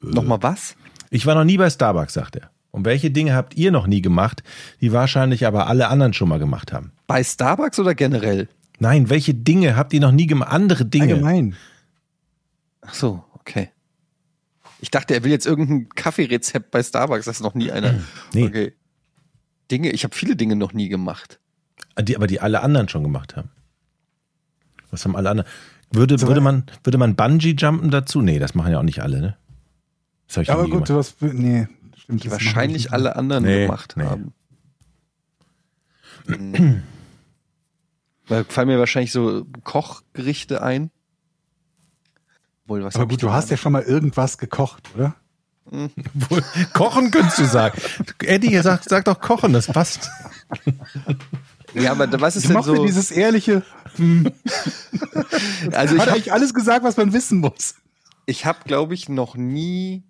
[0.00, 0.74] Nochmal was?
[1.10, 2.49] Ich war noch nie bei Starbucks, sagt er.
[2.70, 4.42] Und welche Dinge habt ihr noch nie gemacht,
[4.80, 6.92] die wahrscheinlich aber alle anderen schon mal gemacht haben?
[7.06, 8.48] Bei Starbucks oder generell?
[8.78, 10.52] Nein, welche Dinge habt ihr noch nie gemacht?
[10.52, 11.14] Andere Dinge.
[11.14, 11.56] Allgemein.
[12.82, 13.70] Ach so, okay.
[14.80, 18.00] Ich dachte, er will jetzt irgendein Kaffeerezept bei Starbucks, das ist noch nie einer.
[18.32, 18.44] Nee.
[18.44, 18.72] Okay.
[19.70, 21.38] Dinge, ich habe viele Dinge noch nie gemacht.
[22.00, 23.50] Die, aber die alle anderen schon gemacht haben.
[24.90, 25.50] Was haben alle anderen?
[25.92, 28.22] Würde, So, würde, man, würde man Bungee-Jumpen dazu?
[28.22, 29.36] Nee, das machen ja auch nicht alle, ne?
[30.26, 30.86] Das habe ich aber gut, gemacht.
[30.86, 31.16] sowas.
[31.20, 31.68] Nee,
[32.18, 32.24] stimmt.
[32.24, 34.04] Die wahrscheinlich alle anderen Nee, gemacht nee.
[34.04, 34.32] haben.
[36.26, 36.82] Hm.
[38.28, 40.92] Da fallen mir wahrscheinlich so Kochgerichte ein.
[42.66, 43.00] Wohl, was nicht.
[43.02, 45.16] Aber gut, du hast ja schon mal irgendwas gekocht, oder?
[45.66, 47.80] Obwohl, kochen könntest du sagen.
[48.22, 50.08] Eddie, sag, sag doch kochen, das passt.
[51.74, 52.86] Ja, aber was ist Ich denn so?
[52.86, 53.64] dieses ehrliche,
[53.96, 54.30] hm,
[55.72, 57.74] Also ich hat habe, eigentlich alles gesagt, was man wissen muss.
[58.26, 60.04] ich hab, glaube ich, noch nie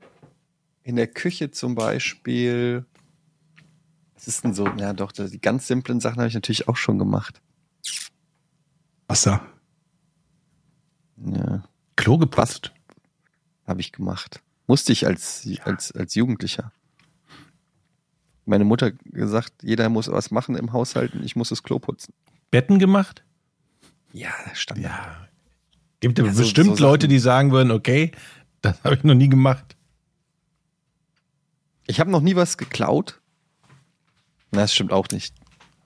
[0.83, 2.85] in der Küche zum Beispiel.
[4.15, 4.67] Was ist denn so?
[4.77, 7.41] Ja, doch, die ganz simplen Sachen habe ich natürlich auch schon gemacht.
[9.09, 9.43] Wasser.
[11.17, 11.63] Ja,
[11.97, 12.73] Klo geputzt.
[13.67, 14.43] habe ich gemacht.
[14.67, 16.73] Musste ich als, als, als Jugendlicher.
[18.47, 22.13] Meine Mutter gesagt, jeder muss was machen im Haushalt und ich muss das Klo putzen.
[22.51, 23.25] Betten gemacht?
[24.13, 25.27] Ja, stand Ja.
[26.01, 28.13] Gibt ja, Ja, so- bestimmt so Leute, die sagen würden, okay,
[28.63, 29.77] das habe ich noch nie gemacht.
[31.91, 33.21] Ich habe noch nie was geklaut.
[34.53, 35.35] Na, das stimmt auch nicht.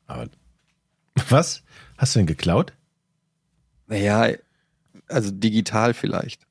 [0.06, 0.28] Aber
[1.31, 1.62] was?
[1.97, 2.74] Hast du denn geklaut?
[3.86, 4.36] Naja,
[5.09, 6.47] also digital vielleicht.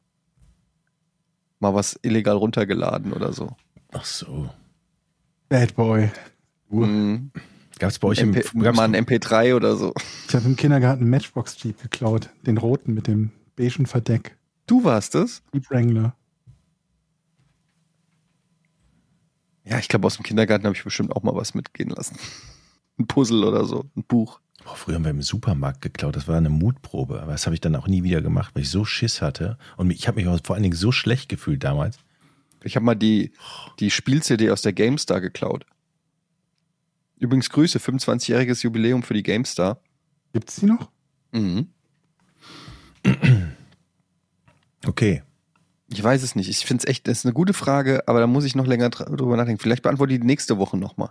[1.60, 3.56] Mal was illegal runtergeladen oder so.
[3.92, 4.50] Ach so.
[5.50, 6.12] Bad Boy.
[6.70, 7.32] Mhm.
[7.78, 9.94] Gab es bei euch im MP, gab's, mal ein MP3 oder so.
[10.28, 12.30] Ich habe im Kindergarten einen Matchbox Jeep geklaut.
[12.42, 14.36] Den roten mit dem beigen Verdeck.
[14.66, 15.44] Du warst es?
[15.54, 16.16] Jeep Wrangler.
[19.66, 22.18] Ja, ich glaube, aus dem Kindergarten habe ich bestimmt auch mal was mitgehen lassen.
[23.00, 24.40] Ein Puzzle oder so, ein Buch.
[24.64, 26.16] Boah, früher haben wir im Supermarkt geklaut.
[26.16, 27.22] Das war eine Mutprobe.
[27.22, 29.58] Aber das habe ich dann auch nie wieder gemacht, weil ich so Schiss hatte.
[29.78, 31.98] Und ich habe mich auch vor allen Dingen so schlecht gefühlt damals.
[32.64, 33.34] Ich habe mal die,
[33.80, 35.66] die Spiel-CD aus der GameStar geklaut.
[37.18, 39.80] Übrigens Grüße, 25-jähriges Jubiläum für die GameStar.
[40.34, 40.90] Gibt's die noch?
[41.32, 41.68] Mhm.
[44.86, 45.24] Okay.
[45.94, 46.50] Ich weiß es nicht.
[46.50, 48.90] Ich finde es echt, das ist eine gute Frage, aber da muss ich noch länger
[48.90, 49.62] dr- drüber nachdenken.
[49.62, 51.10] Vielleicht beantworte ich die nächste Woche nochmal.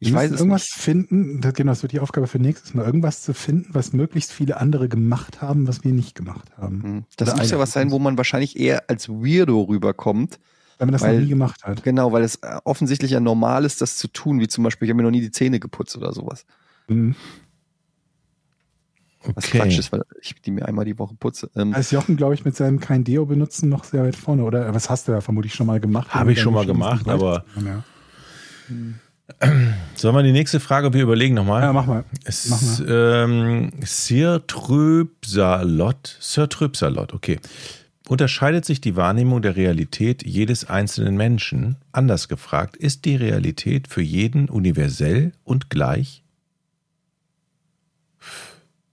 [0.00, 0.74] Ich Wir weiß es irgendwas nicht.
[0.74, 4.32] finden, das, genau, das wird die Aufgabe für nächstes Mal, irgendwas zu finden, was möglichst
[4.32, 6.76] viele andere gemacht haben, was wir nicht gemacht haben.
[6.84, 7.04] Mhm.
[7.16, 10.38] Das Oder muss ja was sein, wo man wahrscheinlich eher als Weirdo rüberkommt.
[10.78, 11.82] Weil man das Weil- noch nie gemacht hat.
[11.84, 14.90] Genau, weil es äh, offensichtlich ja normal ist, das zu tun, wie zum Beispiel, ich
[14.90, 16.44] habe mir noch nie die Zähne geputzt oder sowas.
[16.88, 17.14] Mhm.
[19.34, 19.58] Was Okay.
[19.58, 21.50] Quatsch ist, weil ich die mir einmal die Woche putze.
[21.56, 24.44] Ähm, ist Jochen, glaube ich, mit seinem kein Deo benutzen noch sehr weit vorne.
[24.44, 26.14] Oder was hast du ja vermutlich schon mal gemacht?
[26.14, 27.44] Habe ich schon mal gemacht, aber-.
[27.64, 27.84] Ja.
[29.94, 30.92] Sollen wir die nächste Frage?
[30.92, 31.62] Wir überlegen nochmal.
[31.62, 32.04] ja, mach mal.
[32.24, 36.16] Es Mach ist ähm, Sir Tröpsalot.
[36.20, 37.38] Sir Tröpsalot, okay.
[38.08, 41.76] Unterscheidet sich die Wahrnehmung der Realität jedes einzelnen Menschen?
[41.92, 46.21] Anders gefragt, ist die Realität für jeden universell und gleich?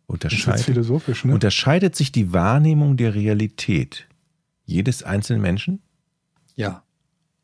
[0.09, 1.33] Das Unterscheidet, philosophisch, ne?
[1.33, 4.07] unterscheidet sich die Wahrnehmung der Realität
[4.65, 5.81] jedes einzelnen Menschen?
[6.55, 6.83] ja,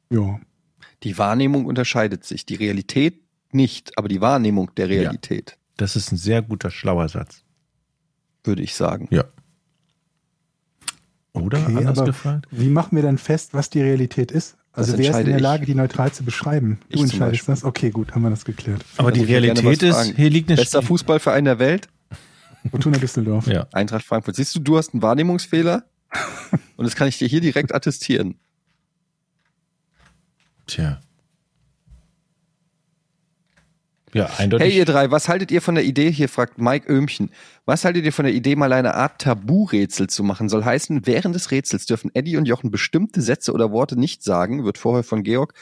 [0.10, 0.40] ja.
[1.04, 2.46] die Wahrnehmung unterscheidet sich.
[2.46, 3.22] Die Realität
[3.52, 7.44] nicht, aber die Wahrnehmung der Realität, Das ist ein sehr guter, schlauer Satz.
[8.44, 9.08] würde ich sagen.
[9.12, 9.24] Ja.
[11.34, 12.48] Oder Okay, anders aber gefragt?
[12.52, 14.58] Wie machen wir dann fest, was die Realität ist?
[14.72, 15.42] Also Das wer ist in der ich.
[15.42, 16.80] Lage, die neutral zu beschreiben?
[16.90, 17.64] Ich Du entscheidest das?
[17.64, 18.84] Okay, gut, haben wir das geklärt.
[18.98, 20.14] Aber Da die ich Realität ist, fragen.
[20.16, 21.88] hier liegt eine Bester Fußballverein der Welt,
[22.72, 23.48] Fortuna Düsseldorf.
[23.48, 23.68] Ja.
[23.72, 24.36] Eintracht Frankfurt.
[24.36, 25.84] Siehst du, du hast einen Wahrnehmungsfehler
[26.78, 28.40] und das kann ich dir hier direkt attestieren.
[30.68, 31.00] Tja.
[34.16, 34.68] Ja, eindeutig.
[34.70, 37.32] Hey ihr drei, was haltet ihr von der Idee, hier fragt Mike Öhmchen,
[37.66, 40.48] was haltet ihr von der Idee, mal eine Art Tabu-Rätsel zu machen?
[40.48, 44.64] Soll heißen, während des Rätsels dürfen Eddie und Jochen bestimmte Sätze oder Worte nicht sagen,
[44.64, 45.54] wird vorher von Georg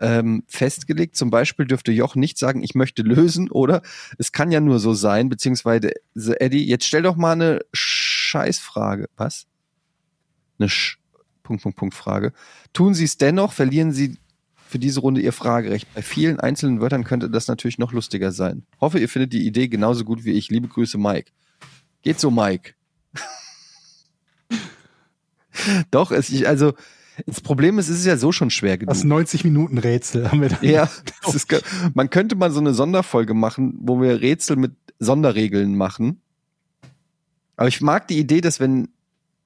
[0.00, 1.16] ähm, festgelegt.
[1.16, 3.82] Zum Beispiel dürfte Jochen nicht sagen, ich möchte lösen oder
[4.18, 9.08] es kann ja nur so sein, beziehungsweise Eddie, jetzt stell doch mal eine Scheißfrage.
[9.16, 9.46] Was?
[10.58, 10.98] Eine Sch
[11.42, 12.32] Punkt, Punkt, Punkt Frage.
[12.72, 14.18] Tun Sie es dennoch, verlieren Sie
[14.66, 15.86] für diese Runde Ihr Fragerecht.
[15.94, 18.66] Bei vielen einzelnen Wörtern könnte das natürlich noch lustiger sein.
[18.80, 20.50] Hoffe, ihr findet die Idee genauso gut wie ich.
[20.50, 21.30] Liebe Grüße, Mike.
[22.02, 22.74] Geht so, Mike.
[25.92, 26.74] Doch, es, ich, also,
[27.24, 28.92] das Problem ist, es ist ja so schon schwer genug.
[28.92, 30.58] Das 90 Minuten Rätsel haben wir da.
[30.60, 30.90] Ja,
[31.32, 31.48] ist,
[31.94, 36.20] man könnte mal so eine Sonderfolge machen, wo wir Rätsel mit Sonderregeln machen.
[37.56, 38.88] Aber ich mag die Idee, dass wenn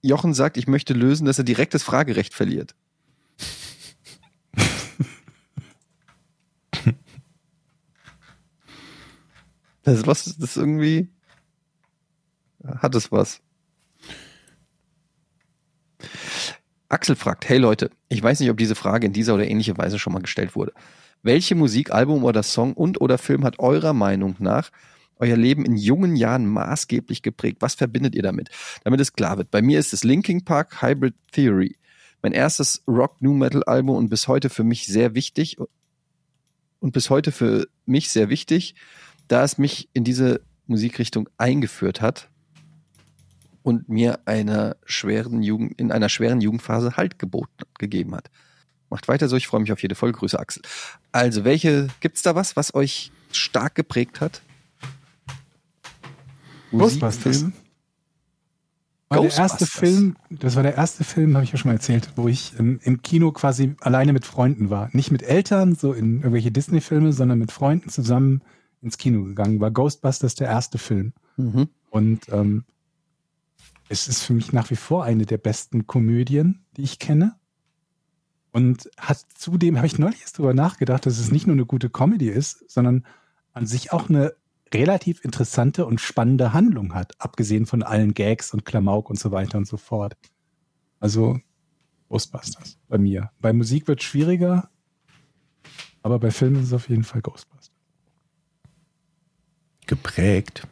[0.03, 2.75] Jochen sagt, ich möchte lösen, dass er direkt das Fragerecht verliert.
[9.83, 11.09] Das ist was, das irgendwie,
[12.63, 13.41] hat es was.
[16.91, 19.99] Axel fragt, hey Leute, ich weiß nicht, ob diese Frage in dieser oder ähnlicher Weise
[19.99, 20.73] schon mal gestellt wurde.
[21.23, 24.71] Welche Musik, Album oder Song und oder Film hat eurer Meinung nach
[25.17, 27.59] euer Leben in jungen Jahren maßgeblich geprägt?
[27.61, 28.49] Was verbindet ihr damit?
[28.83, 29.53] Damit es klar wird.
[29.53, 31.77] Bei mir ist es Linkin Park Hybrid Theory.
[32.23, 35.59] Mein erstes Rock New Metal Album und bis heute für mich sehr wichtig
[36.81, 38.75] und bis heute für mich sehr wichtig,
[39.29, 42.30] da es mich in diese Musikrichtung eingeführt hat
[43.71, 48.31] und mir einer schweren Jugend, in einer schweren Jugendphase Halt geboten, gegeben hat.
[48.91, 50.19] Macht weiter so, ich freue mich auf jede Folge.
[50.19, 50.63] Grüße Axel.
[51.13, 54.43] Also, welche, gibt's da was, was euch stark geprägt hat?
[56.73, 57.47] Ghostbusters.
[59.09, 59.71] War der erste Ghostbusters.
[59.71, 62.81] Film, das war der erste Film, habe ich ja schon mal erzählt, wo ich im,
[62.83, 64.91] im Kino quasi alleine mit Freunden war.
[64.93, 68.43] Nicht mit Eltern, so in irgendwelche Disney-Filme, sondern mit Freunden zusammen
[68.83, 69.61] ins Kino gegangen.
[69.61, 71.13] War Ghostbusters der erste Film.
[71.37, 71.69] Mhm.
[71.91, 72.65] Und ähm,
[73.91, 77.35] es ist für mich nach wie vor eine der besten Komödien, die ich kenne.
[78.53, 81.91] Und hat zudem, habe ich neulich erst drüber nachgedacht, dass es nicht nur eine gute
[81.91, 83.05] Comedy ist, sondern
[83.53, 84.35] an sich auch eine
[84.73, 89.59] relativ interessante und spannende Handlung hat, abgesehen von allen Gags und Klamauk und so weiter
[89.59, 90.17] und so fort.
[91.01, 91.41] Also
[92.09, 93.33] Ghostbusters bei mir.
[93.41, 94.71] Bei Musik wird es schwieriger,
[96.03, 97.73] aber bei Filmen ist es auf jeden Fall Ghostbusters.
[99.87, 100.69] Geprägt.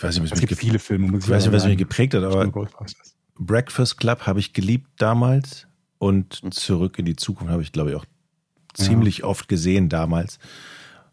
[0.00, 1.76] Ich weiß nicht, was Es mich, gibt viele Filme, muss ich weiß nicht, was mich
[1.76, 2.50] geprägt hat, aber.
[3.38, 5.66] Breakfast Club habe ich geliebt damals
[5.98, 8.06] und Zurück in die Zukunft habe ich, glaube ich, auch
[8.72, 10.38] ziemlich oft gesehen damals.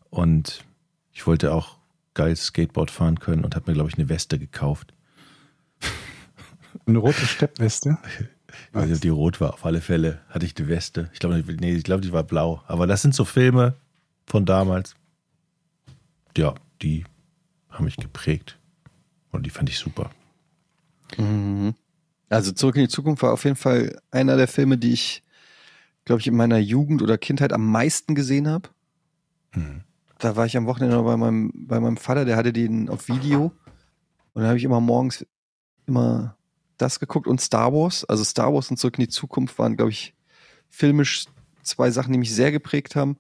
[0.10, 0.64] Und
[1.12, 1.80] ich wollte auch
[2.14, 4.94] geil Skateboard fahren können und habe mir, glaube ich, eine Weste gekauft.
[6.86, 7.98] Eine rote Steppweste.
[8.70, 11.10] Ich weiß nicht, ob die rot war, auf alle Fälle hatte ich eine Weste.
[11.12, 12.64] Ich glaube, nee, ich glaube, die war blau.
[12.68, 13.74] Aber das sind so Filme
[14.26, 14.96] von damals.
[16.38, 17.04] Ja, die
[17.70, 18.58] haben mich geprägt.
[19.38, 20.10] Und die fand ich super.
[21.16, 21.76] Mhm.
[22.28, 25.24] Also Zurück in die Zukunft war auf jeden Fall einer der Filme, die ich,
[26.06, 28.70] glaube ich, in meiner Jugend oder Kindheit am meisten gesehen habe.
[29.54, 29.84] Mhm.
[30.18, 33.52] Da war ich am Wochenende bei meinem, bei meinem Vater, der hatte den auf Video.
[34.34, 35.24] Und dann habe ich immer morgens
[35.86, 36.36] immer
[36.78, 38.06] das geguckt und Star Wars.
[38.06, 40.16] Also Star Wars und Zurück in die Zukunft waren, glaube ich,
[40.68, 41.26] filmisch
[41.62, 43.18] zwei Sachen, die mich sehr geprägt haben.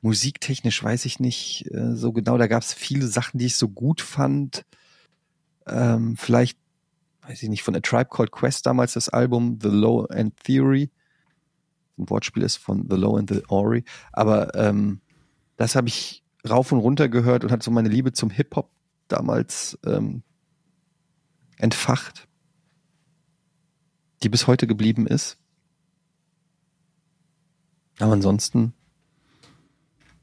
[0.00, 2.38] Musiktechnisch weiß ich nicht äh, so genau.
[2.38, 4.64] Da gab es viele Sachen, die ich so gut fand.
[5.66, 6.58] Ähm, vielleicht,
[7.22, 10.90] weiß ich nicht, von A Tribe Called Quest damals das Album The Low End Theory.
[11.98, 13.84] Ein Wortspiel ist von The Low and the Ori.
[14.12, 15.00] Aber ähm,
[15.56, 18.70] das habe ich rauf und runter gehört und hat so meine Liebe zum Hip-Hop
[19.08, 20.22] damals ähm,
[21.56, 22.28] entfacht,
[24.22, 25.38] die bis heute geblieben ist.
[28.00, 28.74] Aber ansonsten,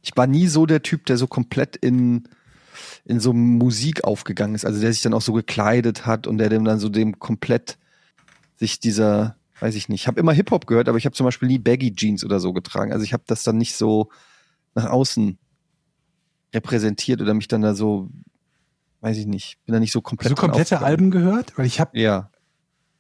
[0.02, 2.28] ich war nie so der Typ, der so komplett in,
[3.12, 6.50] in so Musik aufgegangen ist, also der sich dann auch so gekleidet hat und der
[6.50, 7.78] dem dann so dem komplett
[8.58, 11.50] sich dieser, weiß ich nicht, ich habe immer Hip-Hop gehört, aber ich habe zum Beispiel
[11.50, 12.94] nie Baggy Jeans oder so getragen.
[12.94, 14.10] Also ich habe das dann nicht so
[14.76, 15.38] nach außen
[16.54, 18.10] repräsentiert oder mich dann da so,
[19.02, 20.32] weiß ich nicht, bin da nicht so komplett.
[20.32, 20.82] Hast du drin komplette.
[20.82, 21.58] Alben gehört?
[21.58, 22.30] Weil ich habe Ja.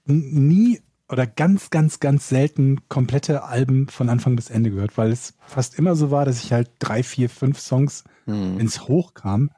[0.05, 5.33] nie oder ganz, ganz, ganz selten komplette Alben von Anfang bis Ende gehört, weil es
[5.45, 8.57] fast immer so war, dass ich halt drei, vier, fünf Songs, Hm.
[8.57, 9.51] wenn es hochkam,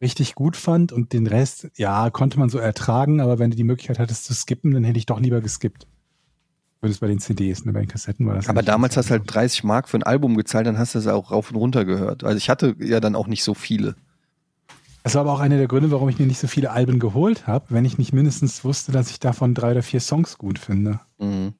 [0.00, 3.64] richtig gut fand und den Rest, ja, konnte man so ertragen, aber wenn du die
[3.64, 5.86] Möglichkeit hattest zu skippen, dann hätte ich doch lieber geskippt.
[6.80, 8.48] Zumindest bei den CDs, ne, bei den Kassetten war das.
[8.48, 11.06] Aber damals hast du halt 30 Mark für ein Album gezahlt, dann hast du es
[11.06, 12.24] auch rauf und runter gehört.
[12.24, 13.96] Also ich hatte ja dann auch nicht so viele.
[15.02, 17.46] Das war aber auch einer der Gründe, warum ich mir nicht so viele Alben geholt
[17.46, 21.00] habe, wenn ich nicht mindestens wusste, dass ich davon drei oder vier Songs gut finde.
[21.18, 21.54] Mhm.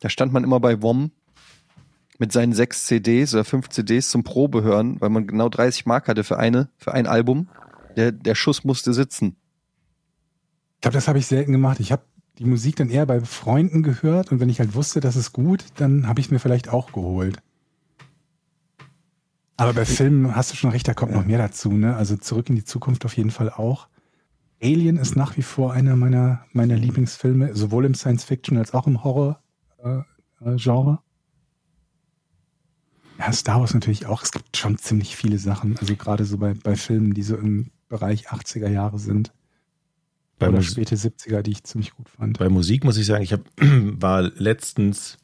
[0.00, 1.10] Da stand man immer bei WOM
[2.18, 6.24] mit seinen sechs CDs oder fünf CDs zum Probehören, weil man genau 30 Mark hatte
[6.24, 7.48] für eine, für ein Album.
[7.96, 9.36] Der, der Schuss musste sitzen.
[10.76, 11.80] Ich glaube, das habe ich selten gemacht.
[11.80, 12.04] Ich habe
[12.38, 15.64] die Musik dann eher bei Freunden gehört und wenn ich halt wusste, das ist gut,
[15.76, 17.40] dann habe ich es mir vielleicht auch geholt.
[19.56, 21.70] Aber bei Filmen hast du schon recht, da kommt noch mehr dazu.
[21.70, 21.96] Ne?
[21.96, 23.88] Also zurück in die Zukunft auf jeden Fall auch.
[24.60, 29.04] Alien ist nach wie vor einer meiner, meiner Lieblingsfilme, sowohl im Science-Fiction als auch im
[29.04, 30.98] Horror-Genre.
[33.18, 34.22] ja, Star Wars natürlich auch.
[34.22, 35.76] Es gibt schon ziemlich viele Sachen.
[35.78, 39.32] Also gerade so bei, bei Filmen, die so im Bereich 80er Jahre sind.
[40.38, 42.38] Bei, oder Mus späte 70er, die ich ziemlich gut fand.
[42.38, 45.18] bei Musik muss ich sagen, ich hab, war letztens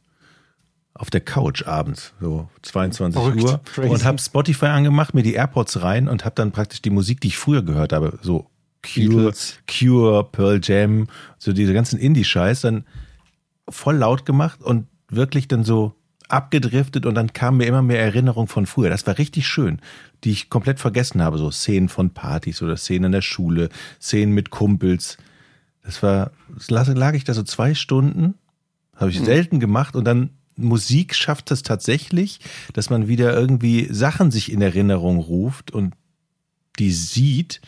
[0.95, 3.89] auf der Couch abends, so 22 Verrückt, Uhr, crazy.
[3.89, 7.29] und habe Spotify angemacht, mir die AirPods rein und habe dann praktisch die Musik, die
[7.29, 8.51] ich früher gehört habe, so
[8.83, 9.33] Cure.
[9.67, 11.09] Cure, Pearl Jam,
[11.39, 12.85] so diese ganzen Indie-Scheiß, dann
[13.69, 15.95] voll laut gemacht und wirklich dann so
[16.33, 18.91] abgedriftet und dann kamen mir immer mehr Erinnerungen von früher.
[18.91, 19.81] Das war richtig schön,
[20.25, 21.39] die ich komplett vergessen habe.
[21.39, 23.69] So Szenen von Partys oder Szenen in der Schule,
[24.01, 25.17] Szenen mit Kumpels.
[25.83, 26.31] Das war,
[26.69, 28.35] das lag ich da so zwei Stunden,
[28.97, 32.41] habe ich selten gemacht und dann Musik schafft es tatsächlich,
[32.75, 35.95] dass man wieder irgendwie Sachen sich in Erinnerung ruft und
[36.79, 37.61] die sieht,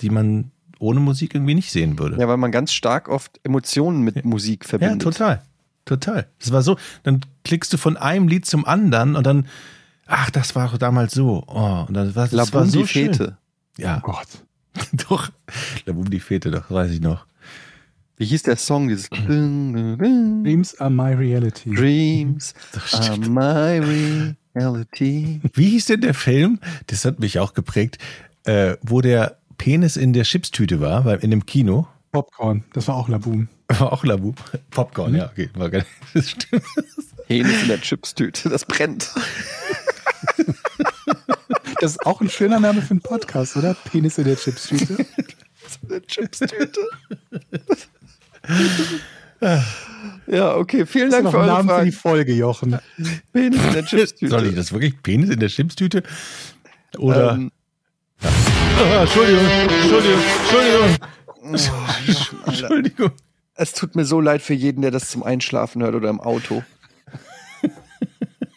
[0.00, 2.20] die man ohne Musik irgendwie nicht sehen würde.
[2.20, 5.02] Ja, weil man ganz stark oft Emotionen mit Musik Ja, verbindet.
[5.02, 5.42] total.
[5.84, 6.26] Total.
[6.38, 9.46] Es war so, dann klickst du von einem Lied zum anderen und dann,
[10.06, 11.44] ach, das war damals so.
[11.46, 13.12] Oh, und dann war, das La war so die schön.
[13.14, 13.36] Fete.
[13.78, 14.26] Oh Ja, Gott.
[15.08, 15.30] doch.
[15.86, 17.26] La Boum die Fete, doch, weiß ich noch.
[18.16, 18.88] Wie hieß der Song?
[18.88, 21.70] Dieses Dreams Dreams are my reality.
[22.92, 23.80] are my
[24.54, 25.40] reality.
[25.52, 26.60] Wie hieß denn der Film?
[26.86, 27.98] Das hat mich auch geprägt,
[28.44, 31.88] äh, wo der Penis in der Chipstüte war, beim- in dem Kino.
[32.12, 33.48] Popcorn, das war auch Laboom.
[33.78, 34.32] War auch Labu.
[34.70, 35.50] Popcorn, ja, okay.
[35.54, 35.84] War geil.
[36.14, 36.62] Das stimmt.
[37.26, 39.10] Penis in der Chipstüte, das brennt.
[41.80, 43.74] Das ist auch ein schöner Name für einen Podcast, oder?
[43.74, 44.96] Penis in der Chipstüte.
[45.82, 46.80] In der Chipstüte.
[50.26, 50.86] ja, okay.
[50.86, 51.92] Vielen Dank für eure Name für die.
[51.92, 52.78] Folge, Jochen.
[53.32, 54.28] Penis in der Chipstüte.
[54.30, 55.02] Soll ich das wirklich?
[55.02, 56.02] Penis in der Chipstüte?
[56.98, 57.32] Oder.
[57.32, 57.50] Ähm,
[58.22, 60.96] Ah, Entschuldigung, Entschuldigung, Entschuldigung.
[61.42, 63.10] oh, Entschuldigung.
[63.54, 66.62] Es tut mir so leid für jeden, der das zum Einschlafen hört oder im Auto.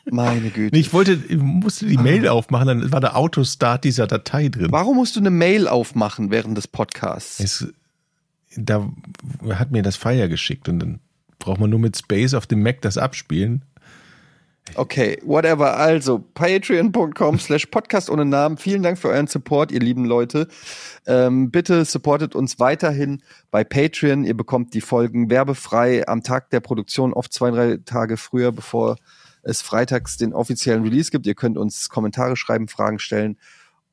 [0.10, 0.76] Meine Güte.
[0.76, 4.68] Nee, Ich wollte, ich musste die Mail aufmachen, dann war der Autostart dieser Datei drin.
[4.72, 7.40] Warum musst du eine Mail aufmachen während des Podcasts?
[7.40, 7.68] Es,
[8.56, 8.90] da
[9.50, 11.00] hat mir das Fire geschickt und dann
[11.40, 13.64] braucht man nur mit Space auf dem Mac das abspielen.
[14.76, 15.76] Okay, whatever.
[15.78, 18.58] Also, patreon.com slash podcast ohne Namen.
[18.58, 20.48] Vielen Dank für euren Support, ihr lieben Leute.
[21.06, 24.26] Ähm, bitte supportet uns weiterhin bei Patreon.
[24.26, 28.98] Ihr bekommt die Folgen werbefrei am Tag der Produktion, oft zwei, drei Tage früher, bevor
[29.44, 31.26] es freitags den offiziellen Release gibt.
[31.26, 33.38] Ihr könnt uns Kommentare schreiben, Fragen stellen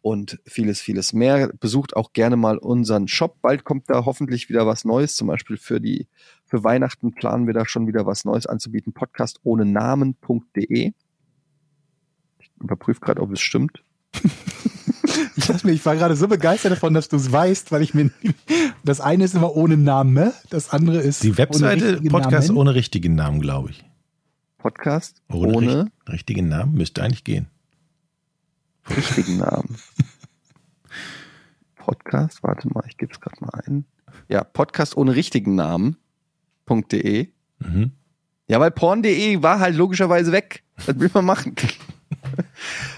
[0.02, 1.50] und vieles, vieles mehr.
[1.60, 3.40] Besucht auch gerne mal unseren Shop.
[3.40, 6.08] Bald kommt da hoffentlich wieder was Neues, zum Beispiel für die
[6.54, 8.92] für Weihnachten planen wir da schon wieder was Neues anzubieten.
[8.92, 10.92] Podcast ohne Namen.de.
[12.38, 13.82] Ich überprüfe gerade, ob es stimmt.
[15.36, 17.92] Ich, dachte mir, ich war gerade so begeistert davon, dass du es weißt, weil ich
[17.92, 18.10] mir.
[18.84, 21.22] Das eine ist immer ohne Name, das andere ist.
[21.24, 22.58] Die ohne Webseite richtigen Podcast Namen.
[22.58, 23.84] ohne richtigen Namen, glaube ich.
[24.58, 27.48] Podcast Ohne, ohne richt- richtigen Namen müsste eigentlich gehen.
[28.88, 29.76] richtigen Namen.
[31.76, 33.84] Podcast, warte mal, ich gebe es gerade mal ein.
[34.28, 35.54] Ja, Podcast ohne richtigen
[36.68, 37.28] Namen.de.
[37.60, 37.92] Mhm.
[38.48, 40.62] Ja, weil porn.de war halt logischerweise weg.
[40.86, 41.54] Was will man machen?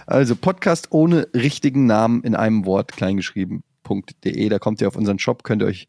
[0.06, 4.48] Also Podcast ohne richtigen Namen in einem Wort kleingeschrieben.de.
[4.48, 5.88] Da kommt ihr auf unseren Shop, könnt ihr euch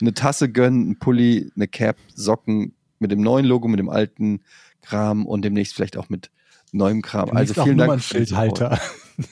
[0.00, 4.40] eine Tasse gönnen, einen Pulli, eine Cap, Socken mit dem neuen Logo, mit dem alten
[4.82, 6.30] Kram und demnächst vielleicht auch mit
[6.72, 7.30] neuem Kram.
[7.30, 7.88] Also Demnächst auch vielen Dank.
[7.88, 8.80] Nummernschildhalter.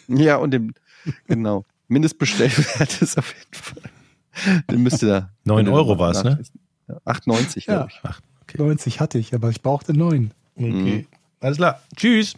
[0.09, 0.75] Ja, und dem,
[1.27, 1.65] genau.
[1.89, 4.63] Mindestbestellwert ist auf jeden Fall.
[4.71, 5.31] Den müsst ihr da.
[5.45, 6.43] 9 Euro war's, ne?
[6.89, 7.75] Ja, 8,90, Ja.
[7.77, 8.01] glaube ich.
[8.03, 8.59] Ach, okay.
[8.59, 10.33] 90 hatte ich, aber ich brauchte neun.
[10.57, 11.07] okay.
[11.41, 11.83] Alles klar.
[11.97, 12.35] Tschüss.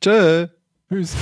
[0.00, 0.48] Tschö.
[0.88, 1.14] Tschüss.